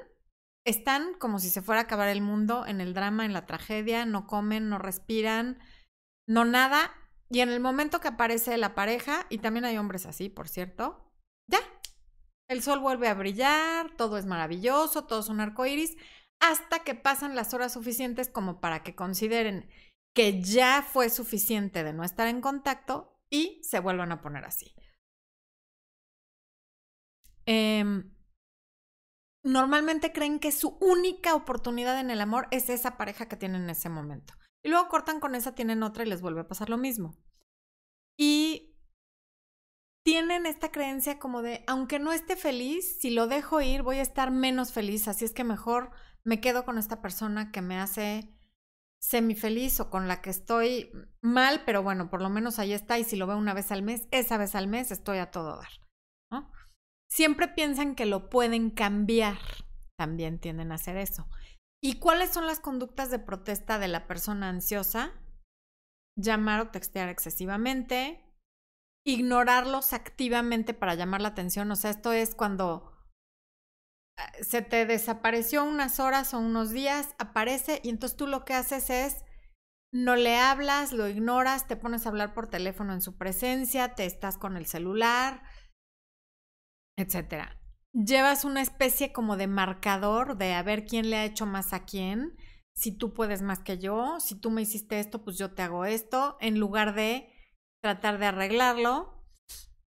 están 0.64 1.14
como 1.14 1.39
si 1.39 1.49
se 1.49 1.62
fuera 1.62 1.83
a 1.83 1.85
acabar 1.85 2.09
el 2.09 2.20
mundo 2.20 2.66
en 2.66 2.81
el 2.81 2.93
drama, 2.93 3.24
en 3.24 3.33
la 3.33 3.47
tragedia, 3.47 4.05
no 4.05 4.27
comen, 4.27 4.68
no 4.68 4.79
respiran, 4.79 5.59
no 6.27 6.45
nada. 6.45 6.93
Y 7.31 7.41
en 7.41 7.51
el 7.51 7.61
momento 7.61 8.01
que 8.01 8.09
aparece 8.09 8.57
la 8.57 8.74
pareja, 8.74 9.27
y 9.31 9.39
también 9.39 9.64
hay 9.64 9.79
hombres 9.79 10.07
así, 10.07 10.29
por 10.29 10.49
cierto, 10.49 11.12
ya, 11.47 11.61
el 12.49 12.62
sol 12.62 12.81
vuelve 12.81 13.09
a 13.09 13.14
brillar, 13.14 13.97
todo 13.97 14.18
es 14.18 14.27
maravilloso, 14.27 15.05
todo 15.05 15.20
es 15.20 15.29
un 15.29 15.41
arco 15.41 15.66
iris, 15.66 15.97
hasta 16.41 16.81
que 16.81 16.95
pasan 16.95 17.37
las 17.37 17.55
horas 17.55 17.72
suficientes 17.72 18.29
como 18.29 18.61
para 18.61 18.83
que 18.83 18.95
consideren 18.95 19.68
que 20.14 20.43
ya 20.43 20.83
fue 20.83 21.11
suficiente 21.11 21.85
de 21.85 21.93
no 21.93 22.03
estar 22.03 22.27
en 22.27 22.41
contacto 22.41 23.20
y 23.31 23.61
se 23.62 23.81
vuelvan 23.81 24.12
a 24.12 24.20
poner 24.20 24.45
así. 24.45 24.74
Eh, 27.47 27.84
normalmente 29.42 30.12
creen 30.12 30.40
que 30.40 30.53
su 30.53 30.76
única 30.80 31.34
oportunidad 31.34 31.99
en 32.01 32.11
el 32.11 32.20
amor 32.20 32.49
es 32.51 32.68
esa 32.68 32.97
pareja 32.97 33.28
que 33.28 33.36
tienen 33.36 33.62
en 33.62 33.70
ese 33.70 33.88
momento. 33.88 34.34
Y 34.62 34.68
luego 34.68 34.88
cortan 34.88 35.20
con 35.20 35.34
esa, 35.34 35.55
tienen 35.55 35.82
otra 35.82 36.05
y 36.05 36.09
les 36.09 36.20
vuelve 36.20 36.40
a 36.40 36.49
pasar 36.49 36.68
lo 36.68 36.76
mismo. 36.76 37.16
Y 38.18 38.76
tienen 40.05 40.47
esta 40.47 40.70
creencia 40.70 41.18
como 41.18 41.42
de, 41.42 41.64
aunque 41.66 41.99
no 41.99 42.12
esté 42.12 42.36
feliz, 42.36 42.99
si 43.01 43.11
lo 43.11 43.26
dejo 43.26 43.61
ir 43.61 43.82
voy 43.82 43.99
a 43.99 44.03
estar 44.03 44.30
menos 44.30 44.72
feliz, 44.72 45.09
así 45.09 45.24
es 45.24 45.32
que 45.32 45.44
mejor 45.44 45.90
me 46.24 46.40
quedo 46.40 46.64
con 46.64 46.78
esta 46.78 47.01
persona 47.01 47.53
que 47.53 47.62
me 47.62 47.78
hace 47.78 48.32
semi 49.01 49.34
feliz 49.34 49.78
o 49.78 49.90
con 49.90 50.09
la 50.09 50.20
que 50.22 50.30
estoy 50.30 50.90
mal, 51.20 51.62
pero 51.64 51.82
bueno, 51.82 52.11
por 52.11 52.22
lo 52.22 52.30
menos 52.30 52.59
ahí 52.59 52.72
está 52.72 52.99
y 52.99 53.05
si 53.05 53.16
lo 53.16 53.26
veo 53.26 53.36
una 53.36 53.55
vez 53.55 53.70
al 53.70 53.82
mes, 53.82 54.09
esa 54.11 54.38
vez 54.38 54.55
al 54.55 54.68
mes 54.68 54.90
estoy 54.90 55.18
a 55.18 55.30
todo 55.30 55.57
dar. 55.57 55.86
Siempre 57.11 57.48
piensan 57.48 57.94
que 57.94 58.07
lo 58.07 58.28
pueden 58.28 58.70
cambiar. 58.70 59.38
También 59.98 60.38
tienden 60.38 60.72
a 60.72 60.76
hacer 60.76 60.96
eso. 60.96 61.28
¿Y 61.82 61.98
cuáles 61.98 62.30
son 62.30 62.46
las 62.46 62.61
conductas 62.61 63.11
de 63.11 63.18
protesta 63.18 63.78
de 63.78 63.88
la 63.88 64.07
persona 64.07 64.48
ansiosa? 64.48 65.12
Llamar 66.18 66.61
o 66.61 66.70
textear 66.70 67.09
excesivamente, 67.09 68.24
ignorarlos 69.07 69.92
activamente 69.92 70.74
para 70.74 70.94
llamar 70.94 71.20
la 71.20 71.28
atención. 71.28 71.70
O 71.70 71.76
sea, 71.76 71.90
esto 71.90 72.12
es 72.12 72.34
cuando 72.34 72.92
eh, 74.18 74.44
se 74.44 74.62
te 74.62 74.86
desapareció 74.86 75.64
unas 75.64 76.00
horas 76.00 76.34
o 76.34 76.38
unos 76.38 76.70
días, 76.70 77.14
aparece 77.18 77.80
y 77.84 77.90
entonces 77.90 78.16
tú 78.16 78.26
lo 78.26 78.44
que 78.44 78.54
haces 78.54 78.90
es 78.90 79.24
no 79.92 80.16
le 80.16 80.36
hablas, 80.36 80.92
lo 80.92 81.09
ignoras, 81.09 81.68
te 81.68 81.76
pones 81.76 82.04
a 82.04 82.09
hablar 82.09 82.34
por 82.34 82.48
teléfono 82.48 82.92
en 82.92 83.00
su 83.00 83.16
presencia, 83.16 83.94
te 83.94 84.04
estás 84.04 84.36
con 84.36 84.57
el 84.57 84.66
celular, 84.66 85.42
etcétera. 86.97 87.61
Llevas 87.92 88.44
una 88.44 88.61
especie 88.61 89.12
como 89.12 89.36
de 89.36 89.47
marcador 89.47 90.36
de 90.36 90.55
a 90.55 90.62
ver 90.62 90.84
quién 90.84 91.11
le 91.11 91.16
ha 91.16 91.24
hecho 91.24 91.47
más 91.47 91.72
a 91.72 91.84
quién, 91.84 92.36
si 92.74 92.92
tú 92.92 93.14
puedes 93.14 93.40
más 93.40 93.61
que 93.61 93.78
yo, 93.78 94.20
si 94.20 94.38
tú 94.38 94.51
me 94.51 94.62
hiciste 94.62 95.01
esto, 95.01 95.24
pues 95.24 95.38
yo 95.38 95.55
te 95.55 95.62
hago 95.62 95.86
esto, 95.86 96.36
en 96.40 96.61
lugar 96.61 96.94
de 96.94 97.32
tratar 97.82 98.18
de 98.18 98.26
arreglarlo. 98.26 99.24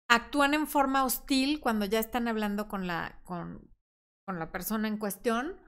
Actúan 0.10 0.54
en 0.54 0.66
forma 0.66 1.04
hostil 1.04 1.60
cuando 1.60 1.86
ya 1.86 2.00
están 2.00 2.28
hablando 2.28 2.68
con 2.68 2.88
la, 2.88 3.22
con, 3.26 3.70
con 4.26 4.40
la 4.40 4.52
persona 4.52 4.88
en 4.88 4.98
cuestión, 4.98 5.60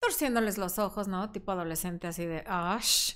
torciéndoles 0.00 0.58
los 0.58 0.78
ojos, 0.78 1.08
¿no? 1.08 1.32
Tipo 1.32 1.52
adolescente 1.52 2.06
así 2.06 2.26
de, 2.26 2.44
¡ash! 2.46 3.14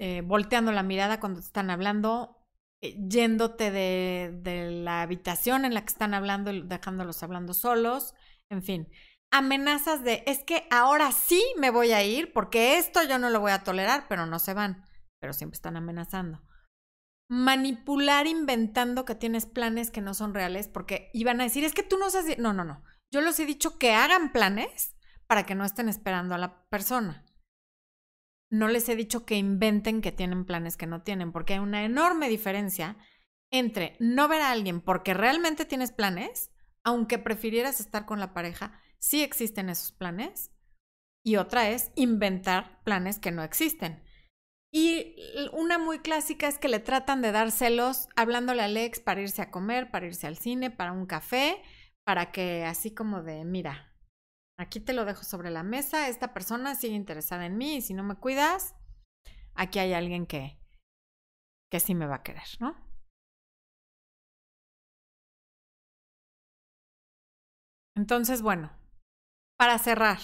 Eh, 0.00 0.22
volteando 0.22 0.72
la 0.72 0.82
mirada 0.82 1.20
cuando 1.20 1.40
están 1.40 1.68
hablando, 1.68 2.39
yéndote 2.80 3.70
de, 3.70 4.30
de, 4.42 4.70
la 4.70 5.02
habitación 5.02 5.64
en 5.64 5.74
la 5.74 5.82
que 5.82 5.88
están 5.88 6.14
hablando 6.14 6.52
dejándolos 6.52 7.22
hablando 7.22 7.54
solos, 7.54 8.14
en 8.48 8.62
fin. 8.62 8.88
Amenazas 9.30 10.02
de, 10.02 10.24
es 10.26 10.42
que 10.42 10.66
ahora 10.70 11.12
sí 11.12 11.42
me 11.58 11.70
voy 11.70 11.92
a 11.92 12.02
ir 12.02 12.32
porque 12.32 12.78
esto 12.78 13.02
yo 13.04 13.18
no 13.18 13.30
lo 13.30 13.40
voy 13.40 13.52
a 13.52 13.62
tolerar, 13.62 14.06
pero 14.08 14.26
no 14.26 14.38
se 14.38 14.54
van, 14.54 14.84
pero 15.20 15.32
siempre 15.32 15.56
están 15.56 15.76
amenazando. 15.76 16.42
Manipular 17.28 18.26
inventando 18.26 19.04
que 19.04 19.14
tienes 19.14 19.46
planes 19.46 19.92
que 19.92 20.00
no 20.00 20.14
son 20.14 20.34
reales 20.34 20.66
porque 20.66 21.10
iban 21.12 21.40
a 21.40 21.44
decir, 21.44 21.64
es 21.64 21.74
que 21.74 21.84
tú 21.84 21.96
no 21.96 22.10
sabes, 22.10 22.38
no, 22.38 22.52
no, 22.52 22.64
no. 22.64 22.82
Yo 23.12 23.20
les 23.20 23.38
he 23.38 23.46
dicho 23.46 23.78
que 23.78 23.92
hagan 23.92 24.32
planes 24.32 24.96
para 25.28 25.46
que 25.46 25.54
no 25.54 25.64
estén 25.64 25.88
esperando 25.88 26.34
a 26.34 26.38
la 26.38 26.64
persona. 26.68 27.24
No 28.50 28.68
les 28.68 28.88
he 28.88 28.96
dicho 28.96 29.24
que 29.24 29.36
inventen 29.36 30.02
que 30.02 30.12
tienen 30.12 30.44
planes 30.44 30.76
que 30.76 30.86
no 30.86 31.02
tienen, 31.02 31.32
porque 31.32 31.54
hay 31.54 31.58
una 31.60 31.84
enorme 31.84 32.28
diferencia 32.28 32.96
entre 33.50 33.96
no 33.98 34.28
ver 34.28 34.42
a 34.42 34.50
alguien 34.50 34.80
porque 34.80 35.14
realmente 35.14 35.64
tienes 35.64 35.92
planes, 35.92 36.50
aunque 36.84 37.18
prefirieras 37.18 37.80
estar 37.80 38.06
con 38.06 38.20
la 38.20 38.34
pareja, 38.34 38.80
sí 38.98 39.22
existen 39.22 39.68
esos 39.68 39.92
planes, 39.92 40.52
y 41.22 41.36
otra 41.36 41.70
es 41.70 41.92
inventar 41.94 42.82
planes 42.82 43.18
que 43.18 43.30
no 43.30 43.42
existen. 43.42 44.02
Y 44.72 45.16
una 45.52 45.78
muy 45.78 45.98
clásica 45.98 46.46
es 46.48 46.58
que 46.58 46.68
le 46.68 46.78
tratan 46.78 47.22
de 47.22 47.32
dar 47.32 47.50
celos 47.50 48.08
hablándole 48.16 48.62
al 48.62 48.76
ex 48.76 49.00
para 49.00 49.20
irse 49.20 49.42
a 49.42 49.50
comer, 49.50 49.90
para 49.90 50.06
irse 50.06 50.26
al 50.26 50.38
cine, 50.38 50.70
para 50.70 50.92
un 50.92 51.06
café, 51.06 51.60
para 52.04 52.30
que 52.30 52.64
así 52.64 52.92
como 52.92 53.22
de, 53.22 53.44
mira, 53.44 53.89
aquí 54.60 54.78
te 54.78 54.92
lo 54.92 55.06
dejo 55.06 55.24
sobre 55.24 55.50
la 55.50 55.62
mesa, 55.62 56.08
esta 56.08 56.34
persona 56.34 56.74
sigue 56.74 56.94
interesada 56.94 57.46
en 57.46 57.56
mí 57.56 57.76
y 57.76 57.80
si 57.80 57.94
no 57.94 58.02
me 58.02 58.16
cuidas, 58.16 58.74
aquí 59.54 59.78
hay 59.78 59.94
alguien 59.94 60.26
que, 60.26 60.58
que 61.70 61.80
sí 61.80 61.94
me 61.94 62.06
va 62.06 62.16
a 62.16 62.22
querer, 62.22 62.46
¿no? 62.60 62.76
Entonces, 67.96 68.42
bueno, 68.42 68.70
para 69.58 69.78
cerrar, 69.78 70.18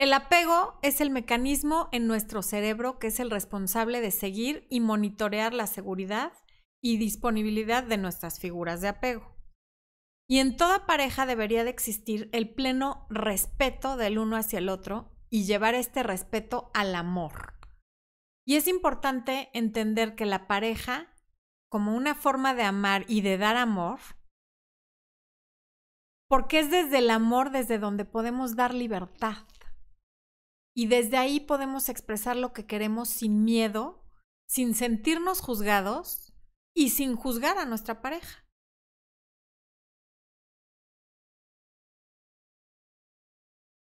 el 0.00 0.12
apego 0.12 0.78
es 0.82 1.00
el 1.00 1.10
mecanismo 1.10 1.88
en 1.92 2.08
nuestro 2.08 2.42
cerebro 2.42 2.98
que 2.98 3.06
es 3.06 3.20
el 3.20 3.30
responsable 3.30 4.00
de 4.00 4.10
seguir 4.10 4.66
y 4.68 4.80
monitorear 4.80 5.54
la 5.54 5.68
seguridad 5.68 6.32
y 6.82 6.98
disponibilidad 6.98 7.84
de 7.84 7.98
nuestras 7.98 8.40
figuras 8.40 8.80
de 8.80 8.88
apego. 8.88 9.32
Y 10.32 10.38
en 10.38 10.56
toda 10.56 10.86
pareja 10.86 11.26
debería 11.26 11.62
de 11.62 11.68
existir 11.68 12.30
el 12.32 12.54
pleno 12.54 13.06
respeto 13.10 13.98
del 13.98 14.16
uno 14.16 14.38
hacia 14.38 14.60
el 14.60 14.70
otro 14.70 15.12
y 15.28 15.44
llevar 15.44 15.74
este 15.74 16.02
respeto 16.02 16.70
al 16.72 16.94
amor. 16.94 17.52
Y 18.46 18.56
es 18.56 18.66
importante 18.66 19.50
entender 19.52 20.14
que 20.14 20.24
la 20.24 20.46
pareja, 20.46 21.14
como 21.68 21.94
una 21.94 22.14
forma 22.14 22.54
de 22.54 22.62
amar 22.62 23.04
y 23.08 23.20
de 23.20 23.36
dar 23.36 23.58
amor, 23.58 24.00
porque 26.30 26.60
es 26.60 26.70
desde 26.70 26.96
el 27.00 27.10
amor 27.10 27.50
desde 27.50 27.78
donde 27.78 28.06
podemos 28.06 28.56
dar 28.56 28.72
libertad. 28.72 29.46
Y 30.74 30.86
desde 30.86 31.18
ahí 31.18 31.40
podemos 31.40 31.90
expresar 31.90 32.38
lo 32.38 32.54
que 32.54 32.64
queremos 32.64 33.10
sin 33.10 33.44
miedo, 33.44 34.02
sin 34.48 34.74
sentirnos 34.74 35.42
juzgados 35.42 36.32
y 36.74 36.88
sin 36.88 37.16
juzgar 37.16 37.58
a 37.58 37.66
nuestra 37.66 38.00
pareja. 38.00 38.41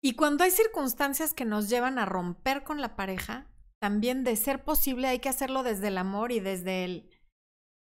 Y 0.08 0.14
cuando 0.14 0.46
hay 0.46 0.52
circunstancias 0.52 1.34
que 1.34 1.44
nos 1.44 1.68
llevan 1.68 2.00
a 2.00 2.06
romper 2.06 2.64
con 2.64 2.80
la 2.80 2.96
pareja, 2.96 3.52
también 3.78 4.24
de 4.24 4.38
ser 4.38 4.64
posible 4.64 5.10
hay 5.10 5.20
que 5.20 5.28
hacerlo 5.28 5.64
desde 5.64 5.90
el 5.90 5.98
amor 5.98 6.32
y 6.32 6.40
desde 6.40 6.86
el 6.86 7.12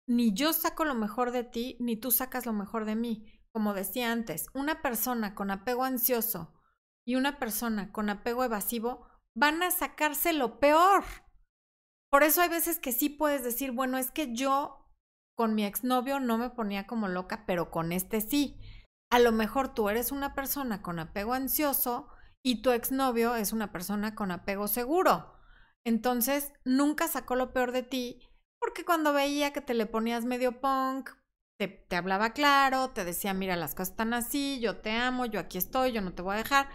ni 0.07 0.33
yo 0.33 0.51
saco 0.51 0.83
lo 0.83 0.93
mejor 0.93 1.31
de 1.31 1.45
ti, 1.45 1.77
ni 1.79 1.95
tú 1.95 2.11
sacas 2.11 2.45
lo 2.45 2.51
mejor 2.51 2.83
de 2.83 2.97
mí. 2.97 3.31
Como 3.53 3.73
decía 3.73 4.11
antes, 4.11 4.47
una 4.53 4.81
persona 4.81 5.35
con 5.35 5.51
apego 5.51 5.85
ansioso 5.85 6.53
y 7.07 7.15
una 7.15 7.39
persona 7.39 7.93
con 7.93 8.09
apego 8.09 8.43
evasivo 8.43 9.07
van 9.33 9.63
a 9.63 9.71
sacarse 9.71 10.33
lo 10.33 10.59
peor. 10.59 11.05
Por 12.09 12.23
eso 12.23 12.41
hay 12.41 12.49
veces 12.49 12.77
que 12.79 12.91
sí 12.91 13.07
puedes 13.07 13.45
decir, 13.45 13.71
bueno, 13.71 13.97
es 13.97 14.11
que 14.11 14.35
yo 14.35 14.91
con 15.33 15.55
mi 15.55 15.63
exnovio 15.63 16.19
no 16.19 16.37
me 16.37 16.49
ponía 16.49 16.87
como 16.87 17.07
loca, 17.07 17.45
pero 17.47 17.71
con 17.71 17.93
este 17.93 18.19
sí. 18.19 18.59
A 19.11 19.19
lo 19.19 19.31
mejor 19.31 19.73
tú 19.73 19.89
eres 19.89 20.11
una 20.11 20.33
persona 20.33 20.81
con 20.81 20.97
apego 20.97 21.33
ansioso 21.33 22.07
y 22.41 22.63
tu 22.63 22.71
exnovio 22.71 23.35
es 23.35 23.53
una 23.53 23.71
persona 23.71 24.15
con 24.15 24.31
apego 24.31 24.67
seguro. 24.67 25.33
Entonces, 25.83 26.51
nunca 26.63 27.07
sacó 27.07 27.35
lo 27.35 27.53
peor 27.53 27.71
de 27.71 27.83
ti 27.83 28.31
porque 28.59 28.85
cuando 28.85 29.11
veía 29.11 29.53
que 29.53 29.61
te 29.61 29.73
le 29.73 29.87
ponías 29.87 30.23
medio 30.23 30.61
punk, 30.61 31.09
te, 31.57 31.95
hablaba 31.95 32.31
claro, 32.31 32.91
te 32.91 33.03
decía, 33.03 33.33
mira, 33.33 33.55
las 33.55 33.73
cosas 33.73 33.89
están 33.89 34.13
así, 34.13 34.59
yo 34.61 34.77
te 34.81 34.91
amo, 34.91 35.25
yo 35.25 35.39
aquí 35.39 35.57
estoy, 35.57 35.91
yo 35.91 36.01
no 36.01 36.13
te 36.13 36.21
voy 36.21 36.35
a 36.35 36.37
dejar. 36.37 36.69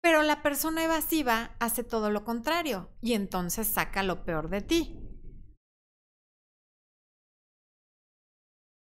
Pero 0.00 0.22
la 0.22 0.42
persona 0.42 0.84
evasiva 0.84 1.54
hace 1.60 1.84
todo 1.84 2.10
lo 2.10 2.24
contrario 2.24 2.90
y 3.02 3.12
entonces 3.12 3.68
saca 3.68 4.02
lo 4.02 4.24
peor 4.24 4.48
de 4.48 4.62
ti. 4.62 4.98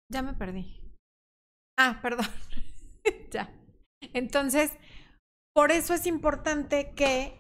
Ya 0.10 0.22
me 0.22 0.34
perdí. 0.34 0.82
Ah, 1.78 2.00
perdón. 2.04 2.28
ya. 3.32 3.54
Entonces, 4.14 4.72
por 5.54 5.72
eso 5.72 5.94
es 5.94 6.06
importante 6.06 6.94
que 6.96 7.40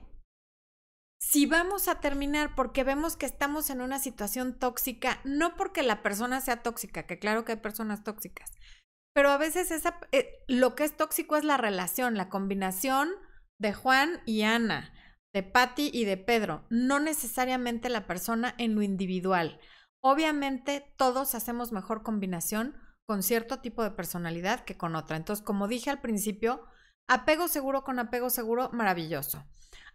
si 1.19 1.45
vamos 1.45 1.87
a 1.87 1.99
terminar 1.99 2.55
porque 2.55 2.83
vemos 2.83 3.17
que 3.17 3.25
estamos 3.25 3.69
en 3.69 3.81
una 3.81 3.99
situación 3.99 4.57
tóxica, 4.57 5.19
no 5.23 5.55
porque 5.55 5.83
la 5.83 6.01
persona 6.03 6.39
sea 6.39 6.61
tóxica, 6.61 7.07
que 7.07 7.19
claro 7.19 7.45
que 7.45 7.53
hay 7.53 7.57
personas 7.57 8.03
tóxicas, 8.03 8.51
pero 9.13 9.29
a 9.29 9.37
veces 9.37 9.71
esa, 9.71 9.99
eh, 10.11 10.43
lo 10.47 10.75
que 10.75 10.83
es 10.83 10.95
tóxico 10.95 11.35
es 11.35 11.43
la 11.43 11.57
relación, 11.57 12.15
la 12.15 12.29
combinación 12.29 13.09
de 13.59 13.73
Juan 13.73 14.21
y 14.25 14.43
Ana, 14.43 14.93
de 15.33 15.43
Patty 15.43 15.89
y 15.91 16.05
de 16.05 16.17
Pedro, 16.17 16.65
no 16.69 16.99
necesariamente 16.99 17.89
la 17.89 18.07
persona 18.07 18.53
en 18.57 18.75
lo 18.75 18.81
individual. 18.81 19.59
Obviamente 20.03 20.93
todos 20.97 21.33
hacemos 21.33 21.71
mejor 21.71 22.03
combinación 22.03 22.75
con 23.07 23.23
cierto 23.23 23.59
tipo 23.59 23.83
de 23.83 23.91
personalidad 23.91 24.65
que 24.65 24.77
con 24.77 24.95
otra. 24.95 25.17
Entonces, 25.17 25.45
como 25.45 25.67
dije 25.67 25.89
al 25.89 26.01
principio, 26.01 26.65
apego 27.07 27.47
seguro 27.47 27.83
con 27.83 27.99
apego 27.99 28.29
seguro, 28.29 28.69
maravilloso. 28.71 29.45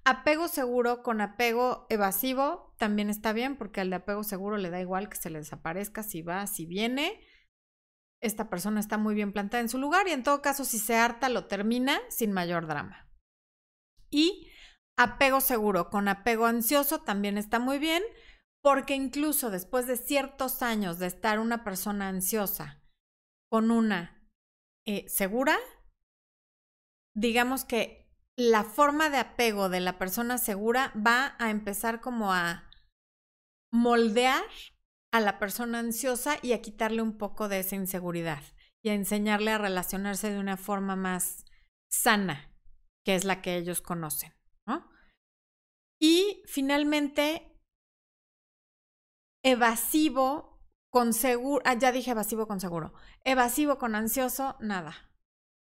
Apego 0.05 0.49
seguro 0.49 1.03
con 1.03 1.21
apego 1.21 1.87
evasivo 1.91 2.75
también 2.79 3.11
está 3.11 3.33
bien 3.33 3.57
porque 3.57 3.81
al 3.81 3.91
de 3.91 3.97
apego 3.97 4.25
seguro 4.25 4.57
le 4.57 4.71
da 4.71 4.81
igual 4.81 5.09
que 5.09 5.17
se 5.17 5.29
le 5.29 5.41
desaparezca 5.41 6.03
si 6.03 6.23
va, 6.23 6.47
si 6.47 6.67
viene. 6.67 7.21
Esta 8.23 8.49
persona 8.49 8.81
está 8.81 8.97
muy 8.97 9.15
bien 9.15 9.33
plantada 9.33 9.61
en 9.61 9.69
su 9.69 9.79
lugar 9.79 10.09
y 10.09 10.13
en 10.13 10.23
todo 10.23 10.41
caso 10.41 10.65
si 10.65 10.79
se 10.79 10.97
harta 10.97 11.29
lo 11.29 11.47
termina 11.47 11.99
sin 12.09 12.33
mayor 12.33 12.67
drama. 12.67 13.09
Y 14.11 14.51
apego 14.97 15.41
seguro 15.41 15.91
con 15.91 16.09
apego 16.09 16.47
ansioso 16.47 17.01
también 17.01 17.39
está 17.39 17.59
muy 17.59 17.79
bien, 17.79 18.03
porque 18.63 18.95
incluso 18.95 19.51
después 19.51 19.87
de 19.87 19.97
ciertos 19.97 20.63
años 20.63 20.99
de 20.99 21.07
estar 21.07 21.39
una 21.39 21.65
persona 21.65 22.09
ansiosa 22.09 22.80
con 23.51 23.71
una 23.71 24.31
eh, 24.87 25.09
segura, 25.09 25.59
digamos 27.15 27.65
que 27.65 28.09
la 28.37 28.65
forma 28.65 29.11
de 29.11 29.19
apego 29.19 29.69
de 29.69 29.81
la 29.81 29.99
persona 29.99 30.39
segura 30.39 30.93
va 30.97 31.37
a 31.39 31.51
empezar 31.51 32.01
como 32.01 32.33
a 32.33 32.71
moldear 33.73 34.45
a 35.13 35.21
la 35.21 35.39
persona 35.39 35.81
ansiosa 35.81 36.39
y 36.41 36.53
a 36.53 36.63
quitarle 36.63 37.03
un 37.03 37.19
poco 37.19 37.49
de 37.49 37.59
esa 37.59 37.77
inseguridad 37.77 38.43
y 38.83 38.91
a 38.91 38.95
enseñarle 38.95 39.51
a 39.51 39.59
relacionarse 39.59 40.31
de 40.31 40.39
una 40.39 40.57
forma 40.57 40.97
más 40.97 41.45
sana 41.91 42.51
que 43.05 43.15
es 43.15 43.25
la 43.25 43.43
que 43.43 43.57
ellos 43.57 43.81
conocen. 43.81 44.33
¿no? 44.67 44.89
Y 46.01 46.43
finalmente, 46.47 47.61
evasivo 49.43 50.50
con 50.91 51.13
seguro, 51.13 51.63
ah, 51.65 51.75
ya 51.75 51.93
dije 51.93 52.11
evasivo 52.11 52.47
con 52.47 52.61
seguro, 52.61 52.93
evasivo 53.25 53.79
con 53.79 53.95
ansioso, 53.95 54.57
nada, 54.61 54.95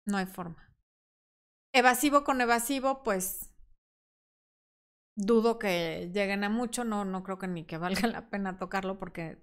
no 0.07 0.17
hay 0.17 0.27
forma. 0.27 0.73
Evasivo 1.73 2.25
con 2.25 2.41
evasivo, 2.41 3.03
pues 3.03 3.53
dudo 5.17 5.59
que 5.59 6.11
lleguen 6.15 6.45
a 6.45 6.49
mucho, 6.49 6.85
no, 6.85 7.05
no 7.05 7.23
creo 7.25 7.39
que 7.39 7.49
ni 7.49 7.65
que 7.65 7.79
valga 7.79 8.07
la 8.09 8.31
pena 8.31 8.59
tocarlo 8.59 8.99
porque 8.99 9.39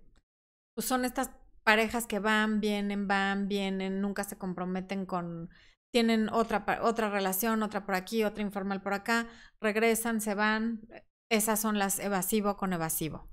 pues, 0.74 0.88
son 0.88 1.06
estas 1.06 1.32
parejas 1.64 2.08
que 2.08 2.20
van, 2.20 2.62
vienen, 2.62 3.08
van, 3.08 3.48
vienen, 3.48 4.02
nunca 4.02 4.24
se 4.24 4.38
comprometen 4.38 5.06
con 5.06 5.50
tienen 5.92 6.28
otra, 6.30 6.66
otra 6.82 7.10
relación, 7.10 7.64
otra 7.64 7.86
por 7.86 7.96
aquí, 7.96 8.26
otra 8.26 8.44
informal 8.44 8.82
por 8.82 8.94
acá, 8.94 9.28
regresan, 9.62 10.20
se 10.20 10.36
van. 10.36 10.82
Esas 11.30 11.62
son 11.62 11.80
las 11.80 12.00
evasivo 12.00 12.58
con 12.58 12.74
evasivo. 12.74 13.30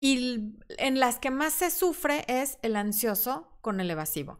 Y 0.00 0.58
en 0.78 1.00
las 1.00 1.18
que 1.18 1.30
más 1.30 1.52
se 1.52 1.70
sufre 1.70 2.24
es 2.28 2.58
el 2.62 2.76
ansioso 2.76 3.58
con 3.60 3.80
el 3.80 3.90
evasivo. 3.90 4.38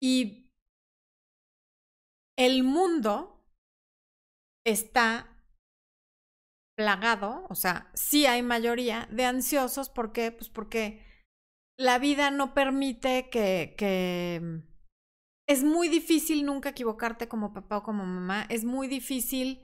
Y 0.00 0.50
el 2.36 2.62
mundo 2.62 3.44
está 4.64 5.34
plagado, 6.76 7.46
o 7.48 7.54
sea, 7.54 7.90
sí 7.94 8.26
hay 8.26 8.42
mayoría 8.42 9.08
de 9.10 9.24
ansiosos. 9.24 9.88
¿Por 9.88 10.12
qué? 10.12 10.30
Pues 10.30 10.48
porque 10.48 11.04
la 11.76 11.98
vida 11.98 12.30
no 12.30 12.54
permite 12.54 13.30
que, 13.30 13.74
que 13.76 14.62
es 15.48 15.64
muy 15.64 15.88
difícil 15.88 16.44
nunca 16.44 16.68
equivocarte 16.68 17.26
como 17.26 17.52
papá 17.52 17.78
o 17.78 17.82
como 17.82 18.04
mamá, 18.04 18.46
es 18.50 18.64
muy 18.64 18.86
difícil 18.86 19.62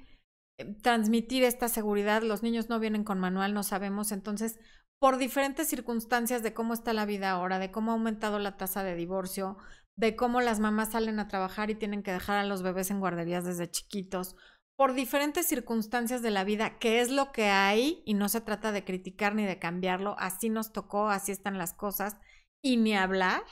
eh, 0.58 0.74
transmitir 0.82 1.44
esta 1.44 1.68
seguridad, 1.68 2.22
los 2.22 2.42
niños 2.42 2.68
no 2.68 2.80
vienen 2.80 3.04
con 3.04 3.20
manual, 3.20 3.52
no 3.52 3.62
sabemos, 3.62 4.10
entonces, 4.10 4.58
por 5.00 5.18
diferentes 5.18 5.68
circunstancias 5.68 6.42
de 6.42 6.54
cómo 6.54 6.74
está 6.74 6.92
la 6.92 7.06
vida 7.06 7.30
ahora, 7.30 7.58
de 7.58 7.70
cómo 7.70 7.90
ha 7.90 7.94
aumentado 7.94 8.38
la 8.38 8.56
tasa 8.56 8.82
de 8.82 8.94
divorcio, 8.94 9.58
de 9.96 10.16
cómo 10.16 10.40
las 10.40 10.60
mamás 10.60 10.92
salen 10.92 11.18
a 11.18 11.28
trabajar 11.28 11.70
y 11.70 11.74
tienen 11.74 12.02
que 12.02 12.12
dejar 12.12 12.38
a 12.38 12.44
los 12.44 12.62
bebés 12.62 12.90
en 12.90 13.00
guarderías 13.00 13.44
desde 13.44 13.70
chiquitos, 13.70 14.36
por 14.76 14.94
diferentes 14.94 15.46
circunstancias 15.46 16.20
de 16.22 16.30
la 16.30 16.42
vida, 16.42 16.78
que 16.78 17.00
es 17.00 17.10
lo 17.10 17.30
que 17.30 17.46
hay 17.46 18.02
y 18.04 18.14
no 18.14 18.28
se 18.28 18.40
trata 18.40 18.72
de 18.72 18.84
criticar 18.84 19.34
ni 19.34 19.44
de 19.44 19.58
cambiarlo, 19.58 20.16
así 20.18 20.50
nos 20.50 20.72
tocó, 20.72 21.08
así 21.08 21.30
están 21.30 21.58
las 21.58 21.74
cosas 21.74 22.16
y 22.62 22.76
ni 22.76 22.96
hablar, 22.96 23.42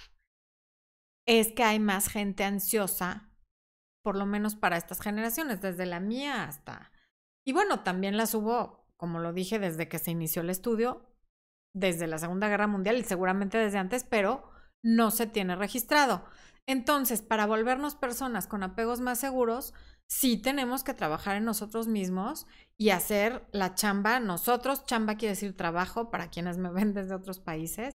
es 1.27 1.53
que 1.53 1.63
hay 1.63 1.79
más 1.79 2.09
gente 2.09 2.45
ansiosa, 2.45 3.31
por 4.03 4.17
lo 4.17 4.27
menos 4.27 4.57
para 4.57 4.77
estas 4.77 5.01
generaciones, 5.01 5.61
desde 5.61 5.87
la 5.87 6.01
mía 6.01 6.45
hasta... 6.45 6.91
Y 7.45 7.53
bueno, 7.53 7.83
también 7.83 8.17
las 8.17 8.35
hubo, 8.35 8.89
como 8.97 9.19
lo 9.19 9.33
dije, 9.33 9.59
desde 9.59 9.89
que 9.89 9.99
se 9.99 10.13
inició 10.13 10.43
el 10.43 10.51
estudio, 10.51 11.12
desde 11.75 12.07
la 12.07 12.19
Segunda 12.19 12.49
Guerra 12.49 12.67
Mundial 12.67 12.97
y 12.97 13.05
seguramente 13.05 13.59
desde 13.59 13.79
antes, 13.79 14.05
pero 14.05 14.51
no 14.83 15.11
se 15.11 15.27
tiene 15.27 15.57
registrado. 15.57 16.25
Entonces, 16.67 17.23
para 17.23 17.47
volvernos 17.47 17.95
personas 17.95 18.47
con 18.47 18.63
apegos 18.63 19.01
más 19.01 19.19
seguros, 19.19 19.75
sí 20.09 20.37
tenemos 20.41 20.85
que 20.85 20.95
trabajar 20.95 21.37
en 21.37 21.45
nosotros 21.45 21.89
mismos 21.89 22.47
y 22.77 22.91
hacer 22.91 23.47
la 23.53 23.75
chamba 23.75 24.21
nosotros. 24.21 24.85
Chamba 24.87 25.17
quiere 25.17 25.33
decir 25.35 25.57
trabajo 25.57 26.11
para 26.11 26.29
quienes 26.29 26.59
me 26.59 26.71
ven 26.71 26.95
desde 26.95 27.15
otros 27.15 27.41
países. 27.41 27.93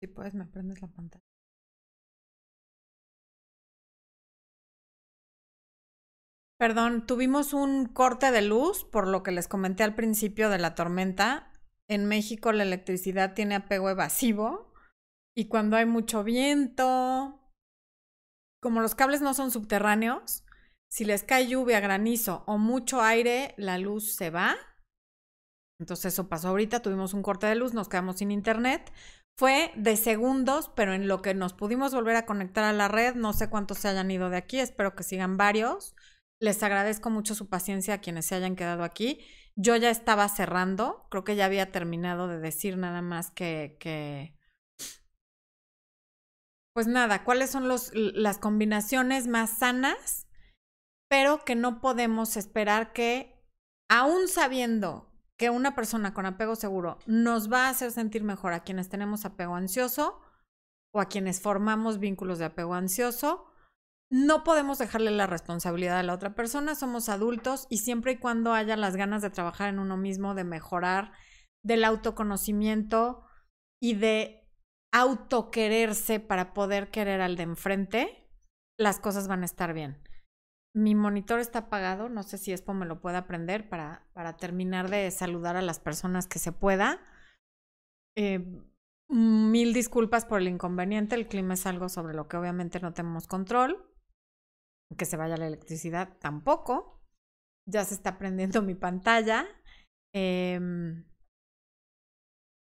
Si 0.00 0.06
puedes, 0.06 0.34
me 0.34 0.46
prendes 0.46 0.80
la 0.80 0.88
pantalla. 0.88 1.24
Perdón, 6.58 7.06
tuvimos 7.06 7.54
un 7.54 7.86
corte 7.86 8.30
de 8.30 8.42
luz, 8.42 8.84
por 8.84 9.06
lo 9.06 9.22
que 9.22 9.32
les 9.32 9.48
comenté 9.48 9.82
al 9.82 9.94
principio 9.94 10.50
de 10.50 10.58
la 10.58 10.74
tormenta. 10.74 11.52
En 11.88 12.06
México 12.06 12.52
la 12.52 12.62
electricidad 12.62 13.34
tiene 13.34 13.54
apego 13.54 13.90
evasivo 13.90 14.72
y 15.34 15.48
cuando 15.48 15.76
hay 15.76 15.86
mucho 15.86 16.22
viento, 16.22 17.40
como 18.62 18.80
los 18.80 18.94
cables 18.94 19.22
no 19.22 19.32
son 19.34 19.50
subterráneos, 19.50 20.44
si 20.90 21.04
les 21.04 21.22
cae 21.22 21.48
lluvia, 21.48 21.80
granizo 21.80 22.44
o 22.46 22.58
mucho 22.58 23.00
aire, 23.00 23.54
la 23.56 23.78
luz 23.78 24.14
se 24.14 24.30
va. 24.30 24.54
Entonces 25.78 26.12
eso 26.12 26.28
pasó 26.28 26.48
ahorita, 26.48 26.82
tuvimos 26.82 27.14
un 27.14 27.22
corte 27.22 27.46
de 27.46 27.54
luz, 27.54 27.72
nos 27.72 27.88
quedamos 27.88 28.18
sin 28.18 28.30
internet. 28.30 28.92
Fue 29.40 29.72
de 29.74 29.96
segundos, 29.96 30.70
pero 30.76 30.92
en 30.92 31.08
lo 31.08 31.22
que 31.22 31.32
nos 31.32 31.54
pudimos 31.54 31.94
volver 31.94 32.14
a 32.14 32.26
conectar 32.26 32.62
a 32.62 32.74
la 32.74 32.88
red, 32.88 33.14
no 33.14 33.32
sé 33.32 33.48
cuántos 33.48 33.78
se 33.78 33.88
hayan 33.88 34.10
ido 34.10 34.28
de 34.28 34.36
aquí, 34.36 34.60
espero 34.60 34.94
que 34.94 35.02
sigan 35.02 35.38
varios. 35.38 35.96
Les 36.42 36.62
agradezco 36.62 37.08
mucho 37.08 37.34
su 37.34 37.48
paciencia 37.48 37.94
a 37.94 38.00
quienes 38.02 38.26
se 38.26 38.34
hayan 38.34 38.54
quedado 38.54 38.84
aquí. 38.84 39.24
Yo 39.56 39.76
ya 39.76 39.88
estaba 39.88 40.28
cerrando, 40.28 41.06
creo 41.10 41.24
que 41.24 41.36
ya 41.36 41.46
había 41.46 41.72
terminado 41.72 42.28
de 42.28 42.38
decir 42.38 42.76
nada 42.76 43.00
más 43.00 43.30
que, 43.30 43.78
que 43.80 44.36
pues 46.74 46.86
nada, 46.86 47.24
cuáles 47.24 47.48
son 47.48 47.66
las 47.66 48.36
combinaciones 48.36 49.26
más 49.26 49.56
sanas, 49.56 50.26
pero 51.08 51.46
que 51.46 51.54
no 51.54 51.80
podemos 51.80 52.36
esperar 52.36 52.92
que, 52.92 53.42
aún 53.88 54.28
sabiendo 54.28 55.09
que 55.40 55.48
una 55.48 55.74
persona 55.74 56.12
con 56.12 56.26
apego 56.26 56.54
seguro 56.54 56.98
nos 57.06 57.50
va 57.50 57.64
a 57.64 57.70
hacer 57.70 57.92
sentir 57.92 58.22
mejor 58.22 58.52
a 58.52 58.60
quienes 58.60 58.90
tenemos 58.90 59.24
apego 59.24 59.54
ansioso 59.54 60.20
o 60.92 61.00
a 61.00 61.06
quienes 61.06 61.40
formamos 61.40 61.98
vínculos 61.98 62.38
de 62.38 62.44
apego 62.44 62.74
ansioso, 62.74 63.50
no 64.10 64.44
podemos 64.44 64.76
dejarle 64.76 65.10
la 65.10 65.26
responsabilidad 65.26 65.98
a 65.98 66.02
la 66.02 66.12
otra 66.12 66.34
persona, 66.34 66.74
somos 66.74 67.08
adultos 67.08 67.66
y 67.70 67.78
siempre 67.78 68.12
y 68.12 68.16
cuando 68.18 68.52
haya 68.52 68.76
las 68.76 68.96
ganas 68.96 69.22
de 69.22 69.30
trabajar 69.30 69.70
en 69.70 69.78
uno 69.78 69.96
mismo, 69.96 70.34
de 70.34 70.44
mejorar, 70.44 71.12
del 71.64 71.84
autoconocimiento 71.84 73.24
y 73.80 73.94
de 73.94 74.46
autoquererse 74.92 76.20
para 76.20 76.52
poder 76.52 76.90
querer 76.90 77.22
al 77.22 77.36
de 77.36 77.44
enfrente, 77.44 78.30
las 78.78 79.00
cosas 79.00 79.26
van 79.26 79.40
a 79.40 79.46
estar 79.46 79.72
bien. 79.72 80.06
Mi 80.72 80.94
monitor 80.94 81.40
está 81.40 81.60
apagado, 81.60 82.08
no 82.08 82.22
sé 82.22 82.38
si 82.38 82.52
Expo 82.52 82.74
me 82.74 82.86
lo 82.86 83.00
puede 83.00 83.16
aprender 83.16 83.68
para, 83.68 84.06
para 84.12 84.36
terminar 84.36 84.88
de 84.88 85.10
saludar 85.10 85.56
a 85.56 85.62
las 85.62 85.80
personas 85.80 86.28
que 86.28 86.38
se 86.38 86.52
pueda. 86.52 87.00
Eh, 88.16 88.62
mil 89.08 89.72
disculpas 89.72 90.24
por 90.24 90.40
el 90.40 90.46
inconveniente, 90.46 91.16
el 91.16 91.26
clima 91.26 91.54
es 91.54 91.66
algo 91.66 91.88
sobre 91.88 92.14
lo 92.14 92.28
que 92.28 92.36
obviamente 92.36 92.78
no 92.78 92.92
tenemos 92.92 93.26
control. 93.26 93.84
Que 94.96 95.04
se 95.04 95.16
vaya 95.16 95.36
la 95.36 95.48
electricidad 95.48 96.16
tampoco. 96.18 97.00
Ya 97.66 97.84
se 97.84 97.94
está 97.94 98.16
prendiendo 98.18 98.62
mi 98.62 98.74
pantalla. 98.74 99.46
Eh, 100.14 100.60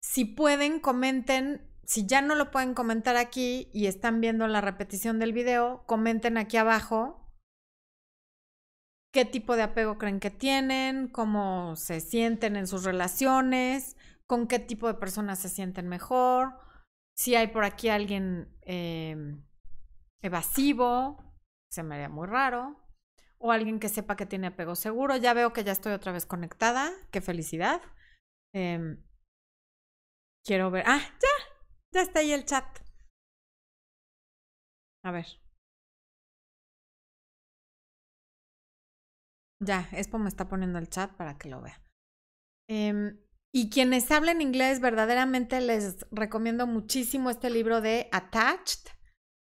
si 0.03 0.25
pueden, 0.25 0.81
comenten. 0.81 1.69
Si 1.85 2.07
ya 2.07 2.23
no 2.23 2.35
lo 2.35 2.51
pueden 2.51 2.75
comentar 2.75 3.17
aquí 3.17 3.71
y 3.73 3.87
están 3.87 4.21
viendo 4.21 4.47
la 4.47 4.61
repetición 4.61 5.19
del 5.19 5.33
video, 5.33 5.85
comenten 5.87 6.37
aquí 6.37 6.57
abajo 6.57 7.22
qué 9.13 9.25
tipo 9.25 9.57
de 9.57 9.63
apego 9.63 9.99
creen 9.99 10.21
que 10.21 10.31
tienen, 10.31 11.09
cómo 11.09 11.77
se 11.77 12.01
sienten 12.01 12.57
en 12.57 12.67
sus 12.67 12.85
relaciones, 12.85 13.97
con 14.27 14.49
qué 14.49 14.59
tipo 14.59 14.89
de 14.89 14.95
personas 14.95 15.39
se 15.39 15.49
sienten 15.49 15.89
mejor, 15.89 16.59
si 17.15 17.35
hay 17.35 17.49
por 17.49 17.65
aquí 17.65 17.89
alguien 17.89 18.49
eh, 18.63 19.17
evasivo, 20.23 21.37
se 21.71 21.83
me 21.83 21.95
haría 21.95 22.09
muy 22.09 22.27
raro, 22.27 22.77
o 23.39 23.53
alguien 23.53 23.81
que 23.81 23.89
sepa 23.89 24.17
que 24.17 24.27
tiene 24.27 24.49
apego 24.49 24.75
seguro. 24.75 25.17
Ya 25.17 25.35
veo 25.35 25.53
que 25.53 25.65
ya 25.65 25.73
estoy 25.73 25.93
otra 25.93 26.13
vez 26.13 26.27
conectada, 26.27 26.91
qué 27.11 27.21
felicidad. 27.21 27.83
Eh, 28.55 28.97
quiero 30.45 30.71
ver, 30.71 30.85
ah, 30.87 31.01
ya, 31.01 31.29
ya 31.93 32.03
está 32.03 32.21
ahí 32.21 32.33
el 32.33 32.45
chat. 32.45 32.65
A 35.05 35.11
ver. 35.11 35.42
Ya, 39.63 39.89
Expo 39.93 40.19
me 40.19 40.29
está 40.29 40.49
poniendo 40.49 40.79
el 40.79 40.89
chat 40.89 41.13
para 41.13 41.39
que 41.39 41.49
lo 41.49 41.61
vea. 41.61 41.81
Em, 42.69 43.19
y 43.55 43.71
quienes 43.71 44.11
hablen 44.11 44.41
inglés, 44.41 44.81
verdaderamente 44.81 45.61
les 45.61 46.05
recomiendo 46.11 46.67
muchísimo 46.67 47.31
este 47.31 47.49
libro 47.49 47.81
de 47.81 48.09
Attached, 48.11 48.91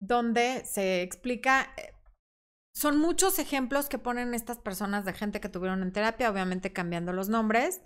donde 0.02 0.66
se 0.66 1.04
explica, 1.04 1.74
eh, 1.78 1.94
son 2.76 2.98
muchos 2.98 3.40
ejemplos 3.40 3.88
que 3.88 3.98
ponen 3.98 4.34
estas 4.34 4.58
personas 4.58 5.06
de 5.06 5.14
gente 5.14 5.40
que 5.40 5.48
tuvieron 5.48 5.84
en 5.84 5.94
terapia, 5.94 6.30
obviamente 6.30 6.74
cambiando 6.74 7.14
los 7.14 7.30
nombres, 7.30 7.82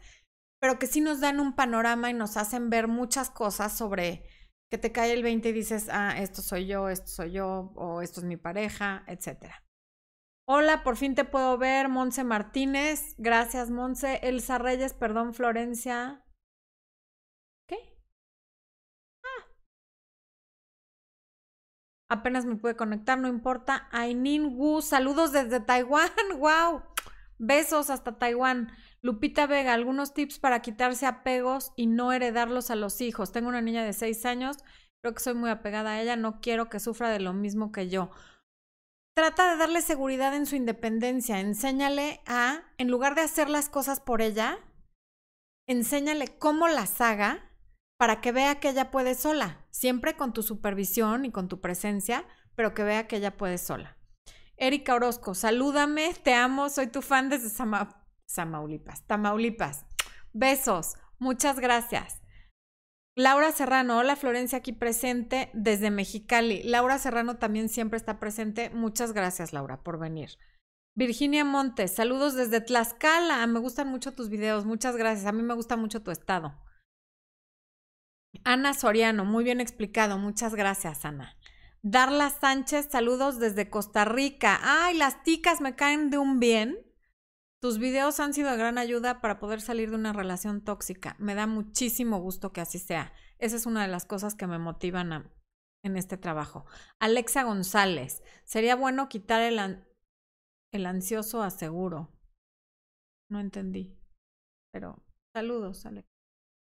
pero 0.59 0.79
que 0.79 0.87
sí 0.87 1.01
nos 1.01 1.19
dan 1.19 1.39
un 1.39 1.55
panorama 1.55 2.09
y 2.09 2.13
nos 2.13 2.37
hacen 2.37 2.69
ver 2.71 2.87
muchas 2.87 3.29
cosas 3.29 3.77
sobre 3.77 4.23
que 4.71 4.79
te 4.79 4.91
cae 4.91 5.13
el 5.13 5.21
20 5.23 5.49
y 5.49 5.53
dices, 5.53 5.87
ah, 5.91 6.17
esto 6.17 6.41
soy 6.41 6.65
yo, 6.65 6.89
esto 6.89 7.07
soy 7.07 7.31
yo, 7.31 7.73
o 7.75 8.01
esto 8.01 8.21
es 8.21 8.25
mi 8.25 8.37
pareja, 8.37 9.03
etcétera. 9.07 9.66
Hola, 10.49 10.81
por 10.81 10.95
fin 10.95 11.13
te 11.13 11.25
puedo 11.25 11.57
ver, 11.57 11.89
Monse 11.89 12.23
Martínez. 12.23 13.15
Gracias, 13.17 13.69
Monse. 13.69 14.19
Elsa 14.23 14.57
Reyes, 14.57 14.93
perdón, 14.93 15.33
Florencia. 15.33 16.23
¿Qué? 17.67 17.77
Ah. 19.23 19.43
Apenas 22.09 22.45
me 22.45 22.55
pude 22.55 22.77
conectar, 22.77 23.17
no 23.19 23.27
importa. 23.27 23.89
Ainin 23.91 24.55
Wu, 24.57 24.81
saludos 24.81 25.33
desde 25.33 25.59
Taiwán. 25.59 26.09
¡Wow! 26.39 26.81
Besos 27.37 27.89
hasta 27.89 28.17
Taiwán. 28.17 28.71
Lupita 29.01 29.47
Vega, 29.47 29.73
algunos 29.73 30.13
tips 30.13 30.39
para 30.39 30.61
quitarse 30.61 31.05
apegos 31.05 31.73
y 31.75 31.87
no 31.87 32.13
heredarlos 32.13 32.71
a 32.71 32.77
los 32.77 33.01
hijos. 33.01 33.33
Tengo 33.33 33.49
una 33.49 33.61
niña 33.61 33.83
de 33.83 33.91
seis 33.91 34.25
años, 34.25 34.57
creo 35.01 35.13
que 35.13 35.19
soy 35.21 35.33
muy 35.33 35.49
apegada 35.49 35.91
a 35.91 36.01
ella, 36.01 36.15
no 36.15 36.39
quiero 36.39 36.69
que 36.69 36.79
sufra 36.79 37.09
de 37.09 37.19
lo 37.19 37.33
mismo 37.33 37.71
que 37.71 37.89
yo 37.89 38.11
trata 39.17 39.49
de 39.49 39.57
darle 39.57 39.81
seguridad 39.81 40.35
en 40.35 40.45
su 40.45 40.55
independencia, 40.55 41.39
enséñale 41.39 42.21
a, 42.27 42.61
en 42.77 42.91
lugar 42.91 43.15
de 43.15 43.21
hacer 43.21 43.49
las 43.49 43.67
cosas 43.67 43.99
por 43.99 44.21
ella, 44.21 44.59
enséñale 45.67 46.37
cómo 46.37 46.67
las 46.67 47.01
haga 47.01 47.51
para 47.97 48.21
que 48.21 48.31
vea 48.31 48.59
que 48.59 48.69
ella 48.69 48.91
puede 48.91 49.15
sola, 49.15 49.65
siempre 49.71 50.15
con 50.15 50.33
tu 50.33 50.43
supervisión 50.43 51.25
y 51.25 51.31
con 51.31 51.47
tu 51.47 51.61
presencia, 51.61 52.27
pero 52.53 52.75
que 52.75 52.83
vea 52.83 53.07
que 53.07 53.15
ella 53.15 53.37
puede 53.37 53.57
sola. 53.57 53.97
Erika 54.55 54.93
Orozco, 54.93 55.33
salúdame, 55.33 56.13
te 56.21 56.35
amo, 56.35 56.69
soy 56.69 56.85
tu 56.85 57.01
fan 57.01 57.29
desde 57.29 57.49
Samaulipas, 58.27 59.07
Tamaulipas. 59.07 59.87
Besos, 60.31 60.93
muchas 61.17 61.59
gracias. 61.59 62.21
Laura 63.17 63.51
Serrano, 63.51 63.97
hola 63.97 64.15
Florencia, 64.15 64.59
aquí 64.59 64.73
presente 64.73 65.49
desde 65.55 65.89
Mexicali. 65.89 66.61
Laura 66.61 66.99
Serrano 66.99 67.37
también 67.37 67.67
siempre 67.67 67.97
está 67.97 68.19
presente. 68.19 68.69
Muchas 68.69 69.11
gracias, 69.11 69.53
Laura, 69.53 69.81
por 69.81 69.97
venir. 69.97 70.37
Virginia 70.93 71.43
Montes, 71.43 71.95
saludos 71.95 72.35
desde 72.35 72.61
Tlaxcala. 72.61 73.47
Me 73.47 73.57
gustan 73.57 73.87
mucho 73.87 74.13
tus 74.13 74.29
videos. 74.29 74.65
Muchas 74.65 74.95
gracias. 74.97 75.25
A 75.25 75.31
mí 75.31 75.41
me 75.41 75.55
gusta 75.55 75.77
mucho 75.77 76.03
tu 76.03 76.11
estado. 76.11 76.61
Ana 78.43 78.75
Soriano, 78.75 79.25
muy 79.25 79.43
bien 79.43 79.61
explicado. 79.61 80.19
Muchas 80.19 80.53
gracias, 80.53 81.03
Ana. 81.03 81.35
Darla 81.81 82.29
Sánchez, 82.29 82.89
saludos 82.91 83.39
desde 83.39 83.67
Costa 83.67 84.05
Rica. 84.05 84.59
Ay, 84.61 84.95
las 84.95 85.23
ticas 85.23 85.59
me 85.59 85.75
caen 85.75 86.11
de 86.11 86.19
un 86.19 86.39
bien. 86.39 86.86
Tus 87.59 87.79
videos 87.79 88.19
han 88.19 88.33
sido 88.33 88.51
de 88.51 88.57
gran 88.57 88.77
ayuda 88.77 89.19
para 89.19 89.39
poder 89.39 89.61
salir 89.61 89.89
de 89.89 89.95
una 89.95 90.13
relación 90.13 90.63
tóxica. 90.63 91.15
Me 91.17 91.33
da 91.33 91.47
muchísimo 91.47 92.19
gusto 92.19 92.53
que 92.53 92.61
así 92.61 92.77
sea. 92.77 93.13
Esa 93.39 93.55
es 93.55 93.65
una 93.65 93.81
de 93.81 93.87
las 93.87 94.05
cosas 94.05 94.35
que 94.35 94.45
me 94.45 94.59
motivan 94.59 95.31
en 95.83 95.97
este 95.97 96.17
trabajo. 96.17 96.65
Alexa 96.99 97.43
González, 97.43 98.23
sería 98.43 98.75
bueno 98.75 99.09
quitar 99.09 99.41
el, 99.41 99.83
el 100.71 100.85
ansioso 100.85 101.41
a 101.41 101.49
seguro. 101.49 102.13
No 103.29 103.39
entendí. 103.39 103.97
Pero 104.71 105.03
saludos, 105.33 105.85
Alexa. 105.87 106.11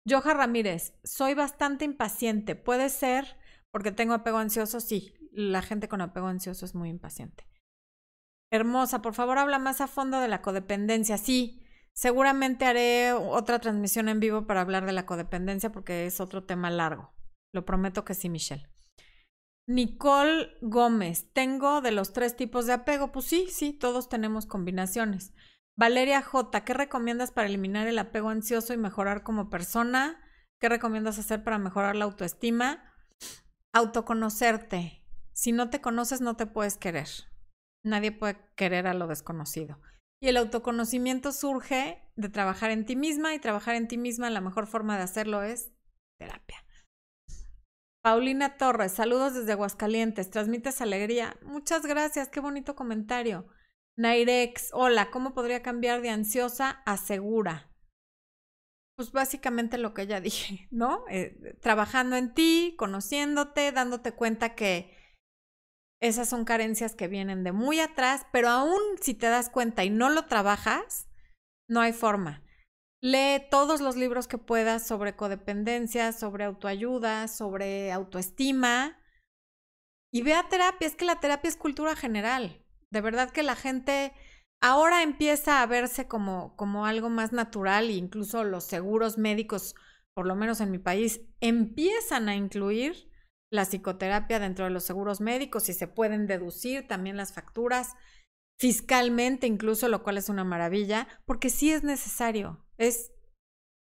Joja 0.09 0.35
Ramírez, 0.35 0.95
soy 1.03 1.35
bastante 1.35 1.85
impaciente. 1.85 2.55
¿Puede 2.55 2.91
ser 2.91 3.37
porque 3.73 3.91
tengo 3.91 4.15
apego 4.15 4.39
ansioso? 4.39 4.79
Sí, 4.79 5.15
la 5.33 5.63
gente 5.63 5.89
con 5.89 6.01
apego 6.01 6.29
ansioso 6.29 6.65
es 6.65 6.77
muy 6.77 6.91
impaciente. 6.91 7.45
Hermosa, 8.51 9.03
por 9.03 9.15
favor 9.15 9.39
habla 9.39 9.59
más 9.59 9.81
a 9.81 9.87
fondo 9.87 10.21
de 10.21 10.29
la 10.29 10.43
codependencia. 10.43 11.19
Sí, 11.19 11.65
seguramente 11.93 12.65
haré 12.65 13.13
otra 13.13 13.59
transmisión 13.59 14.09
en 14.09 14.21
vivo 14.21 14.47
para 14.47 14.61
hablar 14.61 14.87
de 14.87 14.93
la 14.93 15.07
codependencia 15.07 15.73
porque 15.73 16.07
es 16.07 16.21
otro 16.21 16.45
tema 16.45 16.71
largo. 16.71 17.13
Lo 17.53 17.65
prometo 17.65 18.05
que 18.05 18.15
sí, 18.15 18.29
Michelle. 18.29 18.69
Nicole 19.69 20.57
Gómez, 20.61 21.33
tengo 21.33 21.81
de 21.81 21.91
los 21.91 22.13
tres 22.13 22.37
tipos 22.37 22.67
de 22.67 22.75
apego. 22.75 23.11
Pues 23.11 23.25
sí, 23.25 23.49
sí, 23.51 23.73
todos 23.73 24.09
tenemos 24.09 24.47
combinaciones. 24.47 25.33
Valeria 25.77 26.23
J, 26.23 26.65
¿qué 26.65 26.73
recomiendas 26.73 27.33
para 27.33 27.49
eliminar 27.49 27.87
el 27.89 27.99
apego 27.99 28.29
ansioso 28.29 28.73
y 28.73 28.77
mejorar 28.77 29.25
como 29.25 29.51
persona? 29.51 30.23
¿Qué 30.61 30.69
recomiendas 30.69 31.19
hacer 31.19 31.43
para 31.43 31.59
mejorar 31.59 31.97
la 31.97 32.05
autoestima? 32.07 32.95
Autoconocerte. 33.73 35.05
Si 35.33 35.53
no 35.53 35.69
te 35.69 35.81
conoces, 35.81 36.21
no 36.21 36.37
te 36.37 36.47
puedes 36.47 36.79
querer. 36.79 37.09
Nadie 37.87 38.11
puede 38.11 38.37
querer 38.57 38.89
a 38.89 38.95
lo 38.95 39.07
desconocido. 39.07 39.81
Y 40.21 40.27
el 40.27 40.39
autoconocimiento 40.39 41.31
surge 41.31 42.03
de 42.17 42.29
trabajar 42.29 42.73
en 42.73 42.85
ti 42.85 42.97
misma 42.97 43.33
y 43.33 43.39
trabajar 43.39 43.77
en 43.77 43.87
ti 43.87 43.97
misma, 43.97 44.29
la 44.29 44.41
mejor 44.41 44.67
forma 44.67 44.97
de 44.97 45.05
hacerlo 45.05 45.45
es 45.45 45.73
terapia. 46.19 46.65
Paulina 48.03 48.57
Torres, 48.57 48.91
saludos 48.91 49.35
desde 49.35 49.53
Aguascalientes, 49.53 50.31
transmites 50.31 50.81
alegría. 50.81 51.37
Muchas 51.43 51.87
gracias, 51.87 52.29
qué 52.29 52.41
bonito 52.41 52.75
comentario. 52.75 53.47
Nairex, 53.97 54.71
hola, 54.73 55.13
¿cómo 55.13 55.33
podría 55.33 55.63
cambiar 55.63 56.03
de 56.03 56.11
ansiosa 56.11 56.83
a 56.87 56.97
segura? 56.97 57.71
Pues 58.97 59.13
básicamente 59.13 59.79
lo 59.79 59.95
que 59.95 60.09
ya 60.09 60.21
dije, 60.21 60.67
¿no? 60.73 61.05
Eh, 61.09 61.57
trabajando 61.61 62.17
en 62.17 62.35
ti, 62.35 62.75
conociéndote, 62.77 63.71
dándote 63.71 64.11
cuenta 64.11 64.57
que 64.57 64.97
esas 66.07 66.29
son 66.29 66.45
carencias 66.45 66.95
que 66.95 67.09
vienen 67.09 67.45
de 67.45 67.53
muy 67.53 67.81
atrás, 67.81 68.27
pero 68.33 68.49
aún 68.49 68.81
si 69.01 69.15
te 69.15 69.27
das 69.27 69.51
cuenta 69.51 69.85
y 69.85 69.91
no 69.91 70.09
lo 70.11 70.27
trabajas, 70.27 71.09
no 71.69 71.81
hay 71.81 71.93
forma. 71.93 72.43
Lee 73.03 73.47
todos 73.51 73.81
los 73.81 73.97
libros 73.97 74.27
que 74.27 74.39
puedas 74.39 74.87
sobre 74.87 75.17
codependencia, 75.17 76.13
sobre 76.13 76.45
autoayuda, 76.45 77.29
sobre 77.29 77.93
autoestima 77.93 78.99
y 80.13 80.23
ve 80.23 80.35
a 80.35 80.49
terapia. 80.49 80.89
Es 80.89 80.97
que 80.97 81.05
la 81.05 81.21
terapia 81.21 81.49
es 81.49 81.57
cultura 81.57 81.95
general. 81.95 82.65
De 82.91 83.01
verdad 83.01 83.31
que 83.31 83.43
la 83.43 83.55
gente 83.55 84.13
ahora 84.63 85.03
empieza 85.03 85.63
a 85.63 85.67
verse 85.67 86.09
como, 86.09 86.57
como 86.57 86.87
algo 86.87 87.11
más 87.11 87.33
natural 87.33 87.91
e 87.91 87.95
incluso 87.95 88.45
los 88.45 88.65
seguros 88.65 89.19
médicos, 89.19 89.75
por 90.15 90.27
lo 90.27 90.35
menos 90.35 90.61
en 90.61 90.71
mi 90.71 90.79
país, 90.79 91.21
empiezan 91.41 92.29
a 92.29 92.37
incluir 92.37 93.11
la 93.51 93.65
psicoterapia 93.65 94.39
dentro 94.39 94.65
de 94.65 94.71
los 94.71 94.85
seguros 94.85 95.21
médicos 95.21 95.69
y 95.69 95.73
se 95.75 95.89
pueden 95.89 96.27
deducir 96.27 96.87
también 96.87 97.17
las 97.17 97.33
facturas 97.33 97.95
fiscalmente 98.59 99.47
incluso, 99.47 99.89
lo 99.89 100.03
cual 100.03 100.19
es 100.19 100.29
una 100.29 100.45
maravilla, 100.45 101.09
porque 101.27 101.51
sí 101.51 101.71
es 101.71 101.83
necesario, 101.83 102.65
es 102.79 103.13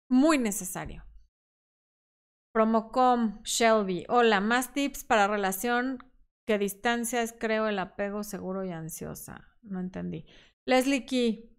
muy 0.10 0.38
necesario. 0.38 1.06
Promocom 2.54 3.42
Shelby, 3.44 4.06
hola, 4.10 4.40
más 4.40 4.74
tips 4.74 5.04
para 5.04 5.28
relación 5.28 6.00
que 6.46 6.60
distancia 6.60 7.22
es 7.22 7.34
creo 7.34 7.68
el 7.68 7.80
apego 7.80 8.24
seguro 8.24 8.64
y 8.64 8.72
ansiosa. 8.72 9.48
No 9.62 9.80
entendí. 9.80 10.26
Leslie 10.66 11.06
Key, 11.06 11.58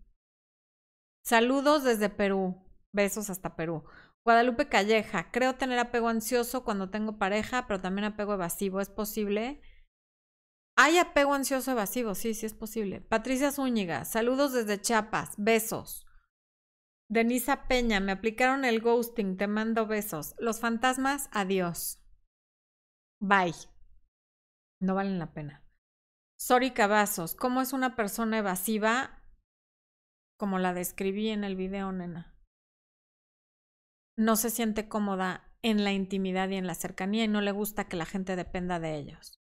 saludos 1.25 1.85
desde 1.85 2.11
Perú, 2.11 2.63
besos 2.93 3.31
hasta 3.31 3.57
Perú. 3.57 3.85
Guadalupe 4.25 4.71
Calleja, 4.71 5.31
creo 5.31 5.57
tener 5.57 5.79
apego 5.79 6.09
ansioso 6.09 6.65
cuando 6.65 6.89
tengo 6.89 7.19
pareja, 7.19 7.67
pero 7.67 7.81
también 7.81 8.07
apego 8.07 8.35
evasivo. 8.35 8.81
¿Es 8.81 8.89
posible? 8.89 9.61
Hay 10.77 10.97
apego 10.97 11.35
ansioso 11.35 11.73
evasivo, 11.73 12.15
sí, 12.15 12.33
sí 12.33 12.47
es 12.47 12.55
posible. 12.55 13.03
Patricia 13.03 13.53
Zúñiga, 13.53 14.07
saludos 14.07 14.55
desde 14.55 14.81
Chiapas, 14.81 15.35
besos. 15.37 16.07
Denisa 17.11 17.69
Peña, 17.69 18.01
me 18.01 18.13
aplicaron 18.13 18.65
el 18.65 18.81
ghosting, 18.81 19.37
te 19.37 19.47
mando 19.47 19.87
besos. 19.87 20.35
Los 20.39 20.59
fantasmas, 20.59 21.29
adiós. 21.31 22.03
Bye. 23.21 23.55
No 24.81 24.95
valen 24.95 25.19
la 25.19 25.35
pena. 25.35 25.63
Sori 26.39 26.71
Cavazos, 26.73 27.35
¿cómo 27.35 27.61
es 27.61 27.75
una 27.75 27.95
persona 27.95 28.39
evasiva? 28.39 29.23
Como 30.39 30.59
la 30.59 30.73
describí 30.73 31.29
en 31.29 31.45
el 31.45 31.57
video, 31.57 31.93
nena 31.93 32.34
no 34.17 34.37
se 34.37 34.51
siente 34.51 34.89
cómoda 34.89 35.51
en 35.63 35.83
la 35.83 35.93
intimidad 35.93 36.49
y 36.51 36.57
en 36.57 36.67
la 36.67 36.75
cercanía 36.75 37.25
y 37.25 37.29
no 37.29 37.41
le 37.41 37.53
gusta 37.53 37.89
que 37.89 37.97
la 37.97 38.07
gente 38.07 38.37
dependa 38.37 38.79
de 38.79 38.97
ellos. 38.97 39.41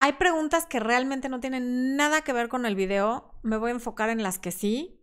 Hay 0.00 0.12
preguntas 0.14 0.66
que 0.66 0.80
realmente 0.80 1.30
no 1.30 1.40
tienen 1.40 1.96
nada 1.96 2.20
que 2.20 2.34
ver 2.34 2.50
con 2.50 2.66
el 2.66 2.76
video. 2.76 3.40
Me 3.42 3.56
voy 3.56 3.70
a 3.70 3.74
enfocar 3.74 4.10
en 4.10 4.22
las 4.22 4.38
que 4.38 4.50
sí, 4.50 5.02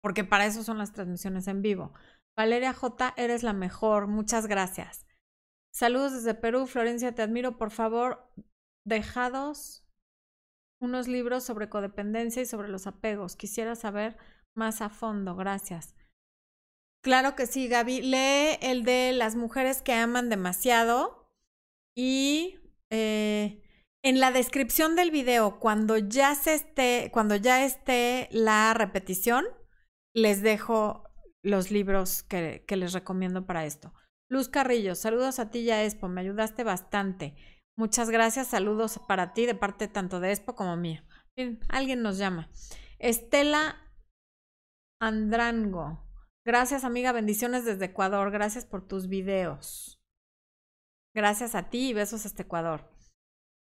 porque 0.00 0.22
para 0.22 0.46
eso 0.46 0.62
son 0.62 0.78
las 0.78 0.92
transmisiones 0.92 1.48
en 1.48 1.62
vivo. 1.62 1.92
Valeria 2.36 2.72
J, 2.72 3.14
eres 3.16 3.42
la 3.42 3.52
mejor. 3.52 4.06
Muchas 4.06 4.46
gracias. 4.46 5.04
Saludos 5.72 6.12
desde 6.12 6.34
Perú. 6.34 6.66
Florencia, 6.66 7.12
te 7.12 7.22
admiro. 7.22 7.58
Por 7.58 7.72
favor, 7.72 8.30
dejados 8.86 9.83
unos 10.84 11.08
libros 11.08 11.44
sobre 11.44 11.68
codependencia 11.68 12.42
y 12.42 12.46
sobre 12.46 12.68
los 12.68 12.86
apegos. 12.86 13.36
Quisiera 13.36 13.74
saber 13.74 14.16
más 14.54 14.80
a 14.80 14.88
fondo. 14.88 15.34
Gracias. 15.34 15.94
Claro 17.02 17.34
que 17.34 17.46
sí, 17.46 17.68
Gaby. 17.68 18.02
Lee 18.02 18.58
el 18.62 18.84
de 18.84 19.12
las 19.12 19.36
mujeres 19.36 19.82
que 19.82 19.92
aman 19.92 20.28
demasiado 20.28 21.30
y 21.96 22.58
eh, 22.90 23.62
en 24.04 24.20
la 24.20 24.32
descripción 24.32 24.96
del 24.96 25.10
video, 25.10 25.58
cuando 25.58 25.96
ya 25.96 26.34
se 26.34 26.54
esté, 26.54 27.10
cuando 27.10 27.36
ya 27.36 27.64
esté 27.64 28.28
la 28.32 28.74
repetición, 28.74 29.46
les 30.14 30.42
dejo 30.42 31.04
los 31.42 31.70
libros 31.70 32.22
que, 32.22 32.64
les 32.68 32.92
recomiendo 32.92 33.46
para 33.46 33.64
esto. 33.64 33.94
Luz 34.30 34.48
Carrillo, 34.48 34.94
saludos 34.94 35.38
a 35.38 35.50
ti 35.50 35.60
y 35.60 35.70
a 35.70 35.84
Expo, 35.84 36.08
me 36.08 36.20
ayudaste 36.20 36.64
bastante. 36.64 37.34
Muchas 37.76 38.10
gracias, 38.10 38.48
saludos 38.48 39.00
para 39.08 39.32
ti 39.34 39.46
de 39.46 39.54
parte 39.54 39.88
tanto 39.88 40.20
de 40.20 40.30
Expo 40.30 40.54
como 40.54 40.76
mía. 40.76 41.04
Alguien 41.68 42.02
nos 42.02 42.18
llama. 42.18 42.48
Estela 42.98 43.76
Andrango. 45.00 46.00
Gracias, 46.46 46.84
amiga. 46.84 47.12
Bendiciones 47.12 47.64
desde 47.64 47.86
Ecuador. 47.86 48.30
Gracias 48.30 48.64
por 48.64 48.86
tus 48.86 49.08
videos. 49.08 50.00
Gracias 51.14 51.54
a 51.54 51.70
ti 51.70 51.90
y 51.90 51.94
besos 51.94 52.26
hasta 52.26 52.42
Ecuador. 52.42 52.90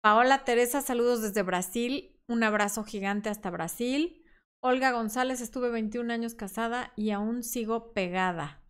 Paola 0.03 0.45
Teresa, 0.45 0.83
saludos 0.83 1.23
desde 1.23 1.43
Brasil. 1.43 2.21
Un 2.29 2.45
abrazo 2.45 2.85
gigante 2.85 3.29
hasta 3.29 3.51
Brasil. 3.51 4.25
Olga 4.63 4.93
González, 4.93 5.41
estuve 5.41 5.71
21 5.71 6.13
años 6.13 6.35
casada 6.35 6.93
y 6.97 7.11
aún 7.11 7.43
sigo 7.43 7.93
pegada. 7.93 8.63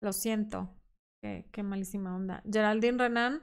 Lo 0.00 0.12
siento. 0.12 0.74
Qué, 1.22 1.48
qué 1.52 1.62
malísima 1.62 2.14
onda. 2.14 2.42
Geraldine 2.50 2.98
Renan, 2.98 3.42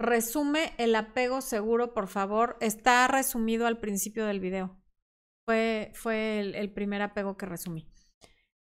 Resume 0.00 0.72
el 0.78 0.94
apego 0.96 1.40
seguro, 1.40 1.94
por 1.94 2.08
favor. 2.08 2.56
Está 2.60 3.06
resumido 3.06 3.66
al 3.66 3.78
principio 3.78 4.26
del 4.26 4.40
video. 4.40 4.76
Fue, 5.46 5.92
fue 5.94 6.40
el, 6.40 6.72
primer 6.72 7.02
apego 7.02 7.36
que 7.36 7.46
resumí. 7.46 7.88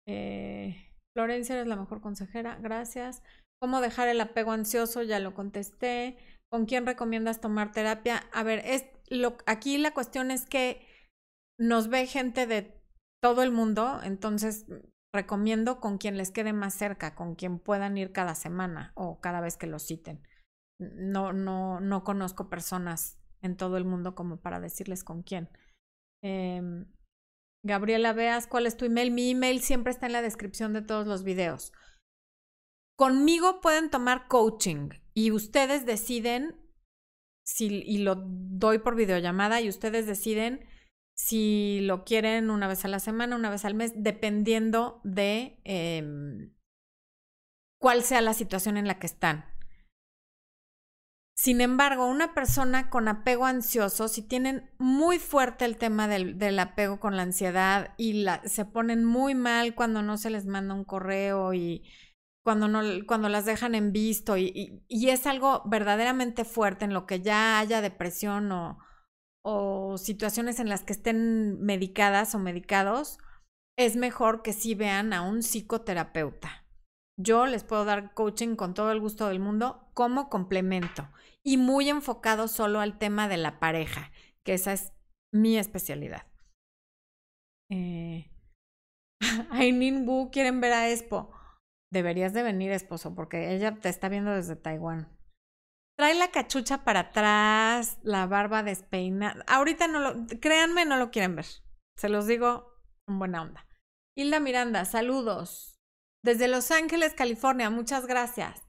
Eh, 0.06 0.76
Florencia, 1.14 1.56
eres 1.56 1.66
la 1.66 1.76
mejor 1.76 2.00
consejera. 2.00 2.58
Gracias. 2.60 3.22
¿Cómo 3.60 3.80
dejar 3.80 4.08
el 4.08 4.20
apego 4.20 4.52
ansioso? 4.52 5.02
Ya 5.02 5.18
lo 5.18 5.34
contesté. 5.34 6.16
¿Con 6.48 6.66
quién 6.66 6.86
recomiendas 6.86 7.40
tomar 7.40 7.72
terapia? 7.72 8.22
A 8.32 8.44
ver, 8.44 8.62
es 8.64 8.84
lo, 9.08 9.36
aquí 9.46 9.78
la 9.78 9.92
cuestión 9.92 10.30
es 10.30 10.46
que 10.46 10.86
nos 11.58 11.88
ve 11.88 12.06
gente 12.06 12.46
de 12.46 12.80
todo 13.20 13.42
el 13.42 13.50
mundo, 13.50 14.00
entonces 14.04 14.66
recomiendo 15.12 15.80
con 15.80 15.98
quien 15.98 16.16
les 16.16 16.30
quede 16.30 16.52
más 16.52 16.74
cerca, 16.74 17.14
con 17.14 17.34
quien 17.34 17.58
puedan 17.58 17.96
ir 17.96 18.12
cada 18.12 18.34
semana 18.34 18.92
o 18.94 19.20
cada 19.20 19.40
vez 19.40 19.56
que 19.56 19.66
lo 19.66 19.78
citen 19.78 20.22
no, 20.78 21.32
no, 21.32 21.80
no 21.80 22.04
conozco 22.04 22.48
personas 22.48 23.18
en 23.42 23.56
todo 23.56 23.76
el 23.76 23.84
mundo 23.84 24.14
como 24.14 24.40
para 24.40 24.60
decirles 24.60 25.04
con 25.04 25.22
quién. 25.22 25.48
Em, 26.22 26.86
Gabriela 27.64 28.12
Veas, 28.12 28.46
¿cuál 28.46 28.66
es 28.66 28.76
tu 28.76 28.84
email? 28.84 29.10
Mi 29.10 29.30
email 29.30 29.60
siempre 29.60 29.92
está 29.92 30.06
en 30.06 30.12
la 30.12 30.22
descripción 30.22 30.72
de 30.72 30.82
todos 30.82 31.06
los 31.06 31.24
videos. 31.24 31.72
Conmigo 32.96 33.60
pueden 33.60 33.90
tomar 33.90 34.28
coaching 34.28 34.90
y 35.14 35.30
ustedes 35.30 35.84
deciden 35.84 36.56
si, 37.44 37.82
y 37.86 37.98
lo 37.98 38.16
doy 38.16 38.78
por 38.78 38.96
videollamada 38.96 39.60
y 39.60 39.68
ustedes 39.68 40.06
deciden 40.06 40.66
si 41.16 41.80
lo 41.82 42.04
quieren 42.04 42.50
una 42.50 42.68
vez 42.68 42.84
a 42.84 42.88
la 42.88 43.00
semana, 43.00 43.36
una 43.36 43.50
vez 43.50 43.64
al 43.64 43.74
mes, 43.74 43.92
dependiendo 43.96 45.00
de 45.04 45.60
em, 45.64 46.54
cuál 47.80 48.02
sea 48.02 48.20
la 48.20 48.34
situación 48.34 48.76
en 48.76 48.86
la 48.86 48.98
que 48.98 49.06
están. 49.06 49.55
Sin 51.46 51.60
embargo, 51.60 52.08
una 52.08 52.34
persona 52.34 52.90
con 52.90 53.06
apego 53.06 53.46
ansioso, 53.46 54.08
si 54.08 54.20
tienen 54.20 54.68
muy 54.78 55.20
fuerte 55.20 55.64
el 55.64 55.76
tema 55.76 56.08
del, 56.08 56.58
apego 56.58 56.98
con 56.98 57.14
la 57.14 57.22
ansiedad 57.22 57.94
y 57.96 58.24
la, 58.24 58.42
se 58.48 58.64
ponen 58.64 59.04
muy 59.04 59.36
mal 59.36 59.76
cuando 59.76 60.02
no 60.02 60.16
se 60.16 60.30
les 60.30 60.46
manda 60.46 60.74
un 60.74 60.82
correo 60.82 61.54
y 61.54 61.84
cuando, 62.44 62.66
no, 62.66 62.80
cuando 63.06 63.28
las 63.28 63.44
dejan 63.44 63.76
en 63.76 63.92
visto 63.92 64.36
y, 64.36 64.82
es 64.88 65.24
algo 65.28 65.62
verdaderamente 65.66 66.44
fuerte 66.44 66.84
en 66.84 66.92
lo 66.92 67.06
que 67.06 67.20
ya 67.20 67.60
haya 67.60 67.80
depresión 67.80 68.50
o, 68.50 68.78
o 69.44 69.98
situaciones 69.98 70.58
en 70.58 70.68
las 70.68 70.82
que 70.82 70.94
estén 70.94 71.60
medicadas 71.60 72.34
o 72.34 72.40
medicados, 72.40 73.18
es 73.78 73.94
mejor 73.94 74.42
que 74.42 74.52
sí 74.52 74.74
vean 74.74 75.12
a 75.12 75.22
un 75.22 75.44
psicoterapeuta. 75.44 76.65
Yo 77.18 77.46
les 77.46 77.64
puedo 77.64 77.84
dar 77.84 78.12
coaching 78.12 78.56
con 78.56 78.74
todo 78.74 78.92
el 78.92 79.00
gusto 79.00 79.28
del 79.28 79.40
mundo 79.40 79.88
como 79.94 80.28
complemento 80.28 81.08
y 81.42 81.56
muy 81.56 81.88
enfocado 81.88 82.46
solo 82.48 82.80
al 82.80 82.98
tema 82.98 83.28
de 83.28 83.38
la 83.38 83.58
pareja, 83.58 84.10
que 84.44 84.54
esa 84.54 84.72
es 84.72 84.92
mi 85.32 85.56
especialidad. 85.56 86.26
Eh... 87.70 88.30
Ainin 89.50 90.06
Wu 90.06 90.30
quieren 90.30 90.60
ver 90.60 90.72
a 90.72 90.90
Expo. 90.90 91.32
Deberías 91.90 92.32
de 92.32 92.42
venir, 92.42 92.72
esposo, 92.72 93.14
porque 93.14 93.54
ella 93.54 93.76
te 93.76 93.88
está 93.88 94.08
viendo 94.08 94.32
desde 94.32 94.56
Taiwán. 94.56 95.16
Trae 95.96 96.14
la 96.14 96.30
cachucha 96.30 96.84
para 96.84 97.00
atrás, 97.00 97.98
la 98.02 98.26
barba 98.26 98.62
despeinada. 98.62 99.42
Ahorita 99.46 99.88
no 99.88 100.00
lo, 100.00 100.26
créanme, 100.40 100.84
no 100.84 100.96
lo 100.96 101.10
quieren 101.10 101.36
ver. 101.36 101.46
Se 101.96 102.08
los 102.10 102.26
digo 102.26 102.74
con 103.06 103.18
buena 103.18 103.40
onda. 103.40 103.66
Hilda 104.14 104.40
Miranda, 104.40 104.84
saludos. 104.84 105.75
Desde 106.26 106.48
Los 106.48 106.72
Ángeles, 106.72 107.14
California, 107.14 107.70
muchas 107.70 108.04
gracias. 108.04 108.66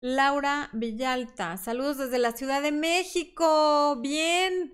Laura 0.00 0.70
Villalta, 0.72 1.56
saludos 1.56 1.98
desde 1.98 2.20
la 2.20 2.30
Ciudad 2.30 2.62
de 2.62 2.70
México. 2.70 3.98
Bien. 4.00 4.72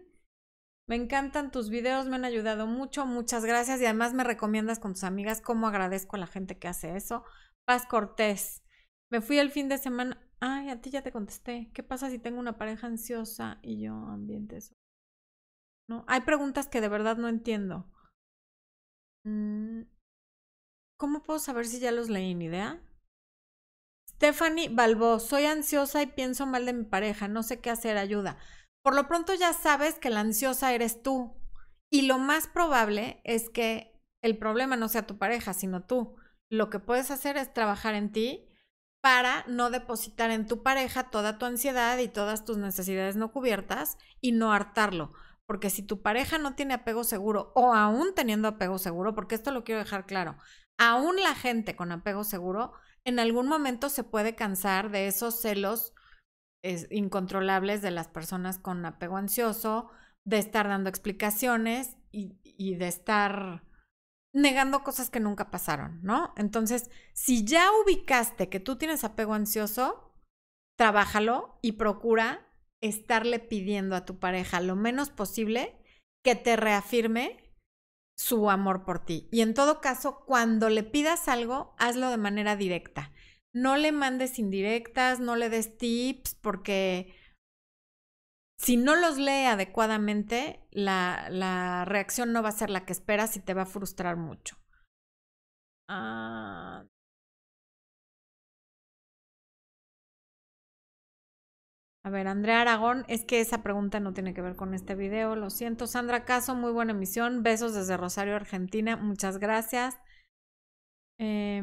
Me 0.87 0.97
encantan 0.97 1.51
tus 1.51 1.71
videos, 1.71 2.05
me 2.05 2.17
han 2.17 2.27
ayudado 2.27 2.67
mucho, 2.67 3.07
muchas 3.07 3.47
gracias 3.47 3.81
y 3.81 3.87
además 3.87 4.13
me 4.13 4.25
recomiendas 4.25 4.79
con 4.79 4.93
tus 4.93 5.05
amigas 5.05 5.41
cómo 5.41 5.69
agradezco 5.69 6.17
a 6.17 6.19
la 6.19 6.27
gente 6.27 6.59
que 6.59 6.69
hace 6.69 6.97
eso. 6.97 7.25
Paz 7.65 7.87
Cortés. 7.87 8.63
Me 9.11 9.23
fui 9.23 9.39
el 9.39 9.51
fin 9.51 9.71
de 9.71 9.79
semana. 9.79 10.23
Ay, 10.39 10.69
a 10.69 10.83
ti 10.83 10.91
ya 10.91 11.01
te 11.01 11.13
contesté. 11.13 11.71
¿Qué 11.73 11.83
pasa 11.83 12.11
si 12.11 12.19
tengo 12.19 12.41
una 12.41 12.59
pareja 12.59 12.89
ansiosa 12.89 13.59
y 13.63 13.81
yo 13.81 13.95
ambiente 13.95 14.59
eso? 14.59 14.75
No, 15.89 16.05
hay 16.07 16.21
preguntas 16.21 16.69
que 16.69 16.83
de 16.83 16.91
verdad 16.91 17.17
no 17.17 17.27
entiendo. 17.27 17.91
Mm, 19.25 19.85
¿Cómo 20.99 21.23
puedo 21.23 21.39
saber 21.39 21.67
si 21.67 21.79
ya 21.79 21.93
los 21.93 22.09
leí? 22.09 22.35
¿Ni 22.35 22.47
idea? 22.47 22.83
Stephanie 24.09 24.69
Balbo, 24.69 25.21
soy 25.21 25.45
ansiosa 25.45 26.03
y 26.03 26.07
pienso 26.07 26.45
mal 26.45 26.67
de 26.67 26.73
mi 26.73 26.85
pareja, 26.85 27.29
no 27.29 27.45
sé 27.45 27.61
qué 27.61 27.71
hacer, 27.71 27.97
ayuda. 27.97 28.37
Por 28.83 28.97
lo 28.97 29.07
pronto 29.07 29.33
ya 29.35 29.53
sabes 29.53 29.95
que 29.95 30.11
la 30.11 30.21
ansiosa 30.21 30.73
eres 30.73 31.03
tú. 31.03 31.37
Y 31.89 32.03
lo 32.03 32.19
más 32.19 32.49
probable 32.49 33.21
es 33.23 33.49
que 33.49 33.99
el 34.23 34.37
problema 34.37 34.77
no 34.77 34.89
sea 34.89 35.07
tu 35.07 35.19
pareja, 35.19 35.55
sino 35.55 35.85
tú 35.85 36.17
lo 36.51 36.71
que 36.71 36.81
puedes 36.81 37.11
hacer 37.11 37.37
es 37.37 37.53
trabajar 37.53 37.95
en 37.95 38.11
ti 38.11 38.49
para 39.01 39.45
no 39.47 39.71
depositar 39.71 40.31
en 40.31 40.47
tu 40.47 40.63
pareja 40.63 41.11
toda 41.11 41.39
tu 41.39 41.47
ansiedad 41.47 41.99
y 41.99 42.09
todas 42.09 42.45
tus 42.45 42.59
necesidades 42.59 43.17
no 43.17 43.31
cubiertas 43.31 43.99
y 44.21 44.33
no 44.33 44.53
hartarlo. 44.53 45.13
Porque 45.47 45.71
si 45.71 45.83
tu 45.83 46.03
pareja 46.03 46.39
no 46.39 46.55
tiene 46.55 46.75
apego 46.75 47.05
seguro 47.05 47.53
o 47.55 47.73
aún 47.73 48.15
teniendo 48.15 48.49
apego 48.49 48.79
seguro, 48.79 49.15
porque 49.15 49.35
esto 49.35 49.53
lo 49.53 49.65
quiero 49.65 49.79
dejar 49.79 50.07
claro, 50.07 50.37
aún 50.79 51.17
la 51.17 51.35
gente 51.35 51.77
con 51.77 51.93
apego 51.93 52.25
seguro 52.25 52.73
en 53.05 53.19
algún 53.19 53.49
momento 53.49 53.89
se 53.89 54.05
puede 54.05 54.35
cansar 54.35 54.91
de 54.91 55.07
esos 55.07 55.41
celos 55.41 55.95
incontrolables 56.91 57.83
de 57.83 57.91
las 57.91 58.09
personas 58.09 58.59
con 58.59 58.85
apego 58.85 59.17
ansioso, 59.17 59.91
de 60.25 60.39
estar 60.39 60.69
dando 60.69 60.91
explicaciones 60.91 61.97
y, 62.11 62.39
y 62.43 62.75
de 62.75 62.89
estar 62.89 63.65
negando 64.35 64.83
cosas 64.83 65.09
que 65.11 65.21
nunca 65.21 65.51
pasaron, 65.51 66.01
¿no? 66.03 66.35
Entonces, 66.37 66.91
si 67.15 67.45
ya 67.45 67.71
ubicaste 67.85 68.49
que 68.49 68.61
tú 68.61 68.77
tienes 68.77 69.05
apego 69.05 69.35
ansioso, 69.35 70.13
trabájalo 70.77 71.59
y 71.63 71.73
procura 71.73 72.47
estarle 72.81 73.39
pidiendo 73.39 73.97
a 73.97 74.05
tu 74.05 74.19
pareja 74.19 74.61
lo 74.61 74.77
menos 74.77 75.11
posible 75.11 75.83
que 76.23 76.35
te 76.35 76.57
reafirme 76.57 77.48
su 78.19 78.51
amor 78.51 78.85
por 78.85 79.05
ti. 79.05 79.29
Y 79.31 79.41
en 79.43 79.55
todo 79.55 79.81
caso, 79.81 80.25
cuando 80.27 80.69
le 80.69 80.83
pidas 80.83 81.29
algo, 81.29 81.75
hazlo 81.79 82.11
de 82.11 82.17
manera 82.17 82.57
directa. 82.57 83.13
No 83.53 83.77
le 83.77 83.93
mandes 83.93 84.39
indirectas, 84.39 85.21
no 85.21 85.37
le 85.37 85.49
des 85.49 85.79
tips, 85.79 86.35
porque 86.35 87.15
si 88.59 88.77
no 88.77 88.97
los 88.97 89.19
lee 89.19 89.47
adecuadamente, 89.47 90.67
la, 90.71 91.29
la, 91.31 91.85
reacción 91.85 92.33
no 92.33 92.43
va 92.43 92.51
a 92.51 92.53
ser 92.53 92.71
la 92.71 92.85
que 92.85 92.93
esperas 92.93 93.37
y 93.37 93.41
te 93.41 93.55
va 93.55 93.63
a 93.63 93.67
frustrar 93.67 94.17
mucho. 94.17 94.57
Ah. 95.89 96.85
A 102.05 102.11
ver, 102.11 102.29
Andrea 102.29 102.63
Aragón, 102.63 103.05
es 103.09 103.25
que 103.25 103.41
esa 103.41 103.63
pregunta 103.63 104.01
no 104.01 104.13
tiene 104.15 104.33
que 104.33 104.41
ver 104.41 104.57
con 104.57 104.73
este 104.73 104.95
video, 104.95 105.37
lo 105.37 105.51
siento. 105.51 105.87
Sandra 105.87 106.25
Caso, 106.25 106.55
muy 106.55 106.73
buena 106.73 106.93
emisión. 106.93 107.43
Besos 107.43 107.75
desde 107.75 107.97
Rosario, 107.97 108.37
Argentina. 108.37 108.97
Muchas 108.97 109.39
gracias. 109.39 109.99
Eh, 111.19 111.63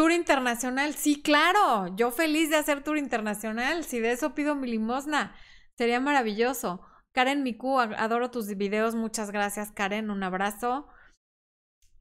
Tour 0.00 0.12
internacional, 0.12 0.94
sí, 0.94 1.20
claro. 1.20 1.94
Yo 1.94 2.10
feliz 2.10 2.48
de 2.48 2.56
hacer 2.56 2.82
tour 2.82 2.96
internacional. 2.96 3.84
Si 3.84 4.00
de 4.00 4.12
eso 4.12 4.34
pido 4.34 4.54
mi 4.54 4.66
limosna, 4.66 5.34
sería 5.76 6.00
maravilloso. 6.00 6.80
Karen 7.12 7.42
Miku, 7.42 7.78
adoro 7.78 8.30
tus 8.30 8.46
videos. 8.56 8.94
Muchas 8.94 9.30
gracias, 9.30 9.72
Karen. 9.72 10.10
Un 10.10 10.22
abrazo. 10.22 10.88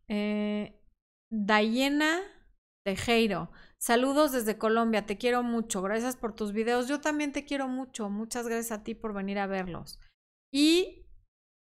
Eh, 0.08 0.80
Dayena 1.30 2.22
Tejero. 2.86 3.52
Saludos 3.80 4.32
desde 4.32 4.58
Colombia. 4.58 5.06
Te 5.06 5.18
quiero 5.18 5.42
mucho. 5.44 5.82
Gracias 5.82 6.16
por 6.16 6.36
tus 6.36 6.52
videos. 6.52 6.88
Yo 6.88 7.00
también 7.00 7.32
te 7.32 7.46
quiero 7.46 7.68
mucho. 7.68 8.10
Muchas 8.10 8.48
gracias 8.48 8.78
a 8.78 8.84
ti 8.84 8.96
por 8.96 9.14
venir 9.14 9.40
a 9.40 9.48
verlos. 9.48 10.00
Y 10.54 11.08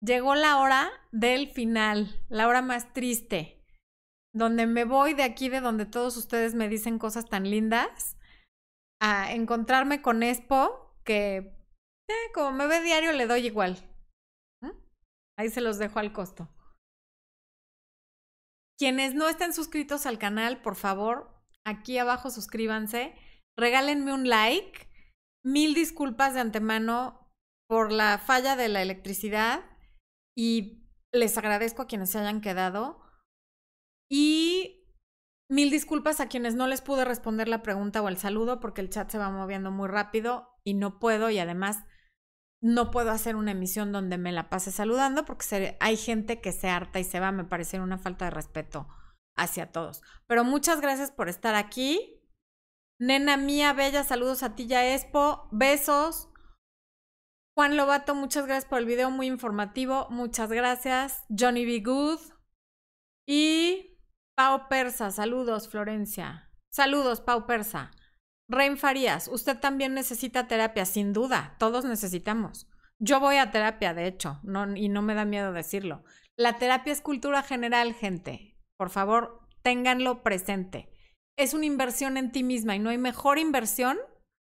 llegó 0.01 0.35
la 0.35 0.59
hora 0.59 0.91
del 1.13 1.49
final, 1.49 2.25
la 2.29 2.49
hora 2.49 2.63
más 2.63 2.93
triste 2.93 3.57
donde 4.37 4.67
me 4.67 4.85
voy 4.85 5.15
de 5.15 5.23
aquí, 5.23 5.49
de 5.49 5.63
donde 5.63 5.87
todos 5.87 6.19
ustedes 6.19 6.55
me 6.55 6.69
dicen 6.69 6.99
cosas 6.99 7.25
tan 7.25 7.51
lindas, 7.51 8.19
a 9.01 9.33
encontrarme 9.33 10.03
con 10.03 10.23
Expo, 10.23 10.95
que 11.05 11.37
eh, 12.09 12.33
como 12.35 12.53
me 12.53 12.67
ve 12.67 12.83
diario 12.83 13.13
le 13.13 13.27
doy 13.27 13.47
igual. 13.47 13.91
Ahí 15.39 15.49
se 15.49 15.63
los 15.63 15.79
dejo 15.79 16.01
al 16.01 16.13
costo. 16.13 16.51
Quienes 18.79 19.15
no 19.15 19.27
estén 19.27 19.55
suscritos 19.55 20.05
al 20.05 20.19
canal, 20.19 20.61
por 20.61 20.77
favor, 20.77 21.36
aquí 21.67 21.99
abajo 21.99 22.31
suscríbanse, 22.31 23.15
regálenme 23.59 24.15
un 24.15 24.29
like. 24.29 24.89
Mil 25.45 25.75
disculpas 25.75 26.35
de 26.35 26.41
antemano 26.41 27.33
por 27.69 27.93
la 27.93 28.19
falla 28.19 28.57
de 28.57 28.69
la 28.69 28.83
electricidad 28.83 29.65
y 30.37 30.89
les 31.13 31.37
agradezco 31.39 31.83
a 31.83 31.87
quienes 31.87 32.11
se 32.11 32.19
hayan 32.19 32.41
quedado. 32.41 33.01
Y 34.11 34.89
mil 35.49 35.71
disculpas 35.71 36.21
a 36.21 36.29
quienes 36.29 36.55
no 36.55 36.67
les 36.67 36.81
pude 36.81 37.05
responder 37.05 37.49
la 37.49 37.63
pregunta 37.63 38.03
o 38.03 38.09
el 38.09 38.17
saludo 38.17 38.59
porque 38.59 38.81
el 38.81 38.91
chat 38.91 39.11
se 39.11 39.19
va 39.19 39.31
moviendo 39.31 39.71
muy 39.71 39.89
rápido 39.89 40.49
y 40.65 40.75
no 40.75 40.99
puedo 40.99 41.31
y 41.31 41.39
además 41.39 41.85
no 42.61 42.91
puedo 42.91 43.11
hacer 43.11 43.37
una 43.37 43.53
emisión 43.53 43.93
donde 43.93 44.19
me 44.19 44.33
la 44.33 44.49
pase 44.49 44.73
saludando 44.73 45.25
porque 45.25 45.77
hay 45.79 45.97
gente 45.97 46.41
que 46.41 46.53
se 46.53 46.69
harta 46.69 46.99
y 46.99 47.05
se 47.05 47.21
va, 47.21 47.31
me 47.31 47.45
parece 47.45 47.81
una 47.81 47.99
falta 47.99 48.25
de 48.25 48.33
respeto 48.33 48.89
hacia 49.37 49.71
todos. 49.73 50.03
Pero 50.27 50.45
muchas 50.45 50.81
gracias 50.81 51.11
por 51.11 51.29
estar 51.29 51.55
aquí. 51.55 52.23
Nena 52.99 53.37
mía, 53.37 53.73
bella, 53.73 54.05
saludos 54.05 54.43
a 54.43 54.55
ti 54.55 54.67
ya 54.67 54.95
Expo, 54.95 55.49
besos. 55.53 56.31
Juan 57.55 57.77
Lobato, 57.77 58.15
muchas 58.15 58.47
gracias 58.47 58.69
por 58.69 58.79
el 58.79 58.87
video, 58.87 59.11
muy 59.11 59.27
informativo, 59.27 60.09
muchas 60.11 60.51
gracias. 60.51 61.25
Johnny 61.29 61.65
B. 61.65 61.81
Good. 61.81 62.21
Y 63.27 63.99
Pau 64.35 64.69
Persa, 64.69 65.11
saludos 65.11 65.69
Florencia. 65.69 66.51
Saludos 66.71 67.21
Pau 67.21 67.47
Persa. 67.47 67.91
Rein 68.49 68.77
Farías, 68.77 69.29
usted 69.29 69.59
también 69.59 69.95
necesita 69.95 70.47
terapia, 70.47 70.85
sin 70.85 71.13
duda, 71.13 71.57
todos 71.59 71.85
necesitamos. 71.85 72.69
Yo 72.99 73.19
voy 73.21 73.37
a 73.37 73.51
terapia, 73.51 73.93
de 73.93 74.07
hecho, 74.07 74.41
y 74.77 74.89
no 74.89 75.03
me 75.03 75.15
da 75.15 75.25
miedo 75.25 75.53
decirlo. 75.53 76.05
La 76.37 76.59
terapia 76.59 76.93
es 76.93 77.01
cultura 77.01 77.43
general, 77.43 77.93
gente. 77.95 78.56
Por 78.79 78.91
favor, 78.91 79.41
ténganlo 79.63 80.23
presente. 80.23 80.89
Es 81.39 81.55
una 81.55 81.67
inversión 81.67 82.17
en 82.17 82.33
ti 82.33 82.43
misma 82.43 82.77
y 82.77 82.79
no 82.79 82.91
hay 82.91 82.99
mejor 82.99 83.39
inversión 83.39 83.99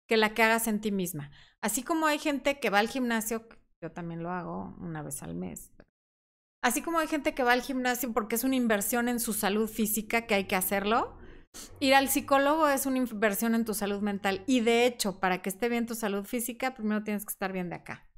que 0.09 0.17
la 0.17 0.35
que 0.35 0.43
hagas 0.43 0.67
en 0.67 0.81
ti 0.81 0.93
misma. 0.93 1.31
Así 1.63 1.83
como 1.83 2.07
hay 2.07 2.19
gente 2.19 2.61
que 2.61 2.71
va 2.71 2.79
al 2.79 2.89
gimnasio, 2.89 3.49
yo 3.83 3.93
también 3.93 4.23
lo 4.23 4.31
hago 4.31 4.75
una 4.81 5.03
vez 5.03 5.23
al 5.23 5.35
mes. 5.35 5.73
Así 6.63 6.83
como 6.83 6.99
hay 6.99 7.09
gente 7.09 7.35
que 7.35 7.43
va 7.43 7.53
al 7.53 7.63
gimnasio 7.63 8.13
porque 8.13 8.37
es 8.37 8.45
una 8.45 8.57
inversión 8.57 9.09
en 9.09 9.21
su 9.21 9.33
salud 9.33 9.69
física 9.69 10.27
que 10.27 10.35
hay 10.35 10.45
que 10.45 10.57
hacerlo, 10.57 11.17
ir 11.81 11.95
al 11.95 12.09
psicólogo 12.09 12.69
es 12.69 12.87
una 12.87 12.99
inversión 12.99 13.55
en 13.55 13.65
tu 13.65 13.75
salud 13.75 14.01
mental. 14.01 14.43
Y 14.47 14.61
de 14.61 14.87
hecho, 14.87 15.21
para 15.21 15.43
que 15.43 15.51
esté 15.51 15.69
bien 15.69 15.87
tu 15.87 15.95
salud 15.95 16.25
física, 16.25 16.75
primero 16.75 17.03
tienes 17.03 17.25
que 17.25 17.33
estar 17.33 17.53
bien 17.53 17.69
de 17.69 17.77
acá. 17.77 18.09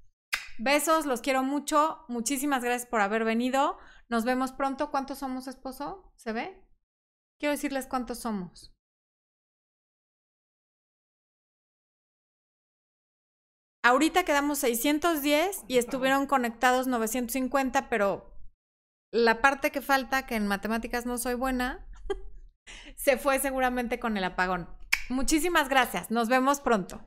Besos, 0.58 1.06
los 1.06 1.20
quiero 1.20 1.42
mucho. 1.42 2.04
Muchísimas 2.08 2.64
gracias 2.64 2.88
por 2.88 3.00
haber 3.00 3.24
venido. 3.24 3.78
Nos 4.08 4.24
vemos 4.24 4.52
pronto. 4.52 4.90
¿Cuántos 4.90 5.18
somos, 5.18 5.46
esposo? 5.48 6.12
¿Se 6.16 6.32
ve? 6.32 6.62
Quiero 7.38 7.52
decirles 7.52 7.86
cuántos 7.86 8.18
somos. 8.18 8.72
Ahorita 13.82 14.24
quedamos 14.24 14.58
610 14.58 15.64
y 15.68 15.78
estuvieron 15.78 16.26
conectados 16.26 16.88
950, 16.88 17.88
pero 17.88 18.32
la 19.12 19.40
parte 19.40 19.70
que 19.70 19.80
falta, 19.80 20.26
que 20.26 20.34
en 20.34 20.48
matemáticas 20.48 21.06
no 21.06 21.18
soy 21.18 21.34
buena, 21.34 21.86
se 22.96 23.16
fue 23.16 23.38
seguramente 23.38 24.00
con 24.00 24.16
el 24.16 24.24
apagón. 24.24 24.68
Muchísimas 25.08 25.68
gracias. 25.68 26.10
Nos 26.10 26.28
vemos 26.28 26.60
pronto. 26.60 27.00